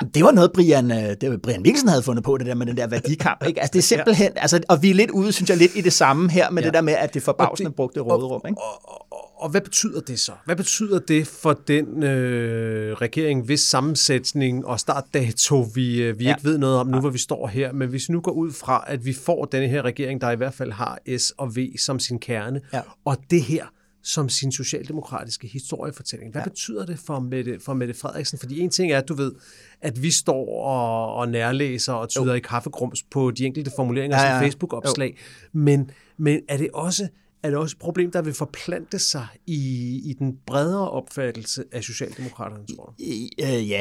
Jamen, 0.00 0.12
det 0.14 0.24
var 0.24 0.30
noget, 0.30 0.52
Brian, 0.52 0.90
øh, 0.90 1.16
det 1.20 1.30
var 1.30 1.36
Brian 1.36 1.62
Mikkelsen 1.62 1.88
havde 1.88 2.02
fundet 2.02 2.24
på, 2.24 2.36
det 2.36 2.46
der 2.46 2.54
med 2.54 2.66
den 2.66 2.76
der 2.76 2.86
værdikamp. 2.86 3.46
Ikke? 3.46 3.60
Altså, 3.60 3.72
det 3.72 3.78
er 3.78 3.82
simpelthen, 3.82 4.32
ja. 4.36 4.40
altså, 4.40 4.60
og 4.68 4.82
vi 4.82 4.90
er 4.90 4.94
lidt 4.94 5.10
ude, 5.10 5.32
synes 5.32 5.50
jeg, 5.50 5.58
lidt 5.58 5.72
i 5.76 5.80
det 5.80 5.92
samme 5.92 6.30
her, 6.30 6.50
med 6.50 6.62
ja. 6.62 6.66
det 6.66 6.74
der 6.74 6.80
med, 6.80 6.92
at 6.92 7.14
det 7.14 7.22
forbavsende 7.22 7.68
det, 7.68 7.76
brugte 7.76 8.00
råderum. 8.00 8.40
Ikke? 8.48 8.60
Og, 8.60 8.90
og, 8.90 9.06
og, 9.10 9.42
og 9.42 9.50
hvad 9.50 9.60
betyder 9.60 10.00
det 10.00 10.20
så? 10.20 10.32
Hvad 10.44 10.56
betyder 10.56 10.98
det 10.98 11.26
for 11.26 11.52
den 11.68 12.02
øh, 12.02 12.92
regering, 12.92 13.44
hvis 13.44 13.60
sammensætning 13.60 14.66
og 14.66 14.80
startdato, 14.80 15.66
vi, 15.74 16.02
øh, 16.02 16.18
vi 16.18 16.24
ja. 16.24 16.30
ikke 16.30 16.44
ved 16.44 16.58
noget 16.58 16.76
om 16.76 16.86
nu, 16.86 17.00
hvor 17.00 17.10
vi 17.10 17.18
står 17.18 17.46
her, 17.46 17.72
men 17.72 17.88
hvis 17.88 18.08
vi 18.08 18.12
nu 18.12 18.20
går 18.20 18.32
ud 18.32 18.52
fra, 18.52 18.84
at 18.86 19.04
vi 19.04 19.12
får 19.12 19.44
denne 19.44 19.68
her 19.68 19.82
regering, 19.82 20.20
der 20.20 20.30
i 20.30 20.36
hvert 20.36 20.54
fald 20.54 20.72
har 20.72 20.98
S 21.18 21.30
og 21.30 21.56
V 21.56 21.58
som 21.78 21.98
sin 21.98 22.18
kerne, 22.18 22.60
ja. 22.72 22.80
og 23.04 23.16
det 23.30 23.42
her 23.42 23.64
som 24.04 24.28
sin 24.28 24.52
socialdemokratiske 24.52 25.46
historiefortælling. 25.46 26.32
Hvad 26.32 26.42
ja. 26.42 26.48
betyder 26.48 26.86
det 26.86 26.98
for 26.98 27.20
Mette, 27.20 27.60
for 27.60 27.74
Mette 27.74 27.94
Frederiksen? 27.94 28.38
Fordi 28.38 28.60
en 28.60 28.70
ting 28.70 28.92
er, 28.92 28.98
at 28.98 29.08
du 29.08 29.14
ved, 29.14 29.32
at 29.80 30.02
vi 30.02 30.10
står 30.10 30.64
og, 30.64 31.14
og 31.14 31.28
nærlæser 31.28 31.92
og 31.92 32.08
tyder 32.08 32.24
jo. 32.24 32.32
i 32.32 32.40
kaffegrums 32.40 33.02
på 33.02 33.30
de 33.30 33.44
enkelte 33.44 33.70
formuleringer 33.76 34.16
ja, 34.16 34.26
ja. 34.26 34.34
af 34.34 34.42
Facebook-opslag, 34.42 35.18
men, 35.52 35.90
men 36.16 36.40
er 36.48 36.56
det 36.56 36.68
også 36.74 37.08
er 37.42 37.50
det 37.50 37.58
også 37.58 37.74
et 37.74 37.78
problem, 37.78 38.10
der 38.10 38.22
vil 38.22 38.34
forplante 38.34 38.98
sig 38.98 39.26
i, 39.46 39.60
i 40.04 40.12
den 40.18 40.38
bredere 40.46 40.90
opfattelse 40.90 41.64
af 41.72 41.84
Socialdemokraterne, 41.84 42.66
tror 42.76 42.84
du? 42.84 43.04
Øh, 43.42 43.70
ja, 43.70 43.80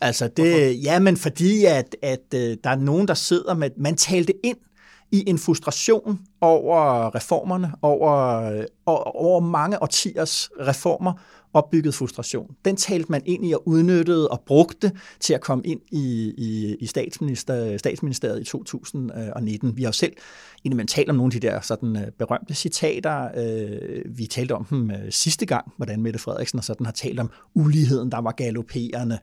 altså 0.00 0.28
det, 0.28 0.84
ja, 0.84 0.98
men 0.98 1.16
fordi 1.16 1.64
at, 1.64 1.96
at 2.02 2.34
øh, 2.34 2.56
der 2.64 2.70
er 2.70 2.76
nogen, 2.76 3.08
der 3.08 3.14
sidder 3.14 3.54
med, 3.54 3.70
man 3.76 3.96
talte 3.96 4.46
ind 4.46 4.56
i 5.12 5.24
en 5.26 5.38
frustration 5.38 6.20
over 6.40 7.14
reformerne, 7.14 7.72
over, 7.82 8.42
øh, 8.42 8.64
over 8.86 9.40
mange 9.40 9.82
årtiers 9.82 10.50
reformer, 10.60 11.12
opbygget 11.52 11.94
frustration. 11.94 12.54
Den 12.64 12.76
talte 12.76 13.12
man 13.12 13.22
ind 13.26 13.46
i 13.46 13.52
og 13.52 13.68
udnyttede 13.68 14.28
og 14.28 14.40
brugte 14.46 14.92
til 15.20 15.34
at 15.34 15.40
komme 15.40 15.64
ind 15.64 15.80
i, 15.90 16.34
i, 16.38 16.76
i 16.80 16.86
statsminister, 16.86 17.78
statsministeriet 17.78 18.40
i 18.40 18.44
2019. 18.44 19.76
Vi 19.76 19.82
har 19.82 19.88
jo 19.88 19.92
selv 19.92 20.12
indimellem 20.64 20.86
talt 20.86 21.10
om 21.10 21.16
nogle 21.16 21.34
af 21.34 21.40
de 21.40 21.46
der 21.46 21.60
sådan, 21.60 21.96
øh, 21.96 22.10
berømte 22.18 22.54
citater. 22.54 23.28
Øh, 23.36 24.18
vi 24.18 24.26
talte 24.26 24.52
om 24.52 24.64
dem 24.64 24.90
øh, 24.90 25.10
sidste 25.10 25.46
gang, 25.46 25.72
hvordan 25.76 26.02
Mette 26.02 26.18
Frederiksen 26.18 26.58
og 26.58 26.64
sådan 26.64 26.86
har 26.86 26.92
talt 26.92 27.20
om 27.20 27.30
uligheden, 27.54 28.12
der 28.12 28.20
var 28.20 28.32
galopperende. 28.32 29.18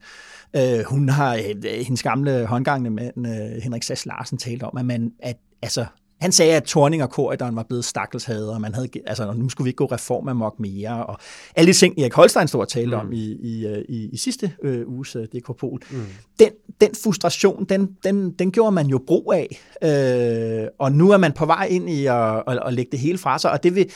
Øh, 0.56 0.84
hun 0.86 1.08
har, 1.08 1.36
hendes 1.84 2.02
gamle 2.02 2.46
håndgangende 2.46 2.90
mand, 2.90 3.26
Henrik 3.62 3.82
Sass 3.82 4.06
Larsen, 4.06 4.38
talt 4.38 4.62
om, 4.62 4.76
at, 4.78 4.86
man, 4.86 5.12
at 5.18 5.36
altså, 5.62 5.86
han 6.20 6.32
sagde, 6.32 6.54
at 6.54 6.62
Torning 6.62 7.02
og 7.02 7.10
Korridoren 7.10 7.56
var 7.56 7.62
blevet 7.62 7.84
stakkelshader, 7.84 8.54
og 8.54 8.60
man 8.60 8.74
havde, 8.74 8.88
altså, 9.06 9.32
nu 9.32 9.48
skulle 9.48 9.64
vi 9.64 9.68
ikke 9.68 9.76
gå 9.76 9.86
reformamok 9.86 10.60
mere, 10.60 11.06
og 11.06 11.18
alle 11.56 11.72
de 11.72 11.78
ting, 11.78 11.98
Erik 11.98 12.12
Holstein 12.12 12.48
stod 12.48 12.60
og 12.60 12.68
talte 12.68 12.96
mm. 12.96 13.00
om 13.00 13.12
i, 13.12 13.36
i, 13.42 13.66
øh, 13.66 13.84
i, 13.88 14.08
i 14.12 14.16
sidste 14.16 14.52
øh, 14.62 14.88
uges 14.88 15.16
øh, 15.16 15.26
Dekopol. 15.32 15.80
Mm. 15.90 16.02
Den, 16.38 16.50
den 16.80 16.90
frustration, 17.04 17.64
den, 17.64 17.96
den, 18.04 18.30
den 18.30 18.52
gjorde 18.52 18.72
man 18.72 18.86
jo 18.86 19.00
brug 19.06 19.32
af, 19.34 19.60
øh, 19.82 20.68
og 20.78 20.92
nu 20.92 21.10
er 21.10 21.16
man 21.16 21.32
på 21.32 21.46
vej 21.46 21.66
ind 21.70 21.90
i 21.90 22.06
at, 22.06 22.42
at, 22.46 22.58
at 22.66 22.74
lægge 22.74 22.90
det 22.90 23.00
hele 23.00 23.18
fra 23.18 23.38
sig, 23.38 23.50
og 23.50 23.62
det 23.62 23.74
vil, 23.74 23.90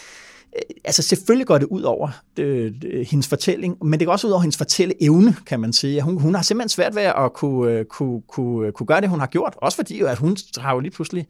altså 0.85 1.03
selvfølgelig 1.03 1.47
går 1.47 1.59
det 1.59 1.67
ud 1.67 1.83
over 1.83 2.09
det, 2.37 2.75
det, 2.83 3.07
hendes 3.07 3.29
fortælling, 3.29 3.77
men 3.85 4.01
det 4.01 4.07
går 4.07 4.13
også 4.13 4.27
ud 4.27 4.33
over 4.33 4.41
hendes 4.41 4.57
fortælleevne, 4.57 5.37
kan 5.47 5.61
man 5.61 5.73
sige. 5.73 6.03
Hun, 6.03 6.21
hun 6.21 6.35
har 6.35 6.43
simpelthen 6.43 6.69
svært 6.69 6.95
ved 6.95 7.03
at 7.03 7.33
kunne, 7.33 7.85
kunne, 7.85 8.23
kunne, 8.29 8.73
kunne 8.73 8.87
gøre 8.87 9.01
det, 9.01 9.09
hun 9.09 9.21
har 9.21 9.27
gjort, 9.27 9.55
også 9.57 9.77
fordi 9.77 10.01
at 10.01 10.19
hun 10.19 10.37
har 10.57 10.75
jo 10.75 10.81
lige 10.81 10.91
pludselig 10.91 11.27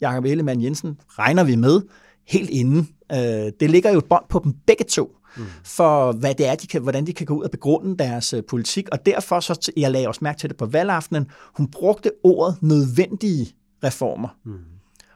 Jakob 0.00 0.24
Ellemann 0.24 0.62
Jensen 0.62 0.96
regner 1.08 1.44
vi 1.44 1.56
med 1.56 1.82
helt 2.28 2.50
inden. 2.50 2.88
Øh, 3.12 3.18
det 3.60 3.70
ligger 3.70 3.92
jo 3.92 3.98
et 3.98 4.04
bånd 4.04 4.24
på 4.28 4.40
dem 4.44 4.52
begge 4.66 4.84
to. 4.84 5.16
mm. 5.36 5.44
for 5.64 6.12
hvad 6.12 6.34
det 6.34 6.46
er, 6.46 6.54
de 6.54 6.66
kan, 6.66 6.82
hvordan 6.82 7.06
de 7.06 7.12
kan 7.12 7.26
gå 7.26 7.34
ud 7.34 7.44
og 7.44 7.50
begrunde 7.50 7.96
deres 7.96 8.34
uh, 8.34 8.40
politik. 8.48 8.88
Og 8.92 9.06
derfor, 9.06 9.40
så, 9.40 9.72
jeg 9.76 9.90
lagde 9.90 10.08
også 10.08 10.20
mærke 10.22 10.38
til 10.38 10.48
det 10.48 10.56
på 10.56 10.66
valgaftenen, 10.66 11.26
hun 11.56 11.68
brugte 11.70 12.10
ordet 12.24 12.56
nødvendige 12.62 13.54
reformer. 13.84 14.28
Mm. 14.44 14.52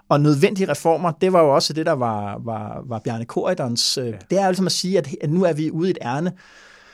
Og 0.08 0.20
nødvendige 0.20 0.70
reformer, 0.70 1.12
det 1.20 1.32
var 1.32 1.42
jo 1.42 1.54
også 1.54 1.72
det, 1.72 1.86
der 1.86 1.92
var, 1.92 2.40
var, 2.44 2.82
var 2.86 2.98
Bjarne 2.98 3.24
Korydons. 3.24 3.98
Øh, 3.98 4.06
ja. 4.06 4.12
Det 4.30 4.38
er 4.38 4.44
jo 4.44 4.50
ligesom 4.50 4.66
at 4.66 4.72
sige, 4.72 4.98
at, 4.98 5.08
at 5.20 5.30
nu 5.30 5.44
er 5.44 5.52
vi 5.52 5.70
ude 5.70 5.88
i 5.88 5.90
et 5.90 5.98
ærne, 6.02 6.32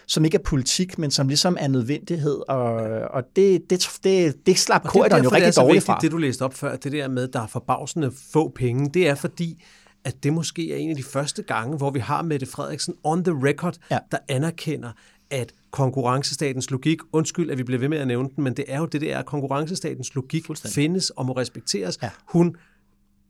som 0.06 0.24
ikke 0.24 0.34
er 0.34 0.42
politik, 0.42 0.98
men 0.98 1.10
som 1.10 1.28
ligesom 1.28 1.56
er 1.60 1.68
nødvendighed, 1.68 2.42
og, 2.48 2.74
og 3.10 3.22
det, 3.36 3.70
det, 3.70 3.88
det, 4.04 4.46
det 4.46 4.58
slap 4.58 4.82
Korydon 4.84 5.22
jo 5.22 5.28
rigtig 5.28 5.56
dårligt 5.56 5.84
fra. 5.84 5.98
Det, 6.02 6.12
du 6.12 6.16
læste 6.16 6.42
op 6.42 6.54
før, 6.54 6.76
det 6.76 6.92
der 6.92 7.08
med, 7.08 7.22
at 7.22 7.32
der 7.32 7.40
er 7.40 7.46
forbavsende 7.46 8.12
få 8.32 8.48
penge, 8.48 8.90
det 8.94 9.08
er 9.08 9.14
fordi, 9.14 9.64
at 10.04 10.22
det 10.22 10.32
måske 10.32 10.72
er 10.72 10.76
en 10.76 10.90
af 10.90 10.96
de 10.96 11.02
første 11.02 11.42
gange, 11.42 11.76
hvor 11.76 11.90
vi 11.90 12.00
har 12.00 12.22
Mette 12.22 12.46
Frederiksen 12.46 12.94
on 13.04 13.24
the 13.24 13.34
record, 13.48 13.76
ja. 13.90 13.98
der 14.12 14.18
anerkender, 14.28 14.92
at 15.30 15.52
konkurrencestatens 15.70 16.70
logik, 16.70 16.98
undskyld, 17.12 17.50
at 17.50 17.58
vi 17.58 17.62
bliver 17.62 17.78
ved 17.78 17.88
med 17.88 17.98
at 17.98 18.06
nævne 18.06 18.28
den, 18.36 18.44
men 18.44 18.56
det 18.56 18.64
er 18.68 18.78
jo 18.78 18.86
det 18.86 19.00
der, 19.00 19.18
at 19.18 19.26
konkurrencestatens 19.26 20.14
logik 20.14 20.46
findes 20.66 21.10
og 21.10 21.26
må 21.26 21.32
respekteres. 21.32 21.98
Ja. 22.02 22.10
Hun 22.24 22.56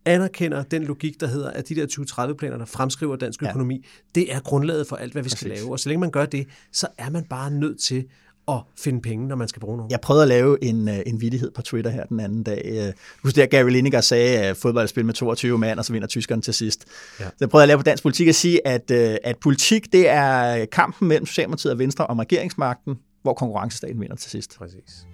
anerkender 0.06 0.62
den 0.62 0.84
logik, 0.84 1.20
der 1.20 1.26
hedder, 1.26 1.50
at 1.50 1.68
de 1.68 1.74
der 1.74 1.86
2030-planer, 1.86 2.58
der 2.58 2.64
fremskriver 2.64 3.16
dansk 3.16 3.42
ja. 3.42 3.48
økonomi, 3.48 3.86
det 4.14 4.32
er 4.34 4.40
grundlaget 4.40 4.86
for 4.86 4.96
alt, 4.96 5.12
hvad 5.12 5.22
vi 5.22 5.28
Præcis. 5.28 5.38
skal 5.38 5.50
lave. 5.50 5.72
Og 5.72 5.80
så 5.80 5.88
længe 5.88 6.00
man 6.00 6.10
gør 6.10 6.26
det, 6.26 6.46
så 6.72 6.86
er 6.98 7.10
man 7.10 7.24
bare 7.24 7.50
nødt 7.50 7.80
til 7.80 8.04
at 8.48 8.62
finde 8.78 9.00
penge, 9.00 9.28
når 9.28 9.36
man 9.36 9.48
skal 9.48 9.60
bruge 9.60 9.76
nogen. 9.76 9.90
Jeg 9.90 10.00
prøvede 10.00 10.22
at 10.22 10.28
lave 10.28 10.64
en, 10.64 10.88
øh, 10.88 10.98
en 11.06 11.20
vidighed 11.20 11.50
på 11.50 11.62
Twitter 11.62 11.90
her 11.90 12.04
den 12.04 12.20
anden 12.20 12.42
dag. 12.42 12.94
Husk 13.22 13.36
det, 13.36 13.42
at 13.42 13.50
Gary 13.50 13.70
Lineker 13.70 14.00
sagde, 14.00 14.38
at 14.38 14.56
fodbold 14.56 14.88
spil 14.88 15.06
med 15.06 15.14
22 15.14 15.58
mand, 15.58 15.78
og 15.78 15.84
så 15.84 15.92
vinder 15.92 16.08
tyskerne 16.08 16.42
til 16.42 16.54
sidst. 16.54 16.84
Ja. 17.20 17.24
Så 17.24 17.32
jeg 17.40 17.48
prøvede 17.48 17.62
at 17.62 17.68
lave 17.68 17.78
på 17.78 17.82
dansk 17.82 18.02
politik 18.02 18.28
at 18.28 18.34
sige, 18.34 18.66
at, 18.66 18.90
øh, 18.90 19.16
at 19.24 19.36
politik 19.38 19.92
det 19.92 20.08
er 20.08 20.64
kampen 20.64 21.08
mellem 21.08 21.26
Socialdemokratiet 21.26 21.72
og 21.72 21.78
Venstre 21.78 22.06
om 22.06 22.18
regeringsmagten, 22.18 22.98
hvor 23.22 23.34
konkurrencestaten 23.34 24.00
vinder 24.00 24.16
til 24.16 24.30
sidst. 24.30 24.58
Præcis. 24.58 25.06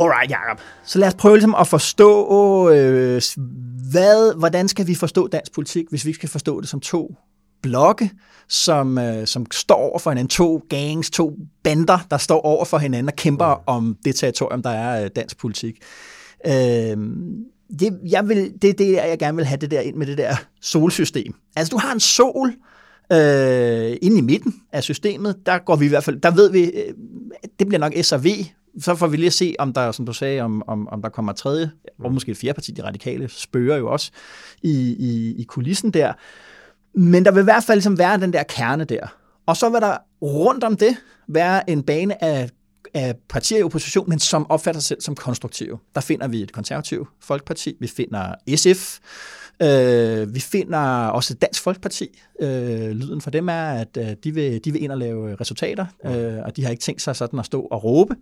Alright, 0.00 0.30
Jacob. 0.30 0.60
Så 0.84 0.98
lad 0.98 1.08
os 1.08 1.14
prøve 1.14 1.34
ligesom 1.34 1.54
at 1.54 1.68
forstå, 1.68 2.70
øh, 2.70 3.22
hvad, 3.90 4.38
hvordan 4.38 4.68
skal 4.68 4.86
vi 4.86 4.94
forstå 4.94 5.28
dansk 5.28 5.52
politik, 5.52 5.86
hvis 5.90 6.06
vi 6.06 6.12
skal 6.12 6.28
forstå 6.28 6.60
det 6.60 6.68
som 6.68 6.80
to 6.80 7.14
blokke, 7.62 8.10
som, 8.48 8.98
øh, 8.98 9.26
som 9.26 9.46
står 9.50 9.74
over 9.74 9.98
for 9.98 10.10
hinanden. 10.10 10.28
To 10.28 10.62
gangs, 10.68 11.10
to 11.10 11.36
bander, 11.64 11.98
der 12.10 12.18
står 12.18 12.40
over 12.40 12.64
for 12.64 12.78
hinanden 12.78 13.08
og 13.08 13.16
kæmper 13.16 13.54
mm. 13.54 13.62
om 13.66 13.96
det 14.04 14.16
territorium, 14.16 14.62
der 14.62 14.70
er 14.70 15.04
øh, 15.04 15.10
dansk 15.16 15.38
politik. 15.38 15.76
Øh, 16.46 16.52
det, 17.80 17.98
jeg 18.08 18.28
vil, 18.28 18.52
det 18.62 18.70
er 18.70 18.74
det, 18.74 18.92
jeg 18.92 19.18
gerne 19.18 19.36
vil 19.36 19.46
have 19.46 19.58
det 19.58 19.70
der 19.70 19.80
ind 19.80 19.96
med 19.96 20.06
det 20.06 20.18
der 20.18 20.36
solsystem. 20.60 21.34
Altså, 21.56 21.70
du 21.70 21.78
har 21.78 21.92
en 21.92 22.00
sol, 22.00 22.48
øh, 22.48 22.54
inde 24.02 24.18
i 24.18 24.20
midten 24.20 24.54
af 24.72 24.82
systemet, 24.82 25.36
der 25.46 25.58
går 25.58 25.76
vi 25.76 25.84
i 25.84 25.88
hvert 25.88 26.04
fald, 26.04 26.20
der 26.20 26.30
ved 26.30 26.50
vi, 26.50 26.64
øh, 26.64 26.94
det 27.58 27.68
bliver 27.68 27.78
nok 27.78 27.92
S 28.02 28.12
og 28.12 28.24
V, 28.24 28.28
så 28.80 28.94
får 28.94 29.06
vi 29.06 29.16
lige 29.16 29.26
at 29.26 29.32
se, 29.32 29.54
om 29.58 29.72
der, 29.72 29.92
som 29.92 30.06
du 30.06 30.12
sagde, 30.12 30.40
om, 30.40 30.62
om, 30.66 30.88
om 30.88 31.02
der 31.02 31.08
kommer 31.08 31.32
tredje, 31.32 31.70
og 31.98 32.12
måske 32.12 32.30
et 32.30 32.36
fjerde 32.36 32.54
parti, 32.54 32.72
de 32.72 32.84
radikale, 32.84 33.28
spørger 33.28 33.76
jo 33.76 33.92
også 33.92 34.10
i, 34.62 34.96
i, 34.98 35.34
i 35.38 35.44
kulissen 35.44 35.90
der. 35.90 36.12
Men 36.94 37.24
der 37.24 37.30
vil 37.30 37.40
i 37.40 37.44
hvert 37.44 37.64
fald 37.64 37.76
ligesom 37.76 37.98
være 37.98 38.20
den 38.20 38.32
der 38.32 38.42
kerne 38.42 38.84
der. 38.84 39.16
Og 39.46 39.56
så 39.56 39.68
vil 39.68 39.80
der 39.80 39.96
rundt 40.22 40.64
om 40.64 40.76
det 40.76 40.96
være 41.28 41.70
en 41.70 41.82
bane 41.82 42.24
af, 42.24 42.50
af 42.94 43.14
partier 43.28 43.58
i 43.58 43.62
opposition, 43.62 44.08
men 44.08 44.18
som 44.18 44.50
opfatter 44.50 44.80
sig 44.80 44.88
selv 44.88 45.00
som 45.00 45.14
konstruktive. 45.14 45.78
Der 45.94 46.00
finder 46.00 46.28
vi 46.28 46.42
et 46.42 46.52
konservativt 46.52 47.08
folkeparti, 47.20 47.76
vi 47.80 47.86
finder 47.86 48.34
SF, 48.56 48.98
øh, 49.62 50.34
vi 50.34 50.40
finder 50.40 51.06
også 51.08 51.34
Dansk 51.34 51.62
Folkeparti. 51.62 52.22
Øh, 52.40 52.90
lyden 52.90 53.20
for 53.20 53.30
dem 53.30 53.48
er, 53.48 53.70
at 53.70 53.96
øh, 53.98 54.06
de, 54.24 54.34
vil, 54.34 54.64
de 54.64 54.72
vil 54.72 54.82
ind 54.82 54.92
og 54.92 54.98
lave 54.98 55.36
resultater, 55.40 55.86
øh, 56.04 56.38
og 56.44 56.56
de 56.56 56.64
har 56.64 56.70
ikke 56.70 56.82
tænkt 56.82 57.02
sig 57.02 57.16
sådan 57.16 57.38
at 57.38 57.46
stå 57.46 57.60
og 57.60 57.84
råbe. 57.84 58.16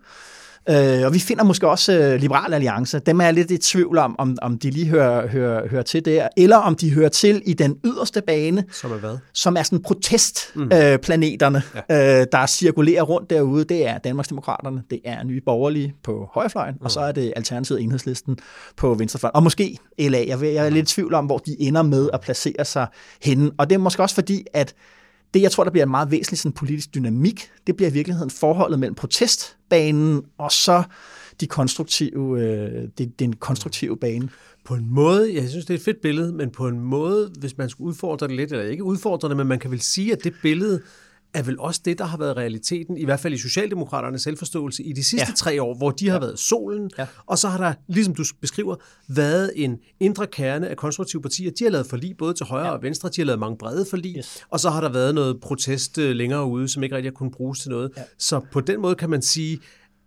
Øh, 0.70 1.07
og 1.07 1.14
vi 1.14 1.18
finder 1.18 1.44
måske 1.44 1.68
også 1.68 1.92
øh, 1.92 2.20
Liberal 2.20 2.55
Alliance. 2.55 2.98
Dem 2.98 3.20
er 3.20 3.24
jeg 3.24 3.35
lidt 3.35 3.50
i 3.50 3.59
tvivl 3.59 3.98
om, 3.98 4.14
om, 4.18 4.37
om 4.42 4.59
de 4.59 4.70
lige 4.70 4.87
hører, 4.87 5.29
hører, 5.29 5.68
hører 5.68 5.83
til 5.83 6.05
der, 6.05 6.29
eller 6.37 6.57
om 6.57 6.77
de 6.77 6.92
hører 6.92 7.09
til 7.09 7.42
i 7.46 7.53
den 7.53 7.77
yderste 7.85 8.22
bane. 8.22 8.64
Som 8.72 8.92
er 8.92 8.96
hvad? 8.96 9.18
Som 9.33 9.57
er 9.57 9.62
sådan 9.62 9.83
protestplaneterne, 9.83 11.62
mm. 11.74 11.81
øh, 11.90 11.96
ja. 11.96 12.20
øh, 12.20 12.27
der 12.33 12.46
cirkulerer 12.46 13.03
rundt 13.03 13.31
derude. 13.31 13.64
Det 13.64 13.88
er 13.88 13.98
Danmarksdemokraterne, 13.98 14.83
det 14.90 15.00
er 15.05 15.24
Nye 15.24 15.40
Borgerlige 15.40 15.94
på 16.03 16.29
højrefløjen, 16.35 16.74
mm. 16.74 16.85
og 16.85 16.90
så 16.90 17.00
er 17.00 17.12
det 17.12 17.33
Alternativet 17.37 17.83
Enhedslisten 17.83 18.37
på 18.77 18.94
venstrefløjen. 18.94 19.37
Og 19.37 19.42
måske 19.42 19.79
LA. 19.98 20.18
Jeg, 20.27 20.42
jeg 20.42 20.66
er 20.66 20.70
lidt 20.70 20.90
i 20.90 20.94
tvivl 20.94 21.14
om, 21.14 21.27
hvor 21.27 21.38
de 21.38 21.57
ender 21.61 21.83
med 21.83 22.11
at 22.12 22.20
placere 22.20 22.64
sig 22.64 22.87
henne. 23.22 23.50
Og 23.59 23.70
det 23.70 23.74
er 23.74 23.81
måske 23.81 24.03
også 24.03 24.14
fordi, 24.14 24.44
at 24.53 24.74
det, 25.35 25.42
jeg 25.42 25.51
tror, 25.51 25.64
der 25.64 25.70
bliver 25.70 25.85
en 25.85 25.90
meget 25.90 26.11
væsentlig 26.11 26.38
sådan, 26.38 26.53
politisk 26.53 26.94
dynamik, 26.94 27.51
det 27.66 27.77
bliver 27.77 27.90
i 27.90 27.92
virkeligheden 27.92 28.31
forholdet 28.31 28.79
mellem 28.79 28.94
protestbanen 28.94 30.23
og 30.38 30.53
så 30.53 30.83
de 31.40 31.47
konstruktive, 31.47 32.40
øh, 32.40 32.88
det, 32.99 33.18
den 33.18 33.33
konstruktive 33.33 33.97
bane. 33.97 34.29
På 34.64 34.75
en 34.75 34.87
måde, 34.90 35.35
jeg 35.35 35.49
synes, 35.49 35.64
det 35.66 35.75
er 35.75 35.79
et 35.79 35.85
fedt 35.85 36.01
billede, 36.01 36.33
men 36.33 36.51
på 36.51 36.68
en 36.68 36.81
måde, 36.81 37.33
hvis 37.38 37.59
man 37.59 37.68
skulle 37.68 37.88
udfordre 37.88 38.29
det 38.29 38.37
lidt, 38.37 38.53
eller 38.53 38.64
ikke 38.64 38.85
udfordre 38.85 39.29
det, 39.29 39.37
men 39.37 39.47
man 39.47 39.59
kan 39.59 39.70
vel 39.70 39.81
sige, 39.81 40.12
at 40.12 40.25
det 40.25 40.35
billede 40.42 40.81
er 41.35 41.42
vel 41.42 41.61
også 41.61 41.81
det, 41.85 41.99
der 41.99 42.05
har 42.05 42.18
været 42.18 42.37
realiteten, 42.37 42.97
i 42.97 43.05
hvert 43.05 43.20
fald 43.20 43.35
i 43.35 43.38
Socialdemokraternes 43.38 44.23
selvforståelse 44.23 44.83
i 44.83 44.92
de 44.92 45.05
sidste 45.05 45.27
ja. 45.29 45.35
tre 45.37 45.62
år, 45.62 45.75
hvor 45.75 45.90
de 45.90 46.09
har 46.09 46.14
ja. 46.14 46.20
været 46.20 46.38
solen, 46.38 46.90
ja. 46.99 47.07
og 47.27 47.38
så 47.38 47.49
har 47.49 47.59
der, 47.59 47.75
ligesom 47.88 48.14
du 48.14 48.25
beskriver, 48.40 48.77
været 49.09 49.53
en 49.57 49.79
indre 50.01 50.27
kerne 50.27 50.68
af 50.68 50.77
konstruktive 50.77 51.23
partier. 51.23 51.51
De 51.51 51.64
har 51.64 51.70
lavet 51.70 51.87
forlig 51.87 52.16
både 52.16 52.35
til 52.35 52.47
højre 52.47 52.66
ja. 52.66 52.73
og 52.73 52.83
venstre, 52.83 53.09
de 53.09 53.20
har 53.20 53.27
lavet 53.27 53.40
mange 53.40 53.59
brede 53.59 53.87
forlig, 53.90 54.14
yes. 54.18 54.44
og 54.51 54.61
så 54.61 54.70
har 54.70 54.81
der 54.81 54.88
været 54.88 55.14
noget 55.14 55.40
protest 55.40 55.99
øh, 55.99 56.11
længere 56.11 56.47
ude, 56.47 56.68
som 56.68 56.83
ikke 56.83 56.97
rigtig 56.97 57.11
har 57.11 57.14
kunnet 57.14 57.33
bruges 57.33 57.61
til 57.61 57.70
noget. 57.70 57.90
Ja. 57.97 58.03
Så 58.18 58.40
på 58.53 58.61
den 58.61 58.81
måde 58.81 58.94
kan 58.94 59.11
man 59.11 59.23
sige, 59.23 59.61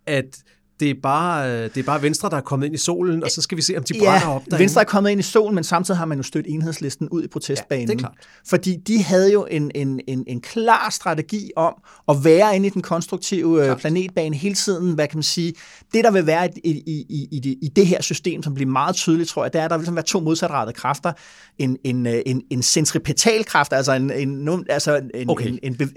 at 0.06 0.42
det 0.80 0.90
er, 0.90 0.94
bare, 1.02 1.50
øh, 1.50 1.62
det 1.62 1.76
er 1.76 1.82
bare 1.82 2.02
Venstre, 2.02 2.30
der 2.30 2.36
er 2.36 2.40
kommet 2.40 2.66
ind 2.66 2.74
i 2.74 2.78
solen, 2.78 3.24
og 3.24 3.30
så 3.30 3.42
skal 3.42 3.56
vi 3.56 3.62
se, 3.62 3.76
om 3.76 3.84
de 3.84 3.94
brænder 3.98 4.12
ja, 4.12 4.34
op 4.34 4.44
derinde. 4.44 4.58
Venstre 4.58 4.80
er 4.80 4.84
kommet 4.84 5.10
ind 5.10 5.20
i 5.20 5.22
solen, 5.22 5.54
men 5.54 5.64
samtidig 5.64 5.98
har 5.98 6.04
man 6.04 6.18
jo 6.18 6.22
stødt 6.22 6.46
enhedslisten 6.48 7.08
ud 7.08 7.24
i 7.24 7.28
protestbanen. 7.28 7.88
Ja, 7.88 7.92
det 7.92 7.94
er 7.94 7.98
klart. 7.98 8.14
Fordi 8.46 8.76
de 8.76 9.02
havde 9.02 9.32
jo 9.32 9.46
en, 9.50 9.70
en, 9.74 10.00
en, 10.06 10.24
en 10.26 10.40
klar 10.40 10.90
strategi 10.90 11.50
om 11.56 11.74
at 12.08 12.16
være 12.24 12.56
inde 12.56 12.66
i 12.66 12.70
den 12.70 12.82
konstruktive 12.82 13.60
øh, 13.60 13.64
klart. 13.64 13.78
planetbane 13.78 14.36
hele 14.36 14.54
tiden. 14.54 14.94
Hvad 14.94 15.08
kan 15.08 15.16
man 15.16 15.22
sige? 15.22 15.54
Det, 15.94 16.04
der 16.04 16.10
vil 16.10 16.26
være 16.26 16.48
i, 16.64 16.70
i, 16.70 17.04
i, 17.08 17.28
i, 17.30 17.40
det, 17.40 17.58
i 17.62 17.68
det 17.76 17.86
her 17.86 18.02
system, 18.02 18.42
som 18.42 18.54
bliver 18.54 18.70
meget 18.70 18.94
tydeligt, 18.94 19.28
tror 19.28 19.44
jeg, 19.44 19.52
det 19.52 19.60
er, 19.60 19.64
at 19.64 19.70
der 19.70 19.76
vil 19.76 19.82
ligesom 19.82 19.96
være 19.96 20.04
to 20.04 20.20
modsatrettede 20.20 20.76
kræfter. 20.76 21.12
En, 21.58 21.76
en, 21.84 22.06
øh, 22.06 22.22
en, 22.26 22.42
en 22.50 22.62
centripetal 22.62 23.44
kraft, 23.44 23.72
altså 23.72 23.92
en... 23.92 24.10
en 24.10 24.48
altså 24.68 25.00
en, 25.14 25.30
okay. 25.30 25.46
en, 25.46 25.58
en, 25.62 25.76
en 25.80 25.90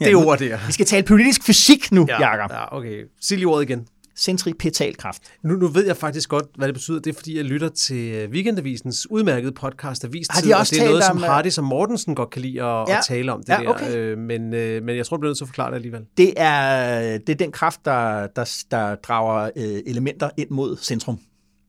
det 0.00 0.14
ord, 0.14 0.38
det 0.38 0.52
er. 0.52 0.58
Vi 0.66 0.72
skal 0.72 0.86
tale 0.86 1.02
politisk 1.02 1.44
fysik 1.44 1.92
nu, 1.92 2.06
ja, 2.08 2.30
Jacob. 2.30 2.50
Ja, 2.50 2.76
okay. 2.76 3.04
Sig 3.20 3.36
lige 3.36 3.46
ordet 3.46 3.70
igen 3.70 3.86
centripetalkraft. 4.18 5.22
Nu, 5.42 5.54
nu 5.54 5.66
ved 5.68 5.86
jeg 5.86 5.96
faktisk 5.96 6.28
godt, 6.28 6.46
hvad 6.56 6.68
det 6.68 6.74
betyder. 6.74 7.00
Det 7.00 7.10
er, 7.10 7.14
fordi 7.14 7.36
jeg 7.36 7.44
lytter 7.44 7.68
til 7.68 8.12
øh, 8.12 8.30
Weekendavisens 8.30 9.10
udmærkede 9.10 9.52
podcast, 9.52 10.04
Avis 10.04 10.26
Har 10.30 10.40
de 10.40 10.56
også 10.56 10.74
og 10.74 10.78
det 10.78 10.86
er 10.86 10.90
noget, 10.90 11.04
som 11.04 11.16
øh, 11.16 11.22
Hardy 11.22 11.48
som 11.48 11.64
Mortensen 11.64 12.14
godt 12.14 12.30
kan 12.30 12.42
lide 12.42 12.62
at, 12.62 12.88
ja. 12.88 12.98
at 12.98 13.04
tale 13.08 13.32
om. 13.32 13.40
Det 13.40 13.48
ja, 13.48 13.70
okay. 13.70 13.92
der. 13.92 13.98
Øh, 13.98 14.18
men, 14.18 14.54
øh, 14.54 14.82
men 14.82 14.96
jeg 14.96 15.06
tror, 15.06 15.16
du 15.16 15.20
bliver 15.20 15.30
nødt 15.30 15.38
til 15.38 15.44
at 15.44 15.48
forklare 15.48 15.70
det 15.70 15.76
alligevel. 15.76 16.02
Det 16.16 16.34
er, 16.36 17.18
det 17.18 17.28
er 17.28 17.36
den 17.36 17.52
kraft, 17.52 17.84
der, 17.84 18.26
der, 18.26 18.64
der 18.70 18.94
drager 18.94 19.50
øh, 19.56 19.82
elementer 19.86 20.30
ind 20.36 20.50
mod 20.50 20.76
centrum. 20.76 21.18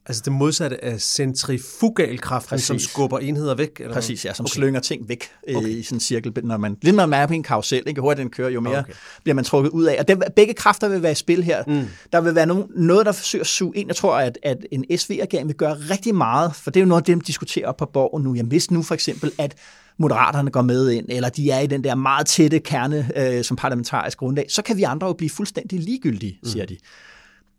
Altså 0.08 0.22
det 0.26 0.34
modsatte 0.34 0.84
af 0.84 1.02
centrifugalkraften, 1.02 2.50
Præcis. 2.50 2.68
som 2.68 2.80
skubber 2.80 3.20
enheder 3.20 3.56
væk? 3.56 3.80
Eller 3.80 3.94
Præcis, 3.94 4.26
ja, 4.26 4.34
som 4.34 4.44
okay. 4.44 4.54
slynger 4.54 4.80
ting 4.80 5.10
væk 5.10 5.24
øh, 5.48 5.56
okay. 5.56 5.68
i 5.68 5.84
sådan 5.84 5.96
en 5.96 6.00
cirkel. 6.00 6.34
Når 6.44 6.58
man, 6.58 6.78
lidt 6.82 6.96
når 6.96 7.06
man 7.06 7.22
er 7.22 7.28
på 7.28 7.34
en 7.34 7.44
karusel, 7.44 7.84
ikke? 7.88 7.98
jo 7.98 8.02
hurtigere 8.02 8.24
den 8.24 8.32
kører, 8.32 8.50
jo 8.50 8.62
mere 8.62 8.80
okay. 8.80 8.94
bliver 9.24 9.36
man 9.36 9.44
trukket 9.44 9.70
ud 9.70 9.84
af. 9.84 9.96
Og 10.00 10.08
det, 10.08 10.24
begge 10.36 10.54
kræfter 10.54 10.90
vil 10.90 11.04
være 11.04 11.12
i 11.12 11.16
spil 11.16 11.44
her. 11.44 11.64
Mm. 11.68 11.88
Der 12.12 12.22
vil 12.22 12.36
være 12.36 12.46
no, 12.46 12.64
noget, 12.76 13.06
der 13.06 13.12
forsøger 13.12 13.44
at 13.44 13.48
suge 13.48 13.78
ind. 13.78 13.90
Jeg 13.90 13.96
tror, 13.96 14.18
at, 14.18 14.38
at 14.44 14.58
en 14.72 14.98
SV-regering 14.98 15.48
vil 15.48 15.56
gøre 15.56 15.74
rigtig 15.74 16.16
meget, 16.16 16.56
for 16.56 16.72
det 16.72 16.80
er 16.80 16.84
jo 16.84 16.88
noget, 16.88 17.08
de 17.08 17.20
diskuterer 17.20 17.68
op 17.68 17.78
på 17.78 17.86
borgen 17.86 18.24
nu. 18.24 18.36
Jeg 18.36 18.44
hvis 18.44 18.72
nu 18.72 18.84
for 18.84 18.94
eksempel, 18.94 19.32
at 19.38 19.56
Moderaterne 20.00 20.52
går 20.52 20.62
med 20.62 20.92
ind, 20.92 21.06
eller 21.10 21.30
de 21.30 21.52
er 21.52 21.60
i 21.60 21.68
den 21.68 21.84
der 21.84 21.96
meget 21.96 22.28
tætte 22.28 22.60
kerne 22.60 23.12
øh, 23.16 23.44
som 23.44 23.58
parlamentarisk 23.58 24.18
grundlag, 24.18 24.46
så 24.50 24.62
kan 24.62 24.78
vi 24.78 24.84
andre 24.84 25.08
jo 25.08 25.14
blive 25.14 25.30
fuldstændig 25.30 25.80
ligegyldige, 25.80 26.40
mm. 26.44 26.50
siger 26.50 26.66
de 26.66 26.78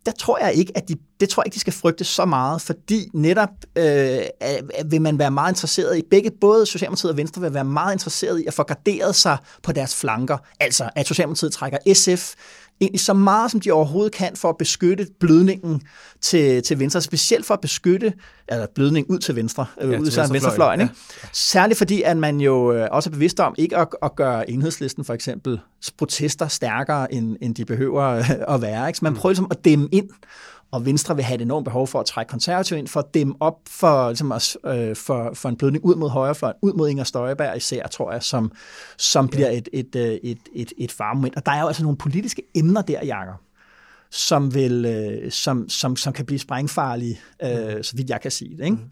der 0.09 0.15
tror 0.15 0.39
jeg 0.39 0.55
ikke, 0.55 0.73
at 0.75 0.89
de, 0.89 0.97
det 1.21 1.29
tror 1.29 1.43
jeg 1.43 1.47
ikke, 1.47 1.55
de 1.55 1.61
skal 1.61 1.73
frygte 1.73 2.05
så 2.05 2.25
meget, 2.25 2.63
fordi 2.63 3.09
netop 3.15 3.49
øh, 3.77 4.21
vil 4.87 5.03
man 5.03 5.19
være 5.19 5.31
meget 5.31 5.53
interesseret 5.53 5.99
i, 5.99 6.03
begge, 6.11 6.31
både 6.41 6.67
Socialdemokratiet 6.67 7.11
og 7.11 7.17
Venstre 7.17 7.43
vil 7.43 7.55
være 7.55 7.65
meget 7.65 7.95
interesseret 7.95 8.41
i 8.41 8.47
at 8.47 8.55
få 8.55 8.63
garderet 8.63 9.15
sig 9.15 9.37
på 9.63 9.73
deres 9.73 9.97
flanker. 9.97 10.39
Altså, 10.61 10.91
at 10.97 11.07
Socialdemokratiet 11.07 11.53
trækker 11.53 11.79
SF 11.95 12.35
egentlig 12.81 13.01
så 13.01 13.15
meget, 13.15 13.51
som 13.51 13.61
de 13.61 13.71
overhovedet 13.71 14.13
kan 14.13 14.37
for 14.37 14.49
at 14.49 14.57
beskytte 14.57 15.07
blødningen 15.21 15.83
til, 16.21 16.63
til 16.63 16.79
venstre, 16.79 17.01
specielt 17.01 17.47
for 17.47 17.55
at 17.55 17.61
beskytte 17.61 18.13
eller 18.49 18.67
blødning 18.75 19.11
ud 19.11 19.19
til 19.19 19.37
venstre, 19.37 19.67
ja, 19.81 19.87
ud 19.99 20.07
til 20.07 20.23
venstrefløjen. 20.31 20.81
ikke? 20.81 20.95
Ja, 21.11 21.19
ja. 21.23 21.29
Særligt 21.33 21.79
fordi, 21.79 22.03
at 22.03 22.17
man 22.17 22.41
jo 22.41 22.73
øh, 22.73 22.89
også 22.91 23.11
er 23.11 23.13
bevidst 23.13 23.41
om 23.41 23.55
ikke 23.59 23.77
at, 23.77 23.89
at 24.03 24.17
gøre 24.17 24.51
enhedslisten 24.51 25.05
for 25.05 25.15
eksempel 25.15 25.61
protester 25.99 26.49
stærkere, 26.49 27.15
end, 27.15 27.37
end 27.41 27.55
de 27.55 27.65
behøver 27.65 28.03
at 28.55 28.63
være. 28.63 28.89
Ikke? 28.89 28.99
Så 28.99 29.05
man 29.05 29.13
mm. 29.13 29.19
prøver 29.19 29.31
ligesom 29.31 29.49
at 29.51 29.65
dæmme 29.65 29.89
ind 29.93 30.09
og 30.71 30.87
Venstre 30.87 31.17
vil 31.17 31.25
have 31.25 31.35
et 31.35 31.43
enormt 31.43 31.65
behov 31.65 31.87
for 31.87 32.01
at 32.01 32.07
trække 32.07 32.31
konservativ 32.31 32.77
ind, 32.77 32.89
for 32.89 33.01
at 33.01 33.15
dæmme 33.15 33.35
op 33.41 33.59
for, 33.69 34.09
ligesom, 34.09 34.33
øh, 34.65 34.97
for, 34.97 35.31
for 35.35 35.49
en 35.49 35.57
blødning 35.57 35.85
ud 35.85 35.95
mod 35.95 36.11
højrefløjen, 36.11 36.57
ud 36.63 36.73
mod 36.73 36.89
Inger 36.89 37.05
Støjberg 37.05 37.57
især, 37.57 37.87
tror 37.87 38.13
jeg, 38.13 38.23
som, 38.23 38.53
som 38.99 39.29
bliver 39.29 39.51
et, 39.51 39.69
et, 39.73 39.97
øh, 39.97 40.13
et, 40.23 40.39
et, 40.55 40.73
et 40.79 40.93
farmoment. 40.93 41.37
Og 41.37 41.47
der 41.47 41.53
er 41.53 41.61
jo 41.61 41.67
altså 41.67 41.83
nogle 41.83 41.99
politiske 41.99 42.43
emner 42.55 42.83
der, 42.83 43.05
Jacob, 43.05 43.41
som, 44.11 44.55
vil, 44.55 44.85
øh, 44.85 45.33
som, 45.33 45.69
som, 45.69 45.97
som 45.97 46.13
kan 46.13 46.27
blive 46.27 46.39
sprængfarlige, 46.39 47.21
øh, 47.43 47.77
mm. 47.77 47.83
så 47.83 47.97
vidt 47.97 48.11
jeg 48.11 48.21
kan 48.21 48.31
sige 48.31 48.57
det. 48.57 48.65
Ikke? 48.65 48.77
Mm. 48.77 48.91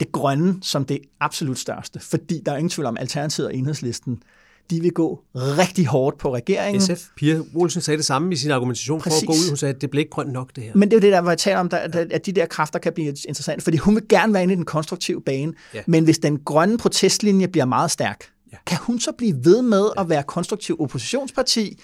Det 0.00 0.12
grønne 0.12 0.58
som 0.62 0.84
det 0.84 1.00
absolut 1.20 1.58
største, 1.58 2.00
fordi 2.00 2.42
der 2.46 2.52
er 2.52 2.56
ingen 2.56 2.70
tvivl 2.70 2.86
om, 2.86 2.96
Alternativet 2.96 3.48
og 3.48 3.54
Enhedslisten 3.54 4.22
de 4.70 4.80
vil 4.80 4.92
gå 4.92 5.20
rigtig 5.34 5.86
hårdt 5.86 6.18
på 6.18 6.34
regeringen. 6.34 6.80
SF, 6.80 7.04
Pia 7.16 7.40
Olsen 7.54 7.82
sagde 7.82 7.98
det 7.98 8.06
samme 8.06 8.32
i 8.32 8.36
sin 8.36 8.50
argumentation 8.50 9.00
Præcis. 9.00 9.18
for 9.18 9.22
at 9.22 9.26
gå 9.26 9.32
ud. 9.32 9.48
Hun 9.48 9.56
sagde, 9.56 9.74
at 9.74 9.80
det 9.80 9.90
blev 9.90 10.00
ikke 10.00 10.10
grønt 10.10 10.32
nok, 10.32 10.56
det 10.56 10.64
her. 10.64 10.72
Men 10.74 10.90
det 10.90 10.96
er 10.96 11.00
jo 11.00 11.02
det, 11.02 11.12
der 11.12 11.18
var 11.18 11.30
jeg 11.30 11.38
taler 11.38 11.58
om, 11.58 11.68
der, 11.68 11.76
at 12.10 12.26
de 12.26 12.32
der 12.32 12.46
kræfter 12.46 12.78
kan 12.78 12.92
blive 12.92 13.08
interessante, 13.08 13.64
fordi 13.64 13.76
hun 13.76 13.94
vil 13.94 14.08
gerne 14.08 14.32
være 14.32 14.42
inde 14.42 14.54
i 14.54 14.56
den 14.56 14.64
konstruktive 14.64 15.22
bane, 15.22 15.52
ja. 15.74 15.80
men 15.86 16.04
hvis 16.04 16.18
den 16.18 16.38
grønne 16.38 16.78
protestlinje 16.78 17.48
bliver 17.48 17.64
meget 17.64 17.90
stærk, 17.90 18.24
ja. 18.52 18.56
kan 18.66 18.78
hun 18.78 19.00
så 19.00 19.12
blive 19.18 19.44
ved 19.44 19.62
med 19.62 19.90
ja. 19.96 20.02
at 20.02 20.08
være 20.08 20.22
konstruktiv 20.22 20.76
oppositionsparti, 20.80 21.80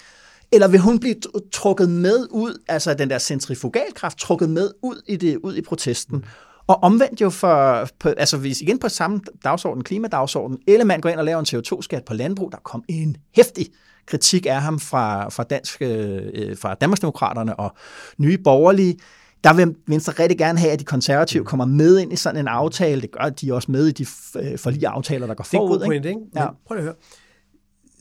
eller 0.51 0.67
vil 0.67 0.79
hun 0.79 0.99
blive 0.99 1.15
trukket 1.53 1.89
med 1.89 2.27
ud, 2.31 2.61
altså 2.67 2.93
den 2.93 3.09
der 3.09 3.19
centrifugalkraft, 3.19 4.17
trukket 4.17 4.49
med 4.49 4.71
ud 4.83 5.01
i, 5.07 5.15
det, 5.15 5.37
ud 5.37 5.55
i 5.55 5.61
protesten? 5.61 6.17
Mm. 6.17 6.23
Og 6.67 6.83
omvendt 6.83 7.21
jo 7.21 7.29
for, 7.29 7.87
på, 7.99 8.09
altså 8.09 8.37
hvis 8.37 8.61
igen 8.61 8.79
på 8.79 8.89
samme 8.89 9.21
dagsorden, 9.43 9.83
klimadagsorden, 9.83 10.57
eller 10.67 10.85
man 10.85 11.01
går 11.01 11.09
ind 11.09 11.19
og 11.19 11.25
laver 11.25 11.39
en 11.39 11.45
CO2-skat 11.45 12.05
på 12.05 12.13
landbrug, 12.13 12.51
der 12.51 12.57
kom 12.57 12.83
en 12.87 13.17
hæftig 13.35 13.67
kritik 14.05 14.45
af 14.45 14.61
ham 14.61 14.79
fra, 14.79 15.29
fra, 15.29 15.43
dansk, 15.43 15.81
øh, 15.81 16.57
fra 16.57 16.73
Danmarksdemokraterne 16.73 17.59
og 17.59 17.75
nye 18.17 18.37
borgerlige. 18.37 18.97
Der 19.43 19.53
vil 19.53 19.75
Venstre 19.87 20.13
rigtig 20.23 20.37
gerne 20.37 20.59
have, 20.59 20.71
at 20.71 20.79
de 20.79 20.83
konservative 20.83 21.45
kommer 21.45 21.65
med 21.65 21.99
ind 21.99 22.13
i 22.13 22.15
sådan 22.15 22.39
en 22.39 22.47
aftale. 22.47 23.01
Det 23.01 23.11
gør 23.11 23.29
de 23.29 23.53
også 23.53 23.71
med 23.71 23.87
i 23.87 23.91
de 23.91 24.05
øh, 24.35 24.57
forlige 24.57 24.87
aftaler, 24.87 25.27
der 25.27 25.33
går 25.33 25.43
forud. 25.43 25.79
Det 25.79 25.85
er 25.87 25.91
en 25.91 26.01
god 26.01 26.01
point, 26.01 26.05
ikke? 26.05 26.19
Ja. 26.35 26.47
prøv 26.67 26.77
at 26.77 26.83
høre. 26.83 26.93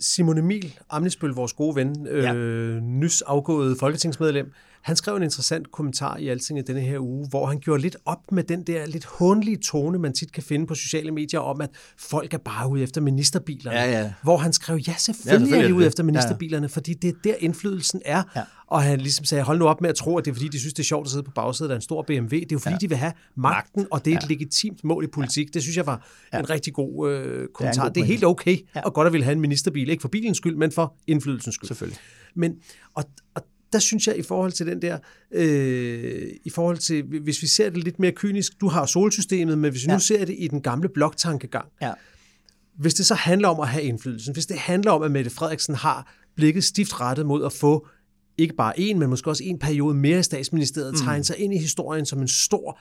Simon 0.00 0.38
Emil 0.38 0.78
Amnesbøl, 0.90 1.30
vores 1.30 1.52
gode 1.52 1.76
ven, 1.76 2.06
øh, 2.10 2.24
ja. 2.24 2.32
nys 2.80 3.22
afgået 3.22 3.78
folketingsmedlem, 3.78 4.52
han 4.86 4.96
skrev 4.96 5.16
en 5.16 5.22
interessant 5.22 5.72
kommentar 5.72 6.16
i 6.16 6.28
Altinget 6.28 6.66
denne 6.66 6.80
her 6.80 6.98
uge, 6.98 7.28
hvor 7.28 7.46
han 7.46 7.60
gjorde 7.60 7.82
lidt 7.82 7.96
op 8.04 8.32
med 8.32 8.44
den 8.44 8.62
der 8.62 8.86
lidt 8.86 9.04
håndlige 9.04 9.56
tone, 9.56 9.98
man 9.98 10.12
tit 10.12 10.32
kan 10.32 10.42
finde 10.42 10.66
på 10.66 10.74
sociale 10.74 11.10
medier 11.10 11.40
om, 11.40 11.60
at 11.60 11.70
folk 11.98 12.34
er 12.34 12.38
bare 12.38 12.68
ude 12.68 12.82
efter 12.82 13.00
ministerbilerne. 13.00 13.78
Ja, 13.78 14.00
ja. 14.00 14.12
Hvor 14.22 14.36
han 14.36 14.52
skrev, 14.52 14.76
ja, 14.76 14.94
selvfølgelig, 14.98 15.32
ja, 15.32 15.38
selvfølgelig 15.38 15.64
er 15.64 15.68
de 15.68 15.74
ude 15.74 15.86
efter 15.86 16.02
ministerbilerne, 16.02 16.64
ja. 16.64 16.68
fordi 16.68 16.94
det 16.94 17.08
er 17.08 17.14
der 17.24 17.34
indflydelsen 17.38 18.02
er. 18.04 18.22
Ja. 18.36 18.42
Og 18.66 18.82
han 18.82 19.00
ligesom 19.00 19.24
sagde, 19.24 19.44
hold 19.44 19.58
nu 19.58 19.66
op 19.66 19.80
med 19.80 19.90
at 19.90 19.96
tro, 19.96 20.18
at 20.18 20.24
det 20.24 20.30
er 20.30 20.34
fordi, 20.34 20.48
de 20.48 20.58
synes, 20.58 20.74
det 20.74 20.82
er 20.82 20.86
sjovt 20.86 21.06
at 21.06 21.10
sidde 21.10 21.22
på 21.22 21.30
bagsædet 21.30 21.70
af 21.70 21.74
en 21.74 21.82
stor 21.82 22.02
BMW. 22.02 22.28
Det 22.30 22.42
er 22.42 22.46
jo 22.52 22.58
fordi, 22.58 22.74
ja. 22.74 22.78
de 22.78 22.88
vil 22.88 22.98
have 22.98 23.12
magten, 23.36 23.80
Magt. 23.80 23.92
og 23.92 24.04
det 24.04 24.12
er 24.12 24.16
et 24.16 24.22
ja. 24.22 24.28
legitimt 24.28 24.84
mål 24.84 25.04
i 25.04 25.06
politik. 25.06 25.46
Ja. 25.46 25.50
Det 25.54 25.62
synes 25.62 25.76
jeg 25.76 25.86
var 25.86 26.06
ja. 26.32 26.38
en 26.38 26.50
rigtig 26.50 26.72
god 26.72 27.10
øh, 27.10 27.48
kommentar. 27.54 27.72
Det 27.72 27.78
er, 27.78 27.84
god 27.84 27.94
det 27.94 28.00
er 28.00 28.04
helt 28.04 28.24
okay 28.24 28.58
ja. 28.74 28.80
og 28.80 28.94
godt 28.94 29.06
at 29.06 29.12
ville 29.12 29.24
have 29.24 29.32
en 29.32 29.40
ministerbil. 29.40 29.88
Ikke 29.88 30.00
for 30.00 30.08
bilens 30.08 30.36
skyld, 30.36 30.56
men 30.56 30.72
for 30.72 30.94
indflydelsens 31.06 31.54
skyld. 31.54 31.68
Selvfølgelig. 31.68 31.98
Men, 32.34 32.54
og, 32.94 33.04
og 33.34 33.42
der 33.72 33.78
synes 33.78 34.06
jeg 34.06 34.18
i 34.18 34.22
forhold 34.22 34.52
til 34.52 34.66
den 34.66 34.82
der, 34.82 34.98
øh, 35.32 36.22
i 36.44 36.50
forhold 36.50 36.78
til, 36.78 37.02
hvis 37.02 37.42
vi 37.42 37.46
ser 37.46 37.70
det 37.70 37.84
lidt 37.84 37.98
mere 37.98 38.12
kynisk, 38.12 38.60
du 38.60 38.68
har 38.68 38.86
solsystemet, 38.86 39.58
men 39.58 39.70
hvis 39.70 39.82
vi 39.82 39.90
ja. 39.90 39.94
nu 39.94 40.00
ser 40.00 40.24
det 40.24 40.34
i 40.38 40.48
den 40.48 40.60
gamle 40.60 40.88
bloktankegang, 40.88 41.68
ja. 41.82 41.92
hvis 42.78 42.94
det 42.94 43.06
så 43.06 43.14
handler 43.14 43.48
om 43.48 43.60
at 43.60 43.68
have 43.68 43.84
indflydelsen, 43.84 44.32
hvis 44.32 44.46
det 44.46 44.58
handler 44.58 44.90
om, 44.90 45.02
at 45.02 45.10
Mette 45.10 45.30
Frederiksen 45.30 45.74
har 45.74 46.14
blikket 46.36 46.64
stift 46.64 47.00
rettet 47.00 47.26
mod 47.26 47.44
at 47.44 47.52
få 47.52 47.86
ikke 48.38 48.54
bare 48.54 48.80
en, 48.80 48.98
men 48.98 49.10
måske 49.10 49.30
også 49.30 49.44
en 49.44 49.58
periode 49.58 49.94
mere 49.94 50.18
i 50.18 50.22
statsministeriet, 50.22 50.92
mm. 50.92 50.98
tegne 50.98 51.24
sig 51.24 51.38
ind 51.38 51.54
i 51.54 51.58
historien 51.58 52.06
som 52.06 52.20
en 52.20 52.28
stor, 52.28 52.80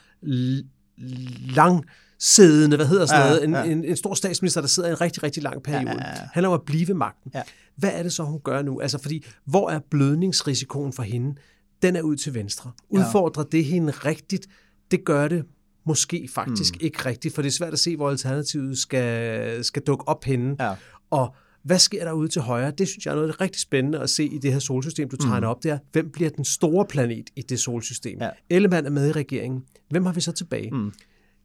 lang 1.56 1.86
siddende, 2.20 2.76
hvad 2.76 2.86
hedder 2.86 3.06
sådan 3.06 3.22
ja, 3.22 3.28
noget, 3.28 3.44
en, 3.44 3.54
ja. 3.54 3.64
en, 3.64 3.86
en 3.86 3.96
stor 3.96 4.14
statsminister, 4.14 4.62
der 4.62 4.68
sidder 4.68 4.90
i 4.90 4.92
en 4.92 5.02
rigtig, 5.02 5.24
rigtig 5.24 5.44
lang 5.44 5.64
periode. 5.64 5.90
Ja, 5.90 6.08
ja, 6.08 6.22
ja. 6.22 6.28
handler 6.34 6.50
om 6.50 6.54
at 6.54 6.62
blive 6.66 6.94
magten. 6.94 7.32
Ja. 7.34 7.42
Hvad 7.78 7.92
er 7.94 8.04
det 8.04 8.14
så, 8.14 8.24
hun 8.24 8.40
gør 8.44 8.62
nu? 8.62 8.82
Altså, 8.82 8.98
fordi, 9.02 9.26
hvor 9.46 9.70
er 9.70 9.80
blødningsrisikoen 9.92 10.94
for 10.94 11.04
hende? 11.04 11.36
Den 11.82 11.96
er 11.96 12.02
ud 12.02 12.16
til 12.16 12.34
venstre. 12.34 12.72
Udfordrer 12.90 13.44
ja. 13.54 13.58
det 13.58 13.66
hende 13.66 13.92
rigtigt? 13.92 14.48
Det 14.92 15.06
gør 15.06 15.28
det 15.28 15.46
måske 15.86 16.30
faktisk 16.34 16.76
mm. 16.76 16.80
ikke 16.82 17.06
rigtigt, 17.06 17.36
for 17.36 17.42
det 17.42 17.50
er 17.50 17.54
svært 17.54 17.74
at 17.74 17.80
se, 17.80 17.96
hvor 17.96 18.10
alternativet 18.10 18.78
skal, 18.78 19.64
skal 19.64 19.82
dukke 19.82 20.08
op 20.08 20.24
henne. 20.24 20.56
Ja. 20.60 20.76
Og 21.10 21.36
hvad 21.64 21.80
sker 21.80 22.04
der 22.04 22.12
ude 22.12 22.28
til 22.28 22.42
højre? 22.42 22.72
Det 22.72 22.88
synes 22.88 23.06
jeg 23.06 23.12
er 23.12 23.16
noget 23.16 23.42
rigtig 23.42 23.62
spændende 23.62 24.00
at 24.00 24.10
se 24.10 24.26
i 24.26 24.38
det 24.38 24.52
her 24.52 24.60
solsystem, 24.60 25.10
du 25.10 25.16
tegner 25.16 25.48
mm. 25.48 25.52
op 25.52 25.64
der. 25.64 25.78
Hvem 25.92 26.10
bliver 26.12 26.30
den 26.30 26.46
store 26.46 26.86
planet 26.86 27.30
i 27.36 27.42
det 27.42 27.60
solsystem? 27.60 28.18
Ja. 28.22 28.30
Ellemann 28.50 28.86
er 28.86 28.90
med 28.90 29.10
i 29.10 29.12
regeringen. 29.12 29.64
Hvem 29.90 30.06
har 30.06 30.14
vi 30.14 30.22
så 30.22 30.32
tilbage? 30.32 30.72
Mm. 30.72 30.92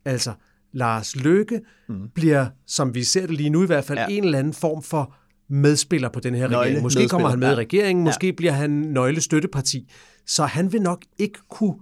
Altså, 0.04 0.32
Lars 0.72 1.16
Løkke 1.16 1.60
mm. 1.88 2.08
bliver, 2.14 2.46
som 2.66 2.94
vi 2.94 3.04
ser 3.04 3.26
det 3.26 3.36
lige 3.36 3.50
nu 3.50 3.62
i 3.62 3.66
hvert 3.66 3.84
fald, 3.84 3.98
ja. 3.98 4.06
en 4.10 4.24
eller 4.24 4.38
anden 4.38 4.52
form 4.52 4.82
for 4.82 5.14
medspiller 5.50 6.08
på 6.08 6.20
den 6.20 6.34
her 6.34 6.48
Nøgle, 6.48 6.58
regering. 6.58 6.82
Måske 6.82 7.08
kommer 7.08 7.28
han 7.28 7.38
med 7.38 7.48
ja. 7.48 7.54
i 7.54 7.56
regeringen, 7.56 8.04
måske 8.04 8.26
ja. 8.26 8.32
bliver 8.32 8.52
han 8.52 8.70
nøgle 8.70 9.20
støtteparti. 9.20 9.90
Så 10.26 10.44
han 10.44 10.72
vil 10.72 10.82
nok 10.82 11.04
ikke 11.18 11.38
kunne 11.50 11.74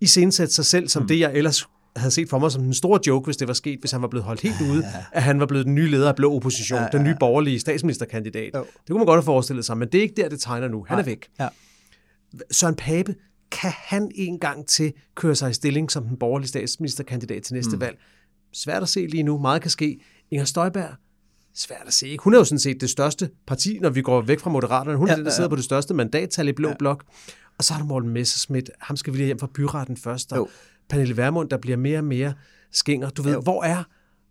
iscenesætte 0.00 0.54
sig 0.54 0.66
selv 0.66 0.88
som 0.88 1.02
mm. 1.02 1.08
det, 1.08 1.20
jeg 1.20 1.34
ellers 1.34 1.66
havde 1.96 2.10
set 2.10 2.28
for 2.28 2.38
mig 2.38 2.52
som 2.52 2.64
en 2.64 2.74
stor 2.74 3.00
joke, 3.06 3.24
hvis 3.24 3.36
det 3.36 3.48
var 3.48 3.54
sket, 3.54 3.80
hvis 3.80 3.90
han 3.90 4.02
var 4.02 4.08
blevet 4.08 4.24
holdt 4.24 4.40
helt 4.40 4.60
ude, 4.70 4.86
ja. 4.86 5.04
at 5.12 5.22
han 5.22 5.40
var 5.40 5.46
blevet 5.46 5.66
den 5.66 5.74
nye 5.74 5.90
leder 5.90 6.08
af 6.08 6.16
Blå 6.16 6.34
Opposition, 6.34 6.76
ja, 6.76 6.82
ja, 6.82 6.88
ja. 6.92 6.98
den 6.98 7.06
nye 7.06 7.16
borgerlige 7.20 7.60
statsministerkandidat. 7.60 8.50
Jo. 8.54 8.60
Det 8.60 8.88
kunne 8.88 8.98
man 8.98 9.06
godt 9.06 9.16
have 9.16 9.24
forestillet 9.24 9.64
sig, 9.64 9.78
men 9.78 9.88
det 9.88 9.98
er 9.98 10.02
ikke 10.02 10.22
der, 10.22 10.28
det 10.28 10.40
tegner 10.40 10.68
nu. 10.68 10.84
Han 10.88 10.94
Nej. 10.94 11.00
er 11.00 11.04
væk. 11.04 11.28
Ja. 11.40 11.48
Søren 12.50 12.74
Pape, 12.74 13.14
kan 13.50 13.72
han 13.74 14.10
en 14.14 14.38
gang 14.38 14.66
til 14.66 14.92
køre 15.14 15.34
sig 15.34 15.50
i 15.50 15.54
stilling 15.54 15.90
som 15.90 16.04
den 16.04 16.16
borgerlige 16.16 16.48
statsministerkandidat 16.48 17.42
til 17.42 17.54
næste 17.54 17.76
mm. 17.76 17.80
valg? 17.80 17.98
Svært 18.52 18.82
at 18.82 18.88
se 18.88 19.06
lige 19.06 19.22
nu. 19.22 19.38
Meget 19.38 19.62
kan 19.62 19.70
ske. 19.70 20.00
Inger 20.30 20.44
Støjberg, 20.44 20.94
svært 21.54 21.82
at 21.86 21.92
se. 21.92 22.08
Ikke? 22.08 22.24
Hun 22.24 22.34
er 22.34 22.38
jo 22.38 22.44
sådan 22.44 22.58
set 22.58 22.80
det 22.80 22.90
største 22.90 23.30
parti, 23.46 23.78
når 23.78 23.90
vi 23.90 24.02
går 24.02 24.20
væk 24.20 24.40
fra 24.40 24.50
Moderaterne. 24.50 24.96
Hun 24.96 25.08
er 25.08 25.12
ja, 25.12 25.16
den, 25.16 25.24
der 25.24 25.30
sidder 25.30 25.44
ja. 25.44 25.48
på 25.48 25.56
det 25.56 25.64
største 25.64 25.94
mandattal 25.94 26.48
i 26.48 26.52
Blå 26.52 26.68
ja. 26.68 26.74
Blok. 26.78 27.04
Og 27.58 27.64
så 27.64 27.74
er 27.74 27.78
der 27.78 27.84
Morten 27.84 28.10
Messerschmidt. 28.10 28.70
Ham 28.80 28.96
skal 28.96 29.12
vi 29.12 29.18
lige 29.18 29.26
hjem 29.26 29.38
fra 29.38 29.48
byretten 29.54 29.96
først. 29.96 30.32
Og 30.32 30.50
Pernille 30.88 31.16
Vermund, 31.16 31.50
der 31.50 31.56
bliver 31.56 31.76
mere 31.76 31.98
og 31.98 32.04
mere 32.04 32.34
skinger. 32.72 33.10
Du 33.10 33.22
ved, 33.22 33.32
jo. 33.32 33.40
hvor 33.40 33.62
er 33.62 33.84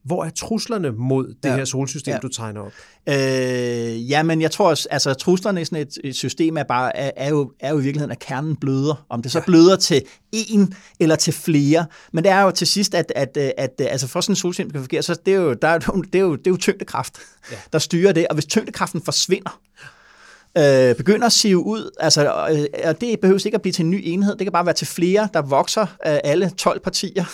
hvor 0.08 0.26
er 0.26 0.30
truslerne 0.30 0.92
mod 0.92 1.28
det 1.44 1.50
ja. 1.50 1.56
her 1.56 1.66
solsystem, 1.66 2.12
ja. 2.12 2.20
du 2.20 2.28
tegner 2.28 2.62
op? 2.62 2.72
Øh, 3.10 4.10
ja, 4.10 4.24
men 4.24 4.42
jeg 4.42 4.52
tror, 4.52 4.70
altså 4.92 5.14
truslerne 5.14 5.62
i 5.62 5.66
sådan 5.66 5.88
et, 5.88 5.98
et 6.04 6.16
system 6.16 6.58
er, 6.58 6.64
bare, 6.64 6.98
er, 6.98 7.12
er, 7.16 7.30
jo, 7.30 7.52
er 7.60 7.72
jo 7.72 7.80
i 7.80 7.84
virkeligheden, 7.84 8.12
at 8.12 8.20
kernen 8.20 8.56
bløder. 8.56 9.06
Om 9.10 9.22
det 9.22 9.32
så 9.32 9.40
ja. 9.40 9.46
bløder 9.46 9.76
til 9.76 10.02
en 10.32 10.74
eller 11.00 11.16
til 11.16 11.34
flere. 11.34 11.86
Men 12.14 12.24
det 12.24 12.32
er 12.32 12.42
jo 12.42 12.52
til 12.52 12.68
sidst, 12.68 12.96
at, 12.96 13.12
at, 13.16 13.38
at, 13.38 13.54
at 13.58 13.72
altså 13.80 14.08
for 14.08 14.22
sådan 14.22 14.34
et 14.34 14.40
solsystem 14.40 14.70
kan 14.70 14.82
fungere, 14.82 15.02
så 15.02 15.16
det 15.26 15.34
er 15.34 15.38
jo, 15.38 15.54
der 15.54 15.68
er, 15.68 15.80
det 16.14 16.16
er 16.16 16.20
jo, 16.20 16.36
det 16.36 16.48
er 16.48 16.52
jo 16.52 16.58
tyngdekraft, 16.58 17.18
ja. 17.52 17.58
der 17.74 17.80
styrer 17.80 18.12
det. 18.12 18.28
Og 18.28 18.34
hvis 18.34 18.46
tyngdekraften 18.46 19.02
forsvinder, 19.02 19.60
øh, 20.58 20.96
begynder 20.96 21.26
at 21.26 21.32
sive 21.32 21.58
ud. 21.58 21.92
Altså, 22.00 22.48
øh, 22.52 22.90
og 22.90 23.02
det 23.02 23.20
behøver 23.20 23.46
ikke 23.46 23.56
at 23.56 23.62
blive 23.62 23.74
til 23.74 23.84
en 23.86 23.92
ny 23.92 24.02
enhed. 24.04 24.36
Det 24.36 24.46
kan 24.46 24.52
bare 24.52 24.66
være 24.66 24.76
til 24.76 24.88
flere, 24.88 25.30
der 25.34 25.42
vokser 25.42 25.86
af 26.00 26.22
alle 26.24 26.50
12 26.50 26.80
partier, 26.80 27.26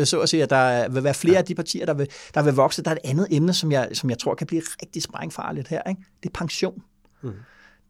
øh, 0.00 0.06
så 0.06 0.20
at 0.20 0.28
sige, 0.28 0.42
at 0.42 0.50
der 0.50 0.88
vil 0.88 1.04
være 1.04 1.14
flere 1.14 1.32
ja. 1.32 1.38
af 1.38 1.44
de 1.44 1.54
partier, 1.54 1.86
der 1.86 1.94
vil, 1.94 2.08
der 2.34 2.42
vil 2.42 2.52
vokse. 2.52 2.82
Der 2.82 2.90
er 2.90 2.94
et 2.94 3.10
andet 3.10 3.26
emne, 3.30 3.52
som 3.52 3.72
jeg, 3.72 3.88
som 3.92 4.10
jeg 4.10 4.18
tror 4.18 4.34
kan 4.34 4.46
blive 4.46 4.62
rigtig 4.82 5.02
sprængfarligt 5.02 5.68
her. 5.68 5.82
Ikke? 5.88 6.00
Det 6.22 6.28
er 6.28 6.32
pension. 6.32 6.82
Mm. 7.22 7.32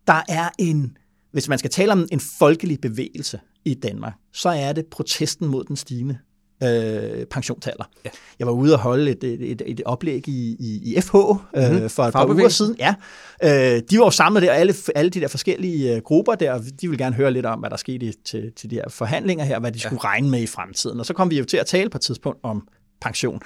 Der 0.06 0.22
er 0.28 0.48
en, 0.58 0.96
hvis 1.32 1.48
man 1.48 1.58
skal 1.58 1.70
tale 1.70 1.92
om 1.92 2.08
en 2.12 2.20
folkelig 2.20 2.80
bevægelse 2.80 3.40
i 3.64 3.74
Danmark, 3.74 4.12
så 4.32 4.48
er 4.48 4.72
det 4.72 4.86
protesten 4.86 5.48
mod 5.48 5.64
den 5.64 5.76
stigende 5.76 6.18
øh, 6.62 7.26
pensionsalder. 7.26 7.84
Ja. 8.04 8.10
Jeg 8.38 8.46
var 8.46 8.52
ude 8.52 8.72
og 8.72 8.78
holde 8.78 9.10
et, 9.10 9.24
et, 9.24 9.50
et, 9.50 9.62
et 9.66 9.80
oplæg 9.84 10.28
i, 10.28 10.56
i, 10.58 10.94
i 10.96 11.00
FH 11.00 11.16
mm-hmm. 11.16 11.62
øh, 11.62 11.80
mhm. 11.80 11.88
for 11.88 12.02
et 12.02 12.12
par 12.12 12.26
uger 12.26 12.48
siden. 12.48 12.76
Ja. 12.78 12.94
Øh, 13.42 13.82
de 13.90 13.98
var 13.98 14.04
jo 14.04 14.10
samlet 14.10 14.42
der, 14.42 14.52
alle, 14.52 14.74
alle 14.94 15.10
de 15.10 15.20
der 15.20 15.28
forskellige 15.28 15.94
øh, 15.94 16.02
grupper 16.02 16.34
der, 16.34 16.58
de 16.58 16.88
ville 16.88 17.04
gerne 17.04 17.16
høre 17.16 17.30
lidt 17.30 17.46
om, 17.46 17.58
hvad 17.58 17.70
der 17.70 17.76
skete 17.76 18.12
til, 18.24 18.52
til 18.56 18.70
de 18.70 18.74
her 18.74 18.88
forhandlinger 18.88 19.44
her, 19.44 19.58
hvad 19.58 19.72
de 19.72 19.78
ja. 19.82 19.88
skulle 19.88 20.04
regne 20.04 20.30
med 20.30 20.40
i 20.40 20.46
fremtiden. 20.46 21.00
Og 21.00 21.06
så 21.06 21.14
kom 21.14 21.30
vi 21.30 21.38
jo 21.38 21.44
til 21.44 21.56
at 21.56 21.66
tale 21.66 21.90
på 21.90 21.98
et 21.98 22.02
tidspunkt 22.02 22.38
om 22.42 22.68
pension. 23.00 23.40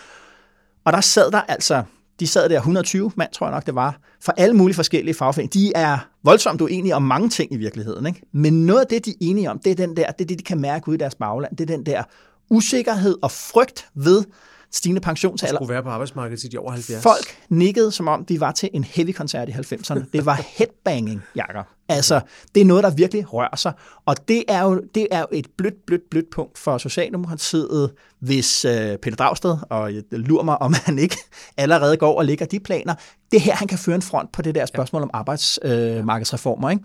Og 0.85 0.93
der 0.93 1.01
sad 1.01 1.31
der 1.31 1.41
altså 1.41 1.83
de 2.21 2.27
sad 2.27 2.49
der 2.49 2.57
120 2.57 3.13
mand, 3.17 3.31
tror 3.33 3.47
jeg 3.47 3.55
nok 3.55 3.67
det 3.67 3.75
var, 3.75 4.01
fra 4.23 4.33
alle 4.37 4.57
mulige 4.57 4.75
forskellige 4.75 5.15
fagforeninger. 5.15 5.51
De 5.53 5.73
er 5.75 5.99
voldsomt 6.25 6.61
uenige 6.61 6.95
om 6.95 7.03
mange 7.03 7.29
ting 7.29 7.53
i 7.53 7.57
virkeligheden. 7.57 8.07
Ikke? 8.07 8.23
Men 8.33 8.67
noget 8.67 8.81
af 8.81 8.87
det, 8.87 9.05
de 9.05 9.11
er 9.11 9.15
enige 9.21 9.51
om, 9.51 9.59
det 9.59 9.71
er 9.71 9.75
den 9.75 9.97
der, 9.97 10.11
det 10.11 10.25
er 10.25 10.29
det, 10.29 10.39
de 10.39 10.45
kan 10.45 10.61
mærke 10.61 10.89
ud 10.89 10.95
i 10.95 10.97
deres 10.97 11.15
bagland. 11.15 11.57
Det 11.57 11.71
er 11.71 11.77
den 11.77 11.87
der 11.87 12.03
usikkerhed 12.51 13.17
og 13.23 13.31
frygt 13.31 13.89
ved 13.95 14.25
stigende 14.73 15.01
pensionsalder. 15.01 15.57
Skulle 15.57 15.73
være 15.73 15.83
på 15.83 15.89
arbejdsmarkedet 15.89 16.41
til 16.41 16.53
de 16.53 16.59
over 16.59 16.73
70. 16.73 17.03
Folk 17.03 17.39
nikkede, 17.49 17.93
som 17.93 18.09
om 18.09 18.25
de 18.25 18.41
var 18.41 18.53
til 18.53 18.69
en 18.75 18.85
heavy-koncert 18.85 19.49
i 19.49 19.53
90'erne. 19.53 20.05
Det 20.13 20.27
var 20.27 20.43
headbanging, 20.59 21.23
Jakob. 21.37 21.67
Altså, 21.89 22.21
det 22.55 22.61
er 22.61 22.65
noget, 22.65 22.85
der 22.85 22.91
virkelig 22.91 23.33
rører 23.33 23.57
sig. 23.57 23.73
Og 24.07 24.29
det 24.29 24.45
er 24.49 24.63
jo, 24.63 24.83
det 24.95 25.07
er 25.11 25.21
jo 25.21 25.27
et 25.33 25.47
blødt, 25.59 25.87
blødt, 25.87 26.03
blødt 26.11 26.31
punkt 26.31 26.59
for 26.59 26.79
Socialdemokratiet, 26.79 27.91
hvis 28.21 28.65
øh, 28.65 28.99
Peter 28.99 29.17
Dragsted, 29.17 29.57
og 29.71 29.95
jeg 29.95 30.03
lurer 30.11 30.45
mig, 30.45 30.63
om 30.63 30.75
han 30.85 30.99
ikke 30.99 31.17
allerede 31.57 31.97
går 31.97 32.19
og 32.19 32.25
ligger 32.25 32.47
de 32.47 32.61
planer. 32.61 32.95
Det 33.31 33.37
er 33.37 33.41
her, 33.41 33.55
han 33.55 33.69
kan 33.69 33.79
føre 33.79 33.95
en 33.95 34.03
front 34.03 34.33
på 34.33 34.43
det 34.43 34.55
der 34.55 34.67
spørgsmål 34.67 35.01
ja. 35.01 35.05
om 35.05 35.11
arbejdsmarkedsreformer, 35.15 36.69
øh, 36.69 36.73
ikke? 36.73 36.85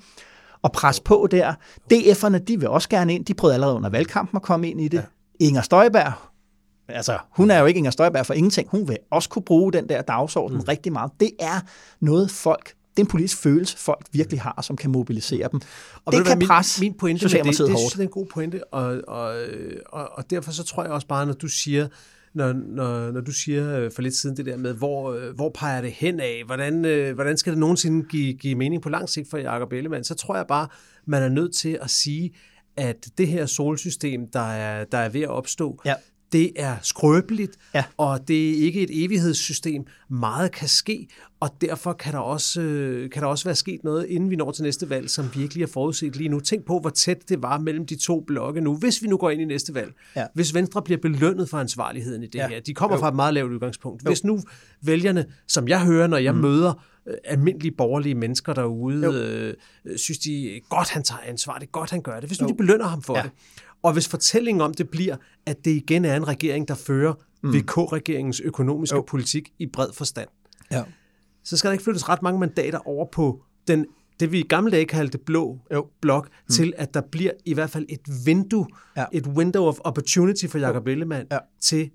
Og 0.61 0.71
presse 0.71 1.01
på 1.01 1.27
der. 1.31 1.53
DF'erne, 1.93 2.37
de 2.37 2.59
vil 2.59 2.67
også 2.67 2.89
gerne 2.89 3.13
ind. 3.13 3.25
De 3.25 3.33
prøvede 3.33 3.53
allerede 3.53 3.75
under 3.75 3.89
valgkampen 3.89 4.37
at 4.37 4.41
komme 4.41 4.69
ind 4.69 4.81
i 4.81 4.87
det. 4.87 4.97
Ja. 4.97 5.03
Inger 5.39 5.61
Støjberg, 5.61 6.13
altså 6.87 7.17
hun 7.29 7.51
er 7.51 7.59
jo 7.59 7.65
ikke 7.65 7.77
Inger 7.77 7.91
Støjberg 7.91 8.25
for 8.25 8.33
ingenting. 8.33 8.69
Hun 8.69 8.87
vil 8.87 8.97
også 9.11 9.29
kunne 9.29 9.43
bruge 9.43 9.73
den 9.73 9.89
der 9.89 10.01
dagsorden 10.01 10.57
mm. 10.57 10.63
rigtig 10.63 10.91
meget. 10.91 11.11
Det 11.19 11.31
er 11.39 11.61
noget 11.99 12.31
folk 12.31 12.75
det 12.95 13.01
er 13.01 13.05
en 13.05 13.11
politisk 13.11 13.37
følelse, 13.37 13.77
folk 13.77 14.05
virkelig 14.11 14.41
har, 14.41 14.61
som 14.61 14.75
kan 14.75 14.91
mobilisere 14.91 15.49
dem. 15.51 15.61
Og 16.05 16.13
det 16.13 16.25
kan 16.25 16.37
min, 16.37 16.47
presse 16.47 16.81
min 16.81 16.93
pointe 16.93 17.25
med 17.25 17.29
det, 17.29 17.45
det, 17.45 17.57
det, 17.57 17.67
det 17.67 17.99
er 17.99 18.01
en 18.01 18.07
god 18.07 18.25
pointe, 18.25 18.63
og, 18.73 19.01
og, 19.07 19.35
og, 19.85 20.09
og 20.13 20.29
derfor 20.29 20.51
så 20.51 20.63
tror 20.63 20.83
jeg 20.83 20.91
også 20.91 21.07
bare, 21.07 21.25
når 21.25 21.33
du 21.33 21.47
siger, 21.47 21.87
når, 22.33 22.53
når, 22.53 23.11
når 23.11 23.21
du 23.21 23.31
siger 23.31 23.79
øh, 23.79 23.91
for 23.91 24.01
lidt 24.01 24.15
siden 24.15 24.37
det 24.37 24.45
der 24.45 24.57
med, 24.57 24.73
hvor, 24.73 25.13
øh, 25.13 25.35
hvor 25.35 25.49
peger 25.49 25.81
det 25.81 25.91
hen 25.91 26.19
af, 26.19 26.43
hvordan, 26.45 26.85
øh, 26.85 27.15
hvordan 27.15 27.37
skal 27.37 27.51
det 27.51 27.59
nogensinde 27.59 28.07
give, 28.09 28.33
give 28.33 28.55
mening 28.55 28.81
på 28.81 28.89
lang 28.89 29.09
sigt 29.09 29.29
for 29.29 29.37
Jacob 29.37 29.73
Ellemann, 29.73 30.03
så 30.03 30.15
tror 30.15 30.35
jeg 30.35 30.45
bare, 30.47 30.67
man 31.05 31.23
er 31.23 31.29
nødt 31.29 31.55
til 31.55 31.77
at 31.81 31.89
sige, 31.89 32.31
at 32.77 33.07
det 33.17 33.27
her 33.27 33.45
solsystem, 33.45 34.27
der 34.27 34.51
er, 34.51 34.85
der 34.85 34.97
er 34.97 35.09
ved 35.09 35.21
at 35.21 35.29
opstå, 35.29 35.81
ja 35.85 35.95
det 36.31 36.51
er 36.55 36.75
skrøbeligt, 36.81 37.57
ja. 37.73 37.83
og 37.97 38.27
det 38.27 38.49
er 38.49 38.63
ikke 38.63 38.81
et 38.81 39.05
evighedssystem. 39.05 39.85
Meget 40.09 40.51
kan 40.51 40.67
ske, 40.67 41.07
og 41.39 41.49
derfor 41.61 41.93
kan 41.93 42.13
der, 42.13 42.19
også, 42.19 42.61
øh, 42.61 43.09
kan 43.09 43.21
der 43.21 43.27
også 43.27 43.45
være 43.45 43.55
sket 43.55 43.83
noget, 43.83 44.05
inden 44.05 44.29
vi 44.29 44.35
når 44.35 44.51
til 44.51 44.63
næste 44.63 44.89
valg, 44.89 45.09
som 45.09 45.25
virkelig 45.35 45.63
er 45.63 45.67
forudset 45.67 46.15
lige 46.15 46.29
nu. 46.29 46.39
Tænk 46.39 46.65
på, 46.65 46.79
hvor 46.79 46.89
tæt 46.89 47.29
det 47.29 47.41
var 47.41 47.57
mellem 47.57 47.85
de 47.85 47.95
to 47.95 48.23
blokke 48.27 48.61
nu, 48.61 48.75
hvis 48.77 49.01
vi 49.01 49.07
nu 49.07 49.17
går 49.17 49.29
ind 49.29 49.41
i 49.41 49.45
næste 49.45 49.73
valg. 49.73 49.93
Ja. 50.15 50.25
Hvis 50.33 50.53
Venstre 50.53 50.81
bliver 50.81 50.97
belønnet 51.01 51.49
for 51.49 51.57
ansvarligheden 51.57 52.23
i 52.23 52.27
det 52.27 52.39
ja. 52.39 52.47
her. 52.47 52.59
De 52.59 52.73
kommer 52.73 52.97
jo. 52.97 52.99
fra 52.99 53.09
et 53.09 53.15
meget 53.15 53.33
lavt 53.33 53.51
udgangspunkt. 53.51 54.05
Jo. 54.05 54.09
Hvis 54.09 54.23
nu 54.23 54.39
vælgerne, 54.81 55.25
som 55.47 55.67
jeg 55.67 55.85
hører, 55.85 56.07
når 56.07 56.17
jeg 56.17 56.33
mm. 56.35 56.41
møder 56.41 56.85
øh, 57.07 57.13
almindelige 57.23 57.71
borgerlige 57.77 58.15
mennesker 58.15 58.53
derude, 58.53 59.55
øh, 59.85 59.97
synes 59.97 60.19
de 60.19 60.61
godt, 60.69 60.89
han 60.89 61.03
tager 61.03 61.19
ansvar, 61.25 61.53
det 61.53 61.63
er 61.63 61.71
godt, 61.71 61.91
han 61.91 62.01
gør 62.01 62.19
det. 62.19 62.29
Hvis 62.29 62.41
nu 62.41 62.47
jo. 62.47 62.53
de 62.53 62.57
belønner 62.57 62.85
ham 62.85 63.01
for 63.01 63.17
ja. 63.17 63.23
det, 63.23 63.31
og 63.85 63.93
hvis 63.93 64.07
fortællingen 64.07 64.61
om 64.61 64.73
det 64.73 64.89
bliver, 64.89 65.15
at 65.45 65.65
det 65.65 65.71
igen 65.71 66.05
er 66.05 66.15
en 66.15 66.27
regering, 66.27 66.67
der 66.67 66.75
fører 66.75 67.13
mm. 67.43 67.53
VK-regeringens 67.53 68.39
økonomiske 68.39 68.95
jo. 68.95 69.03
politik 69.07 69.49
i 69.59 69.65
bred 69.65 69.93
forstand, 69.93 70.27
ja. 70.71 70.83
så 71.43 71.57
skal 71.57 71.67
der 71.67 71.71
ikke 71.71 71.83
flyttes 71.83 72.09
ret 72.09 72.21
mange 72.21 72.39
mandater 72.39 72.87
over 72.87 73.05
på 73.11 73.43
den 73.67 73.85
det 74.19 74.31
vi 74.31 74.39
i 74.39 74.47
gamle 74.47 74.71
dage 74.71 74.85
kaldte 74.85 75.17
blå 75.17 75.59
jo. 75.73 75.87
blok, 76.01 76.27
mm. 76.27 76.53
til 76.53 76.73
at 76.77 76.93
der 76.93 77.01
bliver 77.11 77.31
i 77.45 77.53
hvert 77.53 77.69
fald 77.69 77.85
et 77.89 78.25
vindue, 78.25 78.67
ja. 78.97 79.05
et 79.11 79.27
window 79.27 79.65
of 79.65 79.77
opportunity 79.83 80.45
for 80.45 80.57
Jacob 80.57 80.87
Ellemann 80.87 81.27
ja. 81.31 81.37
til 81.61 81.89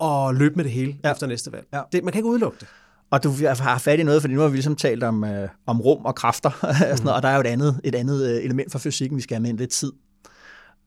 at 0.00 0.34
løbe 0.34 0.54
med 0.54 0.64
det 0.64 0.72
hele 0.72 0.98
ja. 1.04 1.12
efter 1.12 1.26
næste 1.26 1.52
valg. 1.52 1.66
Ja. 1.72 1.82
Det, 1.92 2.04
man 2.04 2.12
kan 2.12 2.18
ikke 2.18 2.28
udelukke 2.28 2.56
det. 2.60 2.68
Og 3.10 3.24
du 3.24 3.32
har 3.58 3.78
fat 3.78 4.00
i 4.00 4.02
noget, 4.02 4.22
fordi 4.22 4.34
nu 4.34 4.40
har 4.40 4.48
vi 4.48 4.56
ligesom 4.56 4.76
talt 4.76 5.02
om, 5.02 5.24
øh, 5.24 5.48
om 5.66 5.80
rum 5.80 6.04
og 6.04 6.14
kræfter, 6.14 6.50
og, 6.62 6.74
sådan 6.74 6.88
noget, 6.88 7.02
mm. 7.02 7.08
og 7.08 7.22
der 7.22 7.28
er 7.28 7.34
jo 7.34 7.40
et 7.40 7.46
andet, 7.46 7.80
et 7.84 7.94
andet 7.94 8.26
øh, 8.30 8.44
element 8.44 8.72
for 8.72 8.78
fysikken, 8.78 9.16
vi 9.16 9.22
skal 9.22 9.34
have 9.34 9.42
med 9.42 9.58
lidt 9.58 9.70
tid. 9.70 9.92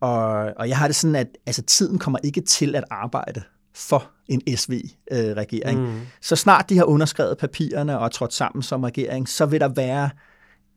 Og, 0.02 0.54
og 0.58 0.70
jeg 0.70 0.78
har 0.78 0.88
det 0.88 0.95
sådan, 0.95 1.16
at 1.16 1.28
altså, 1.45 1.62
tiden 1.62 1.99
kommer 1.99 2.20
ikke 2.24 2.41
til 2.41 2.76
at 2.76 2.84
arbejde 2.89 3.41
for 3.76 4.12
en 4.28 4.58
SV-regering. 4.58 5.80
Mm. 5.80 5.99
Så 6.22 6.36
snart 6.36 6.70
de 6.70 6.78
har 6.78 6.84
underskrevet 6.84 7.38
papirerne 7.38 7.99
og 7.99 8.12
trådt 8.12 8.34
sammen 8.34 8.64
som 8.64 8.84
regering, 8.84 9.30
så 9.30 9.45
vil 9.45 9.60
der 9.60 9.68
være 9.68 10.10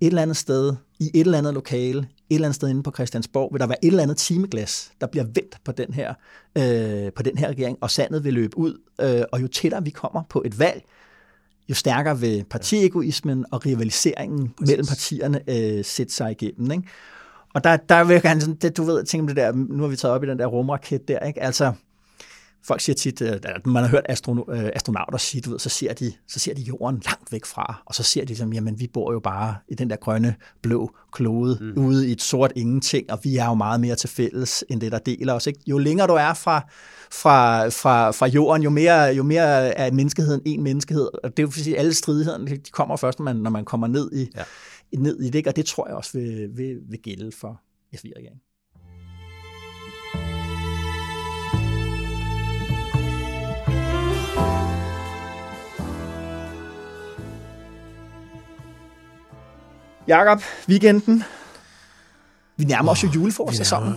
et 0.00 0.06
eller 0.06 0.22
andet 0.22 0.36
sted, 0.36 0.74
i 1.00 1.10
et 1.14 1.20
eller 1.20 1.38
andet 1.38 1.54
lokale, 1.54 1.98
et 1.98 2.34
eller 2.34 2.46
andet 2.46 2.54
sted 2.54 2.68
inde 2.68 2.82
på 2.82 2.90
Christiansborg, 2.90 3.48
vil 3.52 3.60
der 3.60 3.66
være 3.66 3.84
et 3.84 3.88
eller 3.88 4.02
andet 4.02 4.16
timeglas, 4.16 4.92
der 5.00 5.06
bliver 5.06 5.24
vendt 5.24 5.58
på 5.64 5.72
den 5.72 5.94
her, 5.94 6.14
øh, 6.58 7.12
på 7.12 7.22
den 7.22 7.38
her 7.38 7.48
regering, 7.48 7.78
og 7.80 7.90
sandet 7.90 8.24
vil 8.24 8.34
løbe 8.34 8.58
ud. 8.58 8.80
Øh, 9.00 9.22
og 9.32 9.42
jo 9.42 9.48
tættere 9.48 9.84
vi 9.84 9.90
kommer 9.90 10.22
på 10.28 10.42
et 10.44 10.58
valg, 10.58 10.82
jo 11.68 11.74
stærkere 11.74 12.20
vil 12.20 12.44
partiegoismen 12.50 13.44
og 13.50 13.66
rivaliseringen 13.66 14.48
Præcis. 14.48 14.70
mellem 14.70 14.86
partierne 14.86 15.40
øh, 15.48 15.84
sætte 15.84 16.14
sig 16.14 16.30
igennem. 16.30 16.70
Ikke? 16.70 16.88
Og 17.54 17.64
der, 17.64 17.76
der 17.76 18.04
vil 18.04 18.14
jeg 18.14 18.22
gerne 18.22 18.40
sådan, 18.40 18.54
det, 18.54 18.76
du 18.76 18.82
ved, 18.82 19.04
tænke 19.04 19.28
det 19.28 19.36
der, 19.36 19.52
nu 19.52 19.82
har 19.82 19.88
vi 19.88 19.96
taget 19.96 20.14
op 20.14 20.24
i 20.24 20.26
den 20.26 20.38
der 20.38 20.46
rumraket 20.46 21.08
der, 21.08 21.18
ikke? 21.18 21.42
Altså, 21.42 21.72
folk 22.66 22.80
siger 22.80 22.96
tit, 22.96 23.22
at 23.22 23.46
øh, 23.46 23.72
man 23.72 23.82
har 23.82 23.90
hørt 23.90 24.06
astrono, 24.08 24.42
øh, 24.48 24.70
astronauter 24.74 25.18
sige, 25.18 25.40
du 25.40 25.50
ved, 25.50 25.58
så 25.58 25.68
ser, 25.68 25.92
de, 25.92 26.12
så 26.28 26.38
ser 26.38 26.54
de 26.54 26.62
jorden 26.62 27.02
langt 27.06 27.32
væk 27.32 27.44
fra, 27.44 27.82
og 27.86 27.94
så 27.94 28.02
ser 28.02 28.24
de 28.24 28.36
som, 28.36 28.52
jamen 28.52 28.80
vi 28.80 28.86
bor 28.94 29.12
jo 29.12 29.20
bare 29.20 29.56
i 29.68 29.74
den 29.74 29.90
der 29.90 29.96
grønne, 29.96 30.34
blå 30.62 30.90
klode, 31.12 31.58
mm. 31.60 31.84
ude 31.84 32.08
i 32.08 32.12
et 32.12 32.22
sort 32.22 32.52
ingenting, 32.56 33.12
og 33.12 33.18
vi 33.22 33.36
er 33.36 33.46
jo 33.46 33.54
meget 33.54 33.80
mere 33.80 33.96
til 33.96 34.08
fælles, 34.08 34.64
end 34.70 34.80
det, 34.80 34.92
der 34.92 34.98
deler 34.98 35.32
os. 35.32 35.46
Ikke? 35.46 35.60
Jo 35.66 35.78
længere 35.78 36.06
du 36.06 36.14
er 36.14 36.34
fra, 36.34 36.60
fra, 37.10 37.68
fra, 37.68 38.10
fra 38.10 38.26
jorden, 38.26 38.62
jo 38.62 38.70
mere, 38.70 39.02
jo 39.02 39.22
mere 39.22 39.78
er 39.78 39.90
menneskeheden 39.92 40.42
en 40.44 40.62
menneskehed, 40.62 41.08
og 41.24 41.30
det 41.30 41.38
er 41.38 41.42
jo 41.42 41.50
fordi, 41.50 41.74
alle 41.74 41.94
stridighederne, 41.94 42.46
de 42.46 42.70
kommer 42.72 42.96
først, 42.96 43.18
når 43.18 43.24
man, 43.24 43.36
når 43.36 43.50
man 43.50 43.64
kommer 43.64 43.86
ned 43.86 44.12
i, 44.12 44.30
ja 44.36 44.42
ned 44.96 45.20
i 45.20 45.30
det, 45.30 45.46
og 45.46 45.56
det 45.56 45.66
tror 45.66 45.86
jeg 45.86 45.96
også 45.96 46.18
vil, 46.18 46.56
vil, 46.56 46.80
vil 46.88 47.02
gælde 47.02 47.32
for 47.32 47.60
SVI-regeringen. 47.96 48.40
Jakob, 60.08 60.42
weekenden. 60.68 61.22
Vi 62.56 62.64
nærmer 62.64 62.92
os 62.92 63.04
jo 63.04 63.08
julefrokostsæsonen. 63.14 63.94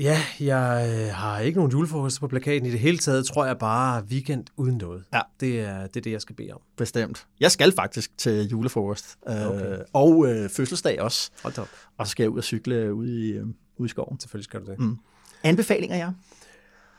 Ja, 0.00 0.18
jeg 0.40 0.88
øh, 0.90 1.14
har 1.14 1.38
ikke 1.38 1.56
nogen 1.56 1.72
julefrokost 1.72 2.20
på 2.20 2.28
plakaten. 2.28 2.66
I 2.66 2.70
det 2.70 2.78
hele 2.80 2.98
taget 2.98 3.26
tror 3.26 3.44
jeg 3.44 3.58
bare 3.58 4.04
weekend 4.04 4.44
uden 4.56 4.76
noget. 4.76 5.04
Ja. 5.12 5.20
Det, 5.40 5.60
er, 5.60 5.86
det 5.86 5.96
er 5.96 6.00
det, 6.00 6.10
jeg 6.12 6.20
skal 6.20 6.36
bede 6.36 6.52
om. 6.52 6.60
Bestemt. 6.76 7.26
Jeg 7.40 7.50
skal 7.50 7.72
faktisk 7.72 8.18
til 8.18 8.48
julefrokost. 8.48 9.18
Øh, 9.28 9.46
okay. 9.46 9.72
Øh, 9.72 9.78
og 9.92 10.28
øh, 10.28 10.50
fødselsdag 10.50 11.00
også. 11.00 11.30
Hold 11.42 11.58
op. 11.58 11.68
Og 11.98 12.06
så 12.06 12.10
skal 12.10 12.24
jeg 12.24 12.30
ud 12.30 12.38
og 12.38 12.44
cykle 12.44 12.94
ude 12.94 13.28
i, 13.28 13.32
øh, 13.32 13.46
ude 13.76 13.86
i 13.86 13.88
skoven. 13.88 14.20
Selvfølgelig 14.20 14.44
skal 14.44 14.60
du 14.60 14.66
det. 14.66 14.78
Mm. 14.78 14.96
Anbefalinger, 15.42 15.96
ja? 15.96 16.10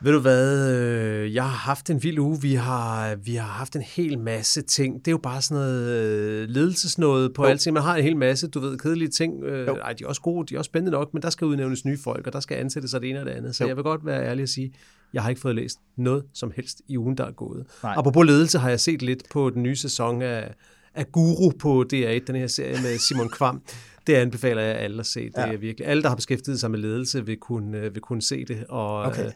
Ved 0.02 0.12
du 0.12 0.18
hvad, 0.18 0.70
øh, 0.70 1.34
jeg 1.34 1.42
har 1.42 1.50
haft 1.50 1.90
en 1.90 2.02
vild 2.02 2.18
uge. 2.18 2.40
Vi 2.40 2.54
har, 2.54 3.14
vi 3.14 3.34
har 3.34 3.48
haft 3.48 3.76
en 3.76 3.82
hel 3.82 4.18
masse 4.18 4.62
ting. 4.62 4.98
Det 4.98 5.08
er 5.08 5.12
jo 5.12 5.18
bare 5.18 5.42
sådan 5.42 5.62
noget 5.62 5.88
øh, 5.88 6.48
ledelsesnået 6.48 7.34
på 7.34 7.44
alt. 7.44 7.72
Man 7.72 7.82
har 7.82 7.96
en 7.96 8.04
hel 8.04 8.16
masse, 8.16 8.48
du 8.48 8.60
ved, 8.60 8.78
kedelige 8.78 9.08
ting. 9.08 9.44
Øh, 9.44 9.68
ej, 9.68 9.92
de 9.92 10.04
er 10.04 10.08
også 10.08 10.20
gode, 10.20 10.46
de 10.46 10.54
er 10.54 10.58
også 10.58 10.68
spændende 10.68 10.92
nok, 10.92 11.14
men 11.14 11.22
der 11.22 11.30
skal 11.30 11.44
udnævnes 11.46 11.84
nye 11.84 11.98
folk, 12.04 12.26
og 12.26 12.32
der 12.32 12.40
skal 12.40 12.56
ansættes 12.56 12.90
sig 12.90 13.00
det 13.00 13.10
ene 13.10 13.20
og 13.20 13.26
det 13.26 13.32
andet. 13.32 13.56
Så 13.56 13.64
jo. 13.64 13.68
jeg 13.68 13.76
vil 13.76 13.82
godt 13.82 14.06
være 14.06 14.26
ærlig 14.26 14.42
at 14.42 14.48
sige, 14.48 14.72
jeg 15.12 15.22
har 15.22 15.28
ikke 15.28 15.40
fået 15.40 15.54
læst 15.54 15.78
noget 15.96 16.24
som 16.34 16.52
helst 16.56 16.82
i 16.88 16.98
ugen, 16.98 17.16
der 17.16 17.24
er 17.24 17.32
gået. 17.32 17.66
Nej. 17.82 17.94
Apropos 17.96 18.26
ledelse 18.26 18.58
har 18.58 18.68
jeg 18.68 18.80
set 18.80 19.02
lidt 19.02 19.22
på 19.30 19.50
den 19.50 19.62
nye 19.62 19.76
sæson 19.76 20.22
af, 20.22 20.54
af 20.94 21.12
Guru 21.12 21.50
på 21.58 21.84
DR1, 21.92 22.24
den 22.26 22.36
her 22.36 22.46
serie 22.46 22.82
med 22.82 22.98
Simon 22.98 23.28
Kvam. 23.28 23.62
Det 24.06 24.14
anbefaler 24.14 24.62
jeg 24.62 24.74
alle 24.76 25.00
at 25.00 25.06
se. 25.06 25.20
Det 25.24 25.36
ja. 25.36 25.52
er 25.52 25.56
virkelig, 25.56 25.88
alle, 25.88 26.02
der 26.02 26.08
har 26.08 26.16
beskæftiget 26.16 26.60
sig 26.60 26.70
med 26.70 26.78
ledelse, 26.78 27.26
vil 27.26 27.36
kunne, 27.36 27.80
vil 27.80 28.00
kunne 28.00 28.22
se 28.22 28.44
det. 28.44 28.64
Og, 28.68 29.02
okay. 29.02 29.30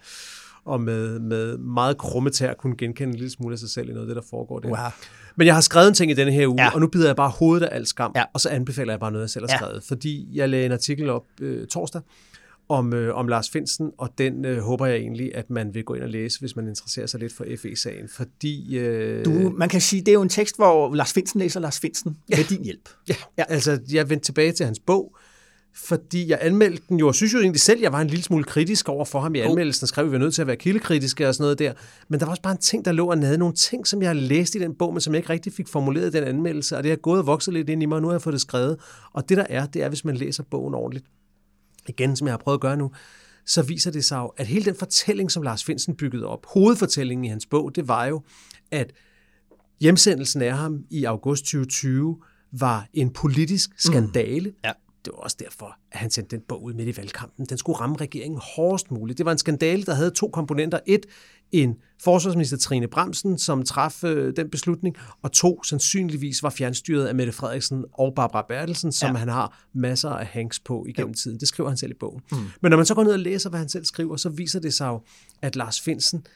Og 0.66 0.80
med, 0.80 1.18
med 1.18 1.58
meget 1.58 1.98
krumme 1.98 2.30
tær 2.30 2.54
kunne 2.54 2.76
genkende 2.76 3.12
en 3.12 3.14
lille 3.14 3.30
smule 3.30 3.52
af 3.52 3.58
sig 3.58 3.70
selv 3.70 3.88
i 3.88 3.92
noget 3.92 4.06
af 4.08 4.14
det, 4.14 4.16
der 4.16 4.28
foregår 4.30 4.58
der. 4.58 4.68
Wow. 4.68 4.76
Men 5.36 5.46
jeg 5.46 5.54
har 5.54 5.60
skrevet 5.60 5.88
en 5.88 5.94
ting 5.94 6.10
i 6.10 6.14
denne 6.14 6.32
her 6.32 6.48
uge, 6.48 6.62
ja. 6.62 6.74
og 6.74 6.80
nu 6.80 6.86
bider 6.86 7.06
jeg 7.06 7.16
bare 7.16 7.30
hovedet 7.30 7.66
af 7.66 7.76
alt 7.76 7.88
skam, 7.88 8.12
ja. 8.16 8.24
og 8.32 8.40
så 8.40 8.48
anbefaler 8.48 8.92
jeg 8.92 9.00
bare 9.00 9.12
noget, 9.12 9.22
jeg 9.22 9.30
selv 9.30 9.50
har 9.50 9.56
skrevet. 9.56 9.74
Ja. 9.74 9.94
Fordi 9.94 10.28
jeg 10.32 10.48
lagde 10.48 10.66
en 10.66 10.72
artikel 10.72 11.10
op 11.10 11.24
øh, 11.40 11.66
torsdag, 11.66 12.00
om, 12.68 12.94
øh, 12.94 13.14
om 13.14 13.28
Lars 13.28 13.50
Finsen, 13.50 13.90
og 13.98 14.10
den 14.18 14.44
øh, 14.44 14.58
håber 14.58 14.86
jeg 14.86 14.96
egentlig, 14.96 15.34
at 15.34 15.50
man 15.50 15.74
vil 15.74 15.84
gå 15.84 15.94
ind 15.94 16.02
og 16.02 16.08
læse, 16.08 16.40
hvis 16.40 16.56
man 16.56 16.68
interesserer 16.68 17.06
sig 17.06 17.20
lidt 17.20 17.32
for 17.32 17.44
FE-sagen, 17.62 18.08
fordi... 18.08 18.78
Øh, 18.78 19.24
du, 19.24 19.30
man 19.30 19.68
kan 19.68 19.80
sige, 19.80 20.00
det 20.00 20.08
er 20.08 20.12
jo 20.12 20.22
en 20.22 20.28
tekst, 20.28 20.56
hvor 20.56 20.94
Lars 20.94 21.12
Finsen 21.12 21.40
læser 21.40 21.60
Lars 21.60 21.80
Finsen 21.80 22.16
ja. 22.30 22.36
med 22.36 22.44
din 22.44 22.64
hjælp. 22.64 22.88
Ja, 23.08 23.14
ja, 23.38 23.44
altså 23.48 23.78
jeg 23.92 24.10
vendte 24.10 24.26
tilbage 24.26 24.52
til 24.52 24.66
hans 24.66 24.78
bog, 24.86 25.16
fordi 25.84 26.28
jeg 26.30 26.38
anmeldte 26.40 26.82
den 26.88 26.98
jo, 26.98 27.08
og 27.08 27.14
synes 27.14 27.34
jo 27.34 27.38
egentlig 27.38 27.60
selv, 27.60 27.80
jeg 27.80 27.92
var 27.92 28.00
en 28.00 28.08
lille 28.08 28.22
smule 28.22 28.44
kritisk 28.44 28.88
over 28.88 29.04
for 29.04 29.20
ham 29.20 29.34
i 29.34 29.38
anmeldelsen, 29.38 29.86
skrev, 29.86 30.04
at 30.04 30.10
vi 30.10 30.12
var 30.12 30.18
nødt 30.18 30.34
til 30.34 30.42
at 30.42 30.46
være 30.46 30.56
kildekritiske 30.56 31.28
og 31.28 31.34
sådan 31.34 31.42
noget 31.42 31.58
der. 31.58 31.72
Men 32.08 32.20
der 32.20 32.26
var 32.26 32.30
også 32.30 32.42
bare 32.42 32.52
en 32.52 32.58
ting, 32.58 32.84
der 32.84 32.92
lå 32.92 33.10
og 33.10 33.18
nede. 33.18 33.38
Nogle 33.38 33.54
ting, 33.54 33.86
som 33.86 34.02
jeg 34.02 34.16
læste 34.16 34.58
i 34.58 34.62
den 34.62 34.74
bog, 34.74 34.92
men 34.92 35.00
som 35.00 35.14
jeg 35.14 35.18
ikke 35.18 35.30
rigtig 35.30 35.52
fik 35.52 35.68
formuleret 35.68 36.06
i 36.06 36.10
den 36.10 36.24
anmeldelse, 36.24 36.76
og 36.76 36.82
det 36.82 36.90
har 36.90 36.96
gået 36.96 37.18
og 37.18 37.26
vokset 37.26 37.54
lidt 37.54 37.70
ind 37.70 37.82
i 37.82 37.86
mig, 37.86 37.96
og 37.96 38.02
nu 38.02 38.08
har 38.08 38.14
jeg 38.14 38.22
fået 38.22 38.32
det 38.32 38.40
skrevet. 38.40 38.80
Og 39.12 39.28
det 39.28 39.36
der 39.36 39.46
er, 39.48 39.66
det 39.66 39.82
er, 39.82 39.88
hvis 39.88 40.04
man 40.04 40.16
læser 40.16 40.42
bogen 40.42 40.74
ordentligt, 40.74 41.06
igen, 41.88 42.16
som 42.16 42.26
jeg 42.26 42.32
har 42.32 42.38
prøvet 42.38 42.56
at 42.56 42.60
gøre 42.60 42.76
nu, 42.76 42.90
så 43.46 43.62
viser 43.62 43.90
det 43.90 44.04
sig 44.04 44.16
jo, 44.16 44.26
at 44.26 44.46
hele 44.46 44.64
den 44.64 44.74
fortælling, 44.74 45.30
som 45.30 45.42
Lars 45.42 45.64
Finsen 45.64 45.94
byggede 45.94 46.26
op, 46.26 46.46
hovedfortællingen 46.46 47.24
i 47.24 47.28
hans 47.28 47.46
bog, 47.46 47.76
det 47.76 47.88
var 47.88 48.04
jo, 48.04 48.22
at 48.70 48.92
hjemsendelsen 49.80 50.42
af 50.42 50.56
ham 50.56 50.84
i 50.90 51.04
august 51.04 51.44
2020 51.44 52.16
var 52.52 52.86
en 52.92 53.10
politisk 53.10 53.70
skandale. 53.78 54.50
Mm. 54.50 54.56
Ja 54.64 54.72
det 55.06 55.12
var 55.12 55.20
også 55.20 55.36
derfor, 55.40 55.78
at 55.92 55.98
han 55.98 56.10
sendte 56.10 56.36
den 56.36 56.44
bog 56.48 56.62
ud 56.62 56.74
midt 56.74 56.88
i 56.88 56.96
valgkampen. 56.96 57.46
Den 57.46 57.58
skulle 57.58 57.80
ramme 57.80 57.96
regeringen 57.96 58.40
hårdest 58.56 58.90
muligt. 58.90 59.18
Det 59.18 59.26
var 59.26 59.32
en 59.32 59.38
skandale, 59.38 59.82
der 59.82 59.94
havde 59.94 60.10
to 60.10 60.28
komponenter. 60.28 60.78
Et, 60.86 61.06
en 61.52 61.74
forsvarsminister 62.02 62.56
Trine 62.56 62.88
Bremsen, 62.88 63.38
som 63.38 63.64
traf 63.64 64.04
øh, 64.04 64.36
den 64.36 64.50
beslutning, 64.50 64.96
og 65.22 65.32
to, 65.32 65.62
sandsynligvis 65.62 66.42
var 66.42 66.50
fjernstyret 66.50 67.06
af 67.06 67.14
Mette 67.14 67.32
Frederiksen 67.32 67.84
og 67.92 68.14
Barbara 68.14 68.44
Bertelsen, 68.48 68.92
som 68.92 69.10
ja. 69.10 69.18
han 69.18 69.28
har 69.28 69.62
masser 69.72 70.10
af 70.10 70.26
hanks 70.26 70.60
på 70.60 70.84
igennem 70.88 71.12
jo. 71.12 71.14
tiden. 71.14 71.40
Det 71.40 71.48
skriver 71.48 71.68
han 71.68 71.76
selv 71.76 71.90
i 71.90 71.96
bogen. 72.00 72.22
Mm. 72.32 72.38
Men 72.62 72.70
når 72.70 72.76
man 72.76 72.86
så 72.86 72.94
går 72.94 73.04
ned 73.04 73.12
og 73.12 73.18
læser, 73.18 73.50
hvad 73.50 73.58
han 73.58 73.68
selv 73.68 73.84
skriver, 73.84 74.16
så 74.16 74.28
viser 74.28 74.60
det 74.60 74.74
sig 74.74 74.86
jo, 74.86 75.00
at 75.42 75.56
Lars 75.56 75.80
Finsen 75.80 76.26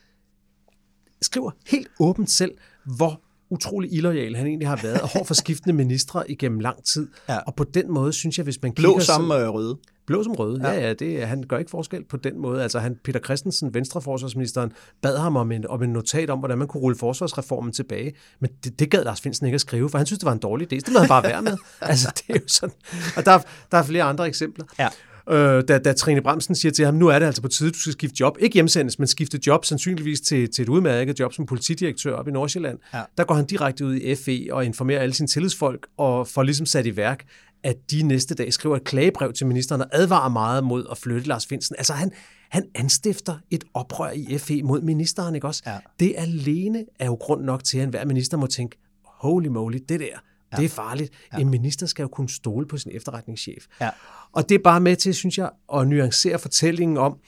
skriver 1.22 1.50
helt 1.66 1.88
åbent 2.00 2.30
selv, 2.30 2.52
hvor 2.84 3.22
utrolig 3.50 3.92
illoyal 3.92 4.36
han 4.36 4.46
egentlig 4.46 4.68
har 4.68 4.78
været, 4.82 5.00
og 5.00 5.08
hård 5.08 5.26
for 5.26 5.34
skiftende 5.34 5.76
ministre 5.76 6.30
igennem 6.30 6.60
lang 6.60 6.84
tid. 6.84 7.08
Ja. 7.28 7.38
Og 7.38 7.54
på 7.54 7.64
den 7.64 7.92
måde 7.92 8.12
synes 8.12 8.38
jeg, 8.38 8.44
hvis 8.44 8.62
man 8.62 8.72
kigger... 8.72 8.92
Blå 8.92 9.00
som 9.00 9.32
øh, 9.32 9.48
røde. 9.48 9.78
Blå 10.06 10.22
som 10.22 10.32
røde, 10.32 10.60
ja, 10.68 10.72
ja, 10.72 10.86
ja 10.86 10.92
det, 10.92 11.26
han 11.26 11.42
gør 11.42 11.58
ikke 11.58 11.70
forskel 11.70 12.04
på 12.04 12.16
den 12.16 12.38
måde. 12.38 12.62
Altså 12.62 12.78
han, 12.78 12.96
Peter 13.04 13.20
Christensen, 13.20 13.74
venstreforsvarsministeren, 13.74 14.72
bad 15.02 15.18
ham 15.18 15.36
om 15.36 15.52
en, 15.52 15.66
om 15.66 15.82
en 15.82 15.90
notat 15.90 16.30
om, 16.30 16.38
hvordan 16.38 16.58
man 16.58 16.68
kunne 16.68 16.80
rulle 16.80 16.98
forsvarsreformen 16.98 17.72
tilbage. 17.72 18.12
Men 18.40 18.50
det, 18.64 18.78
det 18.78 18.90
gad 18.90 19.04
Lars 19.04 19.20
Finsen 19.20 19.46
ikke 19.46 19.54
at 19.54 19.60
skrive, 19.60 19.90
for 19.90 19.98
han 19.98 20.06
synes, 20.06 20.18
det 20.18 20.26
var 20.26 20.32
en 20.32 20.38
dårlig 20.38 20.72
idé. 20.72 20.76
Det 20.76 20.92
må 20.92 20.98
han 20.98 21.08
bare 21.08 21.22
være 21.22 21.42
med. 21.42 21.56
altså, 21.80 22.12
det 22.16 22.36
er 22.36 22.40
jo 22.40 22.48
sådan. 22.48 22.74
Og 23.16 23.24
der, 23.26 23.38
der 23.72 23.78
er 23.78 23.82
flere 23.82 24.04
andre 24.04 24.28
eksempler. 24.28 24.64
Ja 24.78 24.88
øh, 25.30 25.64
da, 25.68 25.78
da 25.78 25.92
Trine 25.92 26.22
Bremsen 26.22 26.54
siger 26.54 26.72
til 26.72 26.84
ham, 26.84 26.94
nu 26.94 27.08
er 27.08 27.18
det 27.18 27.26
altså 27.26 27.42
på 27.42 27.48
tide, 27.48 27.70
du 27.70 27.78
skal 27.78 27.92
skifte 27.92 28.16
job. 28.20 28.36
Ikke 28.40 28.54
hjemsendes, 28.54 28.98
men 28.98 29.08
skifte 29.08 29.40
job, 29.46 29.64
sandsynligvis 29.64 30.20
til, 30.20 30.50
til 30.50 30.62
et 30.62 30.68
udmærket 30.68 31.20
job 31.20 31.32
som 31.32 31.46
politidirektør 31.46 32.14
op 32.14 32.28
i 32.28 32.30
Nordsjælland. 32.30 32.78
Ja. 32.94 33.02
Der 33.18 33.24
går 33.24 33.34
han 33.34 33.44
direkte 33.44 33.86
ud 33.86 33.94
i 33.94 34.14
FE 34.14 34.48
og 34.50 34.64
informerer 34.64 35.00
alle 35.00 35.14
sine 35.14 35.28
tillidsfolk 35.28 35.86
og 35.96 36.28
får 36.28 36.42
ligesom 36.42 36.66
sat 36.66 36.86
i 36.86 36.96
værk, 36.96 37.24
at 37.62 37.76
de 37.90 38.02
næste 38.02 38.34
dag 38.34 38.52
skriver 38.52 38.76
et 38.76 38.84
klagebrev 38.84 39.32
til 39.32 39.46
ministeren 39.46 39.80
og 39.80 39.88
advarer 39.92 40.28
meget 40.28 40.64
mod 40.64 40.86
at 40.90 40.98
flytte 40.98 41.28
Lars 41.28 41.46
Finsen. 41.46 41.76
Altså 41.78 41.92
han, 41.92 42.10
han 42.50 42.64
anstifter 42.74 43.38
et 43.50 43.64
oprør 43.74 44.10
i 44.10 44.38
FE 44.38 44.62
mod 44.62 44.80
ministeren, 44.80 45.34
ikke 45.34 45.46
også? 45.46 45.62
Ja. 45.66 45.78
Det 46.00 46.14
alene 46.16 46.84
er 46.98 47.06
jo 47.06 47.14
grund 47.14 47.44
nok 47.44 47.64
til, 47.64 47.78
at 47.78 47.84
enhver 47.84 48.04
minister 48.04 48.36
må 48.36 48.46
tænke, 48.46 48.76
holy 49.04 49.46
moly, 49.46 49.78
det 49.88 50.00
der, 50.00 50.18
Ja. 50.52 50.56
Det 50.56 50.64
er 50.64 50.68
farligt. 50.68 51.12
Ja. 51.32 51.38
En 51.38 51.48
minister 51.48 51.86
skal 51.86 52.02
jo 52.02 52.08
kunne 52.08 52.28
stole 52.28 52.66
på 52.66 52.76
sin 52.76 52.92
efterretningschef. 52.94 53.64
Ja. 53.80 53.90
Og 54.32 54.48
det 54.48 54.54
er 54.54 54.62
bare 54.64 54.80
med 54.80 54.96
til, 54.96 55.14
synes 55.14 55.38
jeg, 55.38 55.50
at 55.74 55.88
nuancere 55.88 56.38
fortællingen 56.38 56.96
om, 56.96 57.18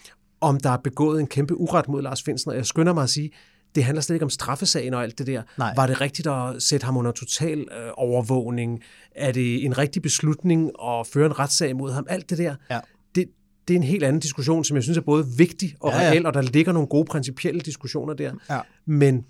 om 0.41 0.61
der 0.61 0.71
er 0.71 0.77
begået 0.77 1.21
en 1.21 1.27
kæmpe 1.27 1.57
uret 1.57 1.89
mod 1.89 2.03
Lars 2.03 2.23
Finsen. 2.23 2.51
Og 2.51 2.57
jeg 2.57 2.67
skynder 2.67 2.93
mig 2.95 3.03
at 3.03 3.11
sige, 3.11 3.31
det 3.75 3.85
handler 3.85 4.03
slet 4.03 4.17
ikke 4.17 4.25
om 4.25 4.31
straffesagen 4.31 4.95
og 4.95 5.03
alt 5.03 5.19
det 5.19 5.27
der. 5.27 5.43
Nej. 5.59 5.73
Var 5.77 5.87
det 5.87 6.01
rigtigt 6.01 6.29
at 6.29 6.63
sætte 6.63 6.85
ham 6.85 6.97
under 6.97 7.13
total 7.13 7.59
øh, 7.59 7.91
overvågning? 7.97 8.83
Er 9.17 9.33
det 9.33 9.65
en 9.65 9.79
rigtig 9.79 10.03
beslutning 10.03 10.71
at 10.85 11.07
føre 11.07 11.27
en 11.27 11.39
retssag 11.39 11.77
mod 11.77 11.93
ham? 11.93 12.07
Alt 12.09 12.31
det 12.31 12.39
der. 12.39 12.55
Ja. 12.71 12.81
Det, 13.15 13.29
det 13.69 13.75
er 13.75 13.79
en 13.79 13.83
helt 13.83 14.05
anden 14.05 14.21
diskussion, 14.21 14.65
som 14.65 14.75
jeg 14.75 14.83
synes 14.83 14.99
er 14.99 15.03
både 15.03 15.27
vigtig 15.37 15.75
og 15.81 15.93
ja, 15.93 16.03
ja. 16.03 16.11
reel, 16.11 16.27
og 16.27 16.35
der 16.35 16.43
ligger 16.43 16.73
nogle 16.73 16.89
gode 16.89 17.05
principielle 17.05 17.61
diskussioner 17.61 18.15
der. 18.15 18.33
Ja. 18.51 18.61
Men 18.87 19.25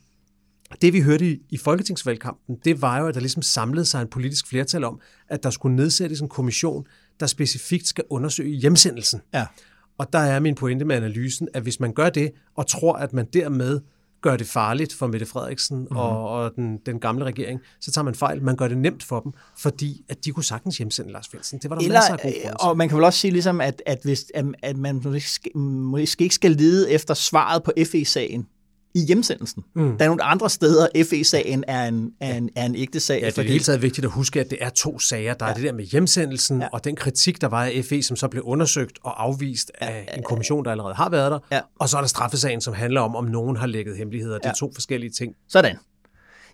det 0.83 0.93
vi 0.93 1.01
hørte 1.01 1.39
i, 1.51 1.57
folketingsvalgkampen, 1.57 2.57
det 2.65 2.83
var 2.83 2.99
jo, 2.99 3.07
at 3.07 3.15
der 3.15 3.21
ligesom 3.21 3.43
samlede 3.43 3.85
sig 3.85 4.03
en 4.03 4.09
politisk 4.09 4.47
flertal 4.47 4.85
om, 4.85 5.01
at 5.29 5.43
der 5.43 5.51
skulle 5.51 5.77
nedsættes 5.77 6.21
en 6.21 6.29
kommission, 6.29 6.87
der 7.21 7.27
specifikt 7.27 7.87
skal 7.87 8.05
undersøge 8.11 8.57
hjemsendelsen. 8.57 9.21
Ja. 9.35 9.47
Og 9.99 10.13
der 10.13 10.19
er 10.19 10.41
min 10.41 10.55
pointe 10.55 10.85
med 10.85 10.97
analysen, 10.97 11.49
at 11.55 11.63
hvis 11.63 11.81
man 11.81 11.93
gør 11.93 12.11
det, 12.11 12.31
og 12.57 12.67
tror, 12.67 12.95
at 12.95 13.13
man 13.13 13.27
dermed 13.33 13.81
gør 14.23 14.37
det 14.37 14.47
farligt 14.47 14.95
for 14.95 15.07
Mette 15.07 15.27
Frederiksen 15.27 15.79
mm-hmm. 15.79 15.97
og, 15.97 16.29
og 16.29 16.53
den, 16.57 16.79
den 16.87 17.01
gamle 17.01 17.25
regering, 17.25 17.61
så 17.81 17.93
tager 17.93 18.05
man 18.05 18.15
fejl. 18.15 18.43
Man 18.43 18.57
gør 18.57 18.69
det 18.69 18.79
nemt 18.79 19.03
for 19.03 19.21
dem, 19.21 19.33
fordi 19.59 20.05
at 20.09 20.25
de 20.25 20.31
kunne 20.31 20.45
sagtens 20.45 20.79
hjemsende 20.79 21.13
Lars 21.13 21.29
Finsen. 21.29 21.59
Det 21.59 21.71
var 21.71 21.77
der 21.77 21.85
Eller, 21.85 21.99
masser 21.99 22.13
af 22.13 22.43
gode 22.43 22.57
Og 22.61 22.77
man 22.77 22.89
kan 22.89 22.97
vel 22.97 23.05
også 23.05 23.19
sige, 23.19 23.31
ligesom, 23.31 23.61
at, 23.61 23.83
at, 23.87 23.99
hvis, 24.05 24.25
at, 24.35 24.45
at 24.63 24.77
man 24.77 25.25
måske 25.55 26.23
ikke 26.23 26.35
skal 26.35 26.51
lede 26.51 26.91
efter 26.91 27.15
svaret 27.15 27.63
på 27.63 27.73
FE-sagen, 27.87 28.47
i 28.95 29.01
hjemsendelsen. 29.01 29.65
Mm. 29.75 29.99
Der 29.99 30.05
er 30.05 30.09
nogle 30.09 30.23
andre 30.23 30.51
steder, 30.51 30.87
FE-sagen 31.11 31.65
er 31.69 31.89
en, 31.89 32.11
er 32.21 32.37
en, 32.37 32.51
er 32.57 32.67
en 32.67 32.77
ægte 32.77 33.01
sag. 33.01 33.21
Ja, 33.21 33.27
det 33.27 33.39
er 33.39 33.43
hele 33.43 33.65
taget 33.65 33.83
vigtigt 33.83 34.05
at 34.05 34.11
huske, 34.11 34.41
at 34.41 34.51
det 34.51 34.59
er 34.61 34.69
to 34.69 34.99
sager. 34.99 35.35
Der 35.35 35.47
ja. 35.47 35.51
er 35.51 35.55
det 35.55 35.65
der 35.65 35.73
med 35.73 35.85
hjemsendelsen, 35.85 36.61
ja. 36.61 36.69
og 36.73 36.85
den 36.85 36.97
kritik, 36.97 37.41
der 37.41 37.49
var 37.49 37.65
af 37.65 37.85
FE, 37.85 38.03
som 38.03 38.17
så 38.17 38.29
blev 38.29 38.43
undersøgt 38.43 38.99
og 39.03 39.23
afvist 39.25 39.73
ja. 39.81 39.87
af 39.87 40.15
en 40.17 40.23
kommission, 40.23 40.65
der 40.65 40.71
allerede 40.71 40.95
har 40.95 41.11
været 41.11 41.33
der. 41.33 41.39
Ja. 41.53 41.61
Og 41.79 41.89
så 41.89 41.97
er 41.97 42.01
der 42.01 42.09
straffesagen, 42.09 42.61
som 42.61 42.75
handler 42.75 43.01
om, 43.01 43.17
om 43.17 43.25
nogen 43.25 43.57
har 43.57 43.67
lægget 43.67 43.97
hemmeligheder. 43.97 44.39
Det 44.39 44.45
er 44.45 44.49
ja. 44.49 44.67
to 44.67 44.71
forskellige 44.75 45.11
ting. 45.11 45.35
Sådan. 45.49 45.77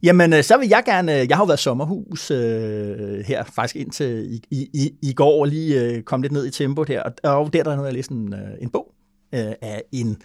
Jamen, 0.03 0.33
øh, 0.33 0.45
så 0.45 0.57
vil 0.57 0.69
jeg 0.69 0.83
gerne... 0.85 1.13
Jeg 1.13 1.37
har 1.37 1.43
jo 1.43 1.47
været 1.47 1.59
sommerhus 1.59 2.31
øh, 2.31 3.25
her 3.27 3.45
faktisk 3.45 3.77
indtil 3.77 4.35
i, 4.35 4.43
i, 4.51 4.69
i, 4.75 4.91
i 5.03 5.13
går, 5.13 5.45
lige 5.45 5.81
øh, 5.81 6.03
kom 6.03 6.23
lidt 6.23 6.33
ned 6.33 6.47
i 6.47 6.51
tempoet 6.51 6.89
her. 6.89 7.03
Og, 7.03 7.13
og 7.23 7.53
der, 7.53 7.63
der 7.63 7.71
er 7.71 7.77
noget, 7.77 7.89
jeg 7.89 7.95
læste 7.95 8.15
en, 8.15 8.35
øh, 8.35 8.41
en 8.61 8.71
bog 8.71 8.95
øh, 9.35 9.53
af 9.63 9.83
en 9.93 10.17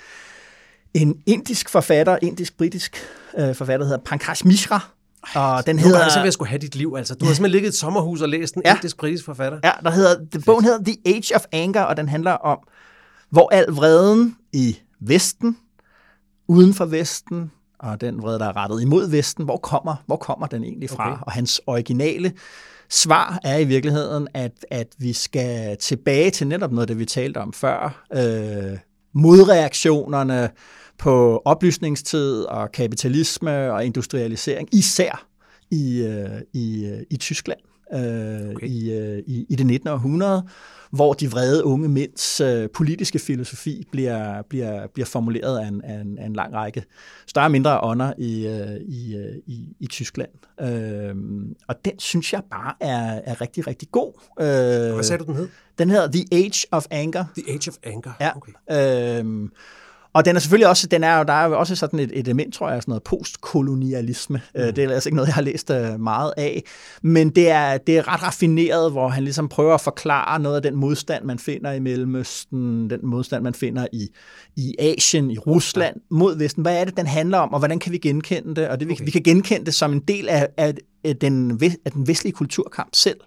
en 0.93 1.15
indisk 1.25 1.69
forfatter, 1.69 2.17
indisk-britisk 2.21 2.97
øh, 3.37 3.55
forfatter, 3.55 3.77
der 3.77 3.85
hedder 3.85 4.03
Pankaj 4.05 4.35
Mishra. 4.45 4.89
Og 5.35 5.65
den 5.65 5.79
hedder... 5.79 6.17
Nu 6.19 6.23
jeg 6.23 6.33
skulle 6.33 6.49
have 6.49 6.59
dit 6.59 6.75
liv, 6.75 6.95
altså. 6.97 7.15
Du 7.15 7.25
har 7.25 7.33
simpelthen 7.33 7.51
ligget 7.51 7.67
i 7.67 7.69
et 7.69 7.75
sommerhus 7.75 8.21
og 8.21 8.29
læst 8.29 8.55
en 8.55 8.61
ja. 8.65 8.75
indisk-britisk 8.75 9.25
forfatter. 9.25 9.59
Ja, 9.63 9.71
der 9.83 9.91
hedder, 9.91 10.25
det, 10.33 10.45
bogen 10.45 10.63
hedder 10.63 10.83
The 10.83 10.97
Age 11.05 11.35
of 11.35 11.45
Anger, 11.51 11.81
og 11.81 11.97
den 11.97 12.09
handler 12.09 12.31
om, 12.31 12.57
hvor 13.29 13.49
al 13.53 13.65
vreden 13.69 14.35
i 14.53 14.77
Vesten, 14.99 15.57
uden 16.47 16.73
for 16.73 16.85
Vesten, 16.85 17.51
og 17.79 18.01
den 18.01 18.21
vrede, 18.21 18.39
der 18.39 18.45
er 18.45 18.57
rettet 18.57 18.81
imod 18.81 19.09
Vesten, 19.09 19.45
hvor 19.45 19.57
kommer, 19.57 19.95
hvor 20.05 20.15
kommer 20.15 20.47
den 20.47 20.63
egentlig 20.63 20.89
fra? 20.89 21.11
Okay. 21.11 21.21
Og 21.21 21.31
hans 21.31 21.61
originale 21.67 22.33
svar 22.89 23.39
er 23.43 23.57
i 23.57 23.63
virkeligheden, 23.63 24.27
at, 24.33 24.65
at 24.71 24.87
vi 24.97 25.13
skal 25.13 25.77
tilbage 25.77 26.31
til 26.31 26.47
netop 26.47 26.71
noget, 26.71 26.87
det 26.87 26.99
vi 26.99 27.05
talte 27.05 27.37
om 27.37 27.53
før. 27.53 28.05
Øh, 28.13 28.77
modreaktionerne, 29.13 30.49
på 30.97 31.41
oplysningstid 31.45 32.43
og 32.43 32.71
kapitalisme 32.71 33.73
og 33.73 33.85
industrialisering, 33.85 34.69
især 34.75 35.27
i, 35.71 36.01
øh, 36.01 36.41
i, 36.53 36.85
øh, 36.85 37.01
i 37.09 37.17
Tyskland 37.17 37.59
øh, 37.93 38.49
okay. 38.55 38.67
i, 38.67 39.21
i, 39.27 39.45
i 39.49 39.55
det 39.55 39.65
19. 39.65 39.89
århundrede, 39.89 40.47
hvor 40.91 41.13
de 41.13 41.31
vrede 41.31 41.65
unge 41.65 41.89
mænds 41.89 42.41
øh, 42.41 42.69
politiske 42.73 43.19
filosofi 43.19 43.83
bliver, 43.91 44.41
bliver, 44.41 44.87
bliver 44.87 45.05
formuleret 45.05 45.59
af 45.59 45.67
en, 45.67 45.81
af, 45.81 46.01
en, 46.01 46.17
af 46.17 46.25
en 46.25 46.33
lang 46.33 46.53
række 46.53 46.83
større 47.27 47.45
og 47.45 47.51
mindre 47.51 47.79
ånder 47.83 48.13
i, 48.17 48.47
øh, 48.47 48.81
i, 48.87 49.15
i, 49.47 49.75
i 49.79 49.87
Tyskland. 49.87 50.29
Øh, 50.61 51.15
og 51.67 51.75
den 51.85 51.99
synes 51.99 52.33
jeg 52.33 52.41
bare 52.51 52.73
er, 52.79 53.21
er 53.25 53.41
rigtig, 53.41 53.67
rigtig 53.67 53.87
god. 53.91 54.13
Øh, 54.39 54.45
Hvad 54.93 55.03
sagde 55.03 55.23
du, 55.23 55.27
den 55.27 55.35
hed? 55.35 55.47
Den 55.77 55.89
hedder 55.89 56.11
The 56.11 56.25
Age 56.31 56.67
of 56.71 56.85
Anger. 56.91 57.25
The 57.37 57.53
Age 57.53 57.69
of 57.69 57.77
Anger, 57.83 58.11
ja. 58.21 58.31
okay. 58.35 59.21
Øh, 59.21 59.49
og 60.13 60.25
den 60.25 60.35
er 60.35 60.39
selvfølgelig 60.39 60.67
også, 60.67 60.87
den 60.87 61.03
er, 61.03 61.23
der 61.23 61.33
er 61.33 61.45
jo 61.47 61.59
også 61.59 61.75
sådan 61.75 61.99
et, 61.99 62.11
et 62.13 62.19
element, 62.19 62.53
tror 62.53 62.69
jeg, 62.69 62.81
sådan 62.81 62.91
noget 62.91 63.03
postkolonialisme. 63.03 64.41
Øh, 64.57 64.67
mm. 64.67 64.73
Det 64.73 64.83
er 64.83 64.89
altså 64.89 65.09
ikke 65.09 65.15
noget, 65.15 65.27
jeg 65.27 65.35
har 65.35 65.41
læst 65.41 65.69
øh, 65.69 65.99
meget 65.99 66.33
af. 66.37 66.63
Men 67.01 67.29
det 67.29 67.49
er, 67.49 67.77
det 67.77 67.97
er 67.97 68.07
ret 68.07 68.23
raffineret, 68.23 68.91
hvor 68.91 69.07
han 69.07 69.23
ligesom 69.23 69.49
prøver 69.49 69.73
at 69.73 69.81
forklare 69.81 70.39
noget 70.39 70.55
af 70.55 70.61
den 70.61 70.75
modstand, 70.75 71.25
man 71.25 71.39
finder 71.39 71.71
i 71.71 71.79
Mellemøsten, 71.79 72.89
den 72.89 72.99
modstand, 73.03 73.43
man 73.43 73.53
finder 73.53 73.87
i, 73.93 74.09
i 74.55 74.75
Asien, 74.79 75.31
i 75.31 75.37
Rusland 75.37 75.95
ja. 75.95 76.15
mod 76.15 76.37
Vesten. 76.37 76.61
Hvad 76.61 76.79
er 76.79 76.85
det, 76.85 76.97
den 76.97 77.07
handler 77.07 77.37
om, 77.37 77.53
og 77.53 77.59
hvordan 77.59 77.79
kan 77.79 77.91
vi 77.91 77.97
genkende 77.97 78.55
det? 78.55 78.69
Og 78.69 78.79
det, 78.79 78.87
vi, 78.87 78.93
okay. 78.93 79.05
vi 79.05 79.11
kan 79.11 79.23
genkende 79.23 79.65
det 79.65 79.73
som 79.73 79.93
en 79.93 79.99
del 79.99 80.29
af, 80.29 80.47
af, 80.57 80.73
af, 81.03 81.15
den, 81.15 81.51
af 81.85 81.91
den 81.91 82.07
vestlige 82.07 82.33
kulturkamp 82.33 82.89
selv. 82.93 83.19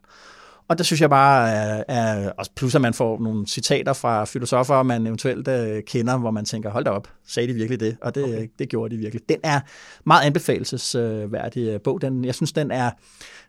Og 0.68 0.78
der 0.78 0.84
synes 0.84 1.00
jeg 1.00 1.10
bare, 1.10 1.50
er, 1.50 1.84
er, 1.88 2.32
også 2.32 2.50
plus 2.56 2.74
at 2.74 2.80
man 2.80 2.94
får 2.94 3.20
nogle 3.20 3.46
citater 3.46 3.92
fra 3.92 4.24
filosofer, 4.24 4.82
man 4.82 5.06
eventuelt 5.06 5.48
uh, 5.48 5.82
kender, 5.86 6.18
hvor 6.18 6.30
man 6.30 6.44
tænker, 6.44 6.70
hold 6.70 6.84
da 6.84 6.90
op, 6.90 7.08
sagde 7.26 7.48
de 7.48 7.52
virkelig 7.52 7.80
det? 7.80 7.96
Og 8.02 8.14
det, 8.14 8.24
okay. 8.24 8.48
det 8.58 8.68
gjorde 8.68 8.94
de 8.94 9.00
virkelig. 9.00 9.28
Den 9.28 9.38
er 9.42 9.60
meget 10.04 10.26
anbefalesværdig 10.26 11.82
bog. 11.82 12.00
Den, 12.00 12.24
jeg 12.24 12.34
synes, 12.34 12.52
den 12.52 12.70
er, 12.70 12.90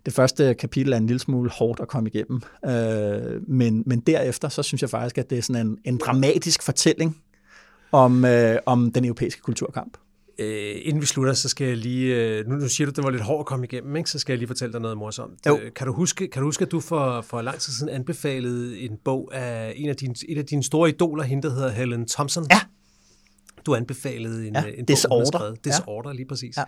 det 0.05 0.13
første 0.13 0.53
kapitel 0.53 0.93
er 0.93 0.97
en 0.97 1.07
lille 1.07 1.19
smule 1.19 1.49
hårdt 1.49 1.79
at 1.79 1.87
komme 1.87 2.09
igennem. 2.09 2.41
Men, 3.47 3.83
men 3.85 3.99
derefter, 3.99 4.49
så 4.49 4.63
synes 4.63 4.81
jeg 4.81 4.89
faktisk, 4.89 5.17
at 5.17 5.29
det 5.29 5.37
er 5.37 5.41
sådan 5.41 5.67
en, 5.67 5.77
en 5.85 5.97
dramatisk 5.97 6.63
fortælling 6.63 7.17
om, 7.91 8.25
om 8.65 8.91
den 8.91 9.05
europæiske 9.05 9.41
kulturkamp. 9.41 9.97
Øh, 10.39 10.75
inden 10.81 11.01
vi 11.01 11.05
slutter, 11.05 11.33
så 11.33 11.49
skal 11.49 11.67
jeg 11.67 11.77
lige... 11.77 12.15
Øh, 12.15 12.47
nu, 12.47 12.55
nu 12.55 12.67
siger 12.67 12.85
du, 12.85 12.89
at 12.89 12.95
det 12.95 13.03
var 13.03 13.09
lidt 13.09 13.21
hårdt 13.21 13.39
at 13.39 13.45
komme 13.45 13.65
igennem, 13.65 13.95
ikke? 13.95 14.09
så 14.09 14.19
skal 14.19 14.33
jeg 14.33 14.37
lige 14.37 14.47
fortælle 14.47 14.73
dig 14.73 14.81
noget 14.81 14.97
morsomt. 14.97 15.45
Jo. 15.47 15.59
Øh, 15.59 15.73
kan, 15.73 15.87
du 15.87 15.93
huske, 15.93 16.27
kan 16.27 16.41
du 16.41 16.47
huske, 16.47 16.65
at 16.65 16.71
du 16.71 16.79
for, 16.79 17.21
for 17.21 17.41
lang 17.41 17.59
tid 17.59 17.73
siden 17.73 17.89
anbefalede 17.89 18.79
en 18.79 18.97
bog 19.05 19.29
af 19.33 19.73
en 19.75 19.89
af 19.89 19.95
dine, 19.95 20.15
et 20.29 20.37
af 20.37 20.45
dine 20.45 20.63
store 20.63 20.89
idoler, 20.89 21.23
hende 21.23 21.47
der 21.47 21.53
hedder 21.53 21.69
Helen 21.69 22.07
Thompson? 22.07 22.45
Ja. 22.51 22.59
Du 23.65 23.75
anbefalede 23.75 24.47
en, 24.47 24.55
ja, 24.55 24.63
en 24.77 24.85
bog, 24.85 24.97
hun 25.09 25.19
har 25.19 25.25
skrevet. 25.25 25.65
Disorder, 25.65 26.09
ja. 26.09 26.15
lige 26.15 26.25
præcis. 26.25 26.57
Ja. 26.57 26.63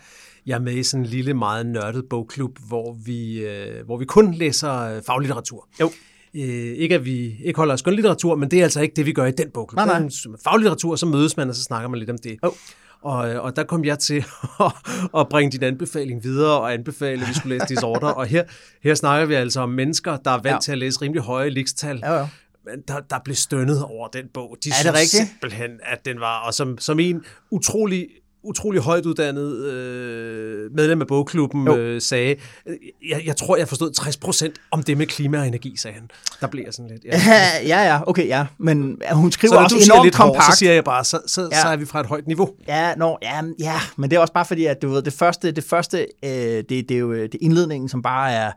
Jeg 0.46 0.56
er 0.56 0.60
med 0.60 0.74
i 0.74 0.84
sådan 0.84 1.06
en 1.06 1.10
lille, 1.10 1.34
meget 1.34 1.66
nørdet 1.66 2.06
bogklub, 2.10 2.60
hvor 2.68 2.94
vi, 3.06 3.46
øh, 3.46 3.86
hvor 3.86 3.98
vi 3.98 4.06
kun 4.06 4.34
læser 4.34 4.74
øh, 4.74 5.02
faglitteratur. 5.02 5.68
Jo. 5.80 5.92
Øh, 6.34 6.44
ikke 6.44 6.96
at 6.96 7.06
vi 7.06 7.38
ikke 7.44 7.58
holder 7.58 7.74
os 7.74 7.80
skønlitteratur, 7.80 8.36
men 8.36 8.52
det 8.52 8.60
er 8.60 8.64
altså 8.64 8.82
ikke 8.82 8.96
det, 8.96 9.06
vi 9.06 9.14
gør 9.14 9.26
i 9.26 9.32
den 9.32 9.50
bog. 9.52 9.70
Nej, 9.76 9.86
nej. 9.86 10.10
Faglitteratur, 10.44 10.96
så 10.96 11.06
mødes 11.06 11.38
man, 11.38 11.50
og 11.50 11.56
så 11.56 11.64
snakker 11.64 11.90
man 11.90 12.00
lidt 12.00 12.10
om 12.10 12.18
det. 12.18 12.40
Jo. 12.44 12.54
Og, 13.02 13.30
øh, 13.30 13.44
og 13.44 13.56
der 13.56 13.64
kom 13.64 13.86
jeg 13.86 14.00
til 14.00 14.18
at, 14.60 14.72
at 15.18 15.30
bringe 15.30 15.52
din 15.52 15.64
anbefaling 15.64 16.24
videre 16.24 16.60
og 16.60 16.74
anbefale, 16.74 17.22
at 17.22 17.28
vi 17.30 17.34
skulle 17.34 17.58
læse 17.58 17.76
Disorder. 17.76 18.08
Og 18.08 18.26
her, 18.26 18.44
her 18.84 18.96
snakker 18.96 19.26
vi 19.26 19.34
altså 19.34 19.62
om 19.62 19.70
mennesker, 19.70 20.18
der 20.18 20.32
er 20.32 20.42
vant 20.42 20.54
ja. 20.54 20.60
til 20.60 20.72
at 20.72 20.78
læse 20.78 21.02
rimelig 21.02 21.24
høje 21.24 21.50
likstal. 21.50 22.00
Ja, 22.04 22.14
ja. 22.20 22.28
Men 22.66 22.82
der, 22.88 23.00
der 23.00 23.20
blev 23.24 23.36
stønnet 23.36 23.84
over 23.84 24.08
den 24.08 24.26
bog. 24.34 24.58
De 24.64 24.70
Er 24.70 24.74
det 24.74 24.76
synes 24.76 24.94
rigtigt? 24.94 25.30
simpelthen, 25.30 25.72
at 25.84 26.06
den 26.06 26.20
var, 26.20 26.40
og 26.40 26.54
som, 26.54 26.78
som 26.78 27.00
en 27.00 27.24
utrolig 27.52 28.08
utrolig 28.44 28.82
højt 28.82 29.06
uddannet 29.06 29.66
øh, 29.66 30.72
medlem 30.76 31.02
af 31.02 31.08
bogklubben 31.08 31.66
Jo. 31.68 31.76
øh, 31.78 32.02
sagde, 32.02 32.36
øh, 32.68 32.76
jeg, 33.10 33.22
jeg 33.26 33.38
tror, 33.38 33.58
jeg 33.58 33.68
forstod 33.68 33.92
60 33.92 34.18
procent 34.18 34.56
om 34.72 34.84
det 34.84 34.98
med 34.98 35.06
klima 35.08 35.40
og 35.40 35.48
energi, 35.48 35.78
sagde 35.78 35.96
han. 35.96 36.10
Der 36.42 36.48
blev 36.48 36.64
jeg 36.66 36.74
sådan 36.74 36.92
lidt. 36.92 37.04
Ja. 37.06 37.22
ja, 37.68 37.84
ja, 37.94 38.00
okay, 38.10 38.28
ja. 38.28 38.46
Men 38.58 39.02
hun 39.12 39.32
skriver 39.32 39.54
Så 39.54 39.60
også 39.60 39.76
enormt 39.86 40.06
lidt 40.06 40.16
kompakt. 40.16 40.46
så 40.54 40.58
siger 40.60 40.74
jeg 40.74 40.84
bare, 40.84 41.04
så, 41.04 41.20
så, 41.28 41.50
Ja. 41.52 41.62
så 41.62 41.68
er 41.68 41.76
vi 41.78 41.86
fra 41.86 42.00
et 42.00 42.06
højt 42.06 42.28
niveau. 42.28 42.50
Ja, 42.68 42.96
nå, 42.96 43.18
ja, 43.22 43.42
ja, 43.60 43.80
men 43.98 44.10
det 44.10 44.16
er 44.16 44.20
også 44.20 44.34
bare 44.34 44.46
fordi, 44.46 44.66
at 44.66 44.82
du 44.82 44.90
ved, 44.90 45.02
det 45.02 45.14
første, 45.14 45.52
det 45.52 45.64
første, 45.64 46.08
øh, 46.26 46.30
det, 46.32 46.70
det 46.70 46.92
er 46.92 46.98
jo 46.98 47.14
det 47.14 47.34
er 47.36 47.38
indledningen, 47.42 47.90
som 47.90 48.02
bare 48.02 48.32
er, 48.32 48.52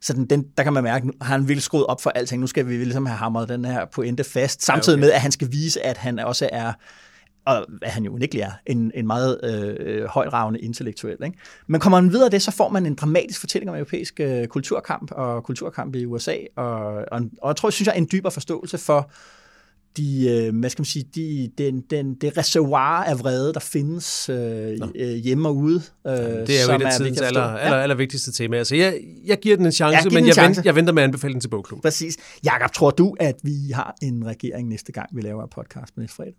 sådan, 0.00 0.24
den, 0.26 0.44
der 0.56 0.62
kan 0.62 0.72
man 0.72 0.82
mærke, 0.84 1.06
nu 1.06 1.12
har 1.20 1.32
han 1.32 1.48
virkelig 1.48 1.62
skruet 1.62 1.86
op 1.86 2.02
for 2.02 2.10
alting, 2.10 2.40
nu 2.40 2.46
skal 2.46 2.66
vi 2.68 2.76
ligesom 2.76 3.06
have 3.06 3.16
hamret 3.16 3.48
den 3.48 3.64
her 3.64 3.84
pointe 3.94 4.24
fast, 4.24 4.64
samtidig 4.64 4.96
okay. 4.98 5.04
med, 5.06 5.12
at 5.12 5.20
han 5.20 5.32
skal 5.32 5.48
vise, 5.52 5.82
at 5.86 5.96
han 5.96 6.18
også 6.18 6.48
er, 6.52 6.72
og 7.46 7.66
hvad 7.68 7.88
han 7.88 8.04
jo 8.04 8.14
unægtelig 8.14 8.42
er, 8.42 8.50
en, 8.66 8.92
en 8.94 9.06
meget 9.06 9.40
øh, 9.44 10.04
højdragende 10.04 10.60
intellektuel. 10.60 11.16
Ikke? 11.24 11.38
Men 11.66 11.80
kommer 11.80 12.00
man 12.00 12.10
videre 12.10 12.24
af 12.24 12.30
det, 12.30 12.42
så 12.42 12.50
får 12.50 12.68
man 12.68 12.86
en 12.86 12.94
dramatisk 12.94 13.40
fortælling 13.40 13.70
om 13.70 13.76
europæisk 13.76 14.20
øh, 14.20 14.46
kulturkamp 14.46 15.10
og 15.12 15.44
kulturkamp 15.44 15.96
i 15.96 16.04
USA, 16.06 16.34
og, 16.56 16.84
og, 17.12 17.20
og 17.42 17.48
jeg 17.48 17.56
tror, 17.56 17.70
synes 17.70 17.86
jeg, 17.86 17.96
en 17.98 18.08
dybere 18.12 18.32
forståelse 18.32 18.78
for, 18.78 19.10
de, 19.96 20.28
øh, 20.30 20.58
hvad 20.58 20.70
skal 20.70 20.80
man 20.80 20.84
sige, 20.86 21.04
de, 21.14 21.50
den, 21.58 21.80
den, 21.80 22.14
det 22.14 22.36
reservoir 22.38 23.04
af 23.04 23.20
vrede, 23.20 23.52
der 23.54 23.60
findes 23.60 24.28
øh, 24.28 24.78
øh, 24.94 25.08
hjemme 25.08 25.48
og 25.48 25.56
ude. 25.56 25.82
Øh, 26.06 26.12
Det 26.12 26.20
er 26.20 26.68
jo 26.68 26.74
et 26.76 26.82
af 26.82 26.92
tidens 26.96 27.20
aller, 27.20 27.42
aller, 27.42 27.78
aller 27.78 27.96
vigtigste 27.96 28.32
tema. 28.32 28.56
Altså, 28.56 28.76
jeg, 28.76 29.00
jeg 29.26 29.38
giver 29.38 29.56
den 29.56 29.66
en 29.66 29.72
chance, 29.72 29.96
Ja, 29.96 30.02
den 30.02 30.14
men 30.14 30.22
en 30.22 30.26
jeg, 30.26 30.34
chance. 30.34 30.48
venter, 30.58 30.62
jeg 30.68 30.74
venter 30.74 30.92
med 30.92 31.32
den 31.32 31.40
til 31.40 31.48
bogklubben. 31.48 31.82
Præcis. 31.82 32.16
Jakob, 32.44 32.72
tror 32.72 32.90
du, 32.90 33.14
at 33.20 33.34
vi 33.42 33.70
har 33.74 33.96
en 34.02 34.26
regering 34.26 34.68
næste 34.68 34.92
gang, 34.92 35.08
vi 35.16 35.20
laver 35.20 35.42
en 35.42 35.48
podcast 35.54 35.96
næste 35.96 36.16
fredag? 36.16 36.34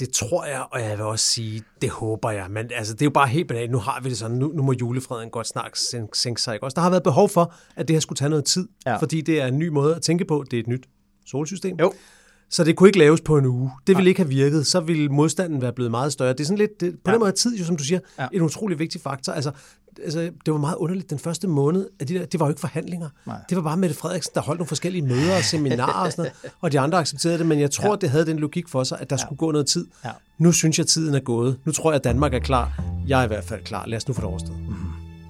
Ja, 0.00 0.04
det 0.04 0.12
tror 0.14 0.44
jeg, 0.44 0.64
og 0.70 0.80
jeg 0.80 0.98
vil 0.98 1.06
også 1.06 1.24
sige, 1.26 1.62
det 1.82 1.90
håber 1.90 2.30
jeg. 2.30 2.46
Men 2.50 2.70
altså, 2.74 2.92
det 2.94 3.02
er 3.02 3.06
jo 3.06 3.10
bare 3.10 3.26
helt 3.28 3.48
banalt. 3.48 3.70
Nu 3.70 3.78
har 3.78 4.00
vi 4.02 4.08
det 4.08 4.18
sådan, 4.18 4.36
nu, 4.36 4.52
nu 4.54 4.62
må 4.62 4.72
julefreden 4.72 5.30
godt 5.30 5.46
snart 5.46 5.78
sænke, 5.78 6.18
sænke 6.18 6.42
sig. 6.42 6.54
Ikke? 6.54 6.64
Også 6.66 6.74
der 6.74 6.80
har 6.80 6.90
været 6.90 7.02
behov 7.02 7.28
for, 7.28 7.54
at 7.76 7.88
det 7.88 7.94
her 7.96 8.00
skulle 8.00 8.16
tage 8.16 8.28
noget 8.28 8.44
tid, 8.44 8.68
Ja. 8.86 8.96
fordi 8.96 9.20
det 9.20 9.40
er 9.40 9.46
en 9.46 9.58
ny 9.58 9.68
måde 9.68 9.96
at 9.96 10.02
tænke 10.02 10.24
på. 10.24 10.44
Det 10.50 10.56
er 10.56 10.60
et 10.60 10.66
nyt 10.66 10.86
solsystem. 11.26 11.76
Jo. 11.80 11.92
Så 12.50 12.64
det 12.64 12.76
kunne 12.76 12.88
ikke 12.88 12.98
laves 12.98 13.20
på 13.20 13.38
en 13.38 13.46
uge. 13.46 13.70
Det 13.86 13.96
ville 13.96 14.08
ikke 14.08 14.20
have 14.20 14.28
virket. 14.28 14.66
Så 14.66 14.80
ville 14.80 15.08
modstanden 15.08 15.62
være 15.62 15.72
blevet 15.72 15.90
meget 15.90 16.12
større. 16.12 16.32
Det 16.32 16.40
er 16.40 16.44
sådan 16.44 16.58
lidt, 16.58 16.80
det, 16.80 16.92
på 16.94 17.00
Ja. 17.06 17.12
den 17.12 17.20
måde 17.20 17.32
tid, 17.32 17.56
jo, 17.58 17.64
som 17.64 17.76
du 17.76 17.84
siger, 17.84 18.00
Ja. 18.18 18.22
ja. 18.22 18.28
en 18.32 18.42
utrolig 18.42 18.78
vigtig 18.78 19.00
faktor. 19.00 19.32
Altså, 19.32 19.50
altså, 20.04 20.20
det 20.20 20.52
var 20.52 20.58
meget 20.58 20.76
underligt 20.76 21.10
den 21.10 21.18
første 21.18 21.48
måned, 21.48 21.88
at 22.00 22.08
de 22.08 22.14
der, 22.14 22.26
det 22.26 22.40
var 22.40 22.46
jo 22.46 22.50
ikke 22.50 22.60
forhandlinger. 22.60 23.08
Nej. 23.26 23.36
Det 23.48 23.56
var 23.56 23.62
bare 23.62 23.76
Mette 23.76 23.96
Frederiksen, 23.96 24.32
der 24.34 24.40
holdt 24.40 24.58
nogle 24.58 24.68
forskellige 24.68 25.02
møder 25.02 25.36
og 25.36 25.44
seminarer 25.44 26.04
og 26.04 26.12
sådan 26.12 26.22
noget, 26.22 26.54
og 26.60 26.72
de 26.72 26.80
andre 26.80 26.98
accepterede 26.98 27.38
det, 27.38 27.46
men 27.46 27.60
jeg 27.60 27.70
tror, 27.70 27.90
ja. 27.90 27.96
det 27.96 28.10
havde 28.10 28.26
den 28.26 28.38
logik 28.38 28.68
for 28.68 28.84
sig, 28.84 29.00
at 29.00 29.10
der 29.10 29.16
ja. 29.16 29.26
skulle 29.26 29.36
gå 29.36 29.50
noget 29.50 29.66
tid. 29.66 29.86
Ja. 30.04 30.10
Nu 30.38 30.52
synes 30.52 30.78
jeg, 30.78 30.86
tiden 30.86 31.14
er 31.14 31.20
gået. 31.20 31.58
Nu 31.64 31.72
tror 31.72 31.90
jeg, 31.90 31.96
at 31.96 32.04
Danmark 32.04 32.34
er 32.34 32.38
klar. 32.38 32.82
Jeg 33.08 33.20
er 33.20 33.24
i 33.24 33.26
hvert 33.26 33.44
fald 33.44 33.64
klar. 33.64 33.86
Lad 33.86 33.96
os 33.96 34.08
nu 34.08 34.14
få 34.14 34.20
det 34.20 34.28
overstået. 34.28 34.58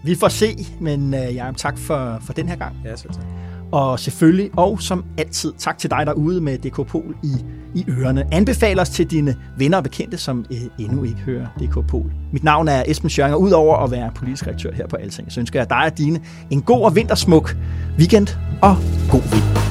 Vi 0.04 0.14
får 0.14 0.28
se, 0.28 0.66
men 0.80 1.14
øh, 1.14 1.34
Jacob, 1.34 1.56
tak 1.56 1.78
for, 1.78 2.18
for 2.26 2.32
den 2.32 2.48
her 2.48 2.56
gang. 2.56 2.76
Ja, 2.84 2.96
selv 2.96 3.12
tak. 3.12 3.24
Og 3.72 4.00
selvfølgelig, 4.00 4.50
og 4.56 4.82
som 4.82 5.04
altid, 5.18 5.52
tak 5.58 5.78
til 5.78 5.90
dig 5.90 6.06
derude 6.06 6.40
med 6.40 6.58
DK 6.58 6.86
Pol 6.86 7.14
i, 7.22 7.32
i 7.74 7.84
ørerne. 7.88 8.24
Anbefal 8.32 8.80
os 8.80 8.90
til 8.90 9.10
dine 9.10 9.36
venner 9.58 9.76
og 9.76 9.82
bekendte, 9.82 10.18
som 10.18 10.44
øh, 10.50 10.84
endnu 10.84 11.04
ikke 11.04 11.20
hører 11.20 11.46
DK 11.60 11.86
Pol. 11.88 12.12
Mit 12.32 12.44
navn 12.44 12.68
er 12.68 12.82
Esben 12.86 13.10
Schøring, 13.10 13.34
og 13.34 13.40
udover 13.40 13.76
at 13.76 13.90
være 13.90 14.10
politisk 14.14 14.46
redaktør 14.46 14.72
her 14.72 14.86
på 14.86 14.96
Alting, 14.96 15.32
så 15.32 15.40
ønsker 15.40 15.60
jeg 15.60 15.70
dig 15.70 15.84
og 15.84 15.98
dine 15.98 16.20
en 16.50 16.62
god 16.62 16.84
og 16.84 16.96
vintersmuk 16.96 17.56
weekend 17.98 18.28
og 18.62 18.76
god 19.10 19.22
vind. 19.22 19.61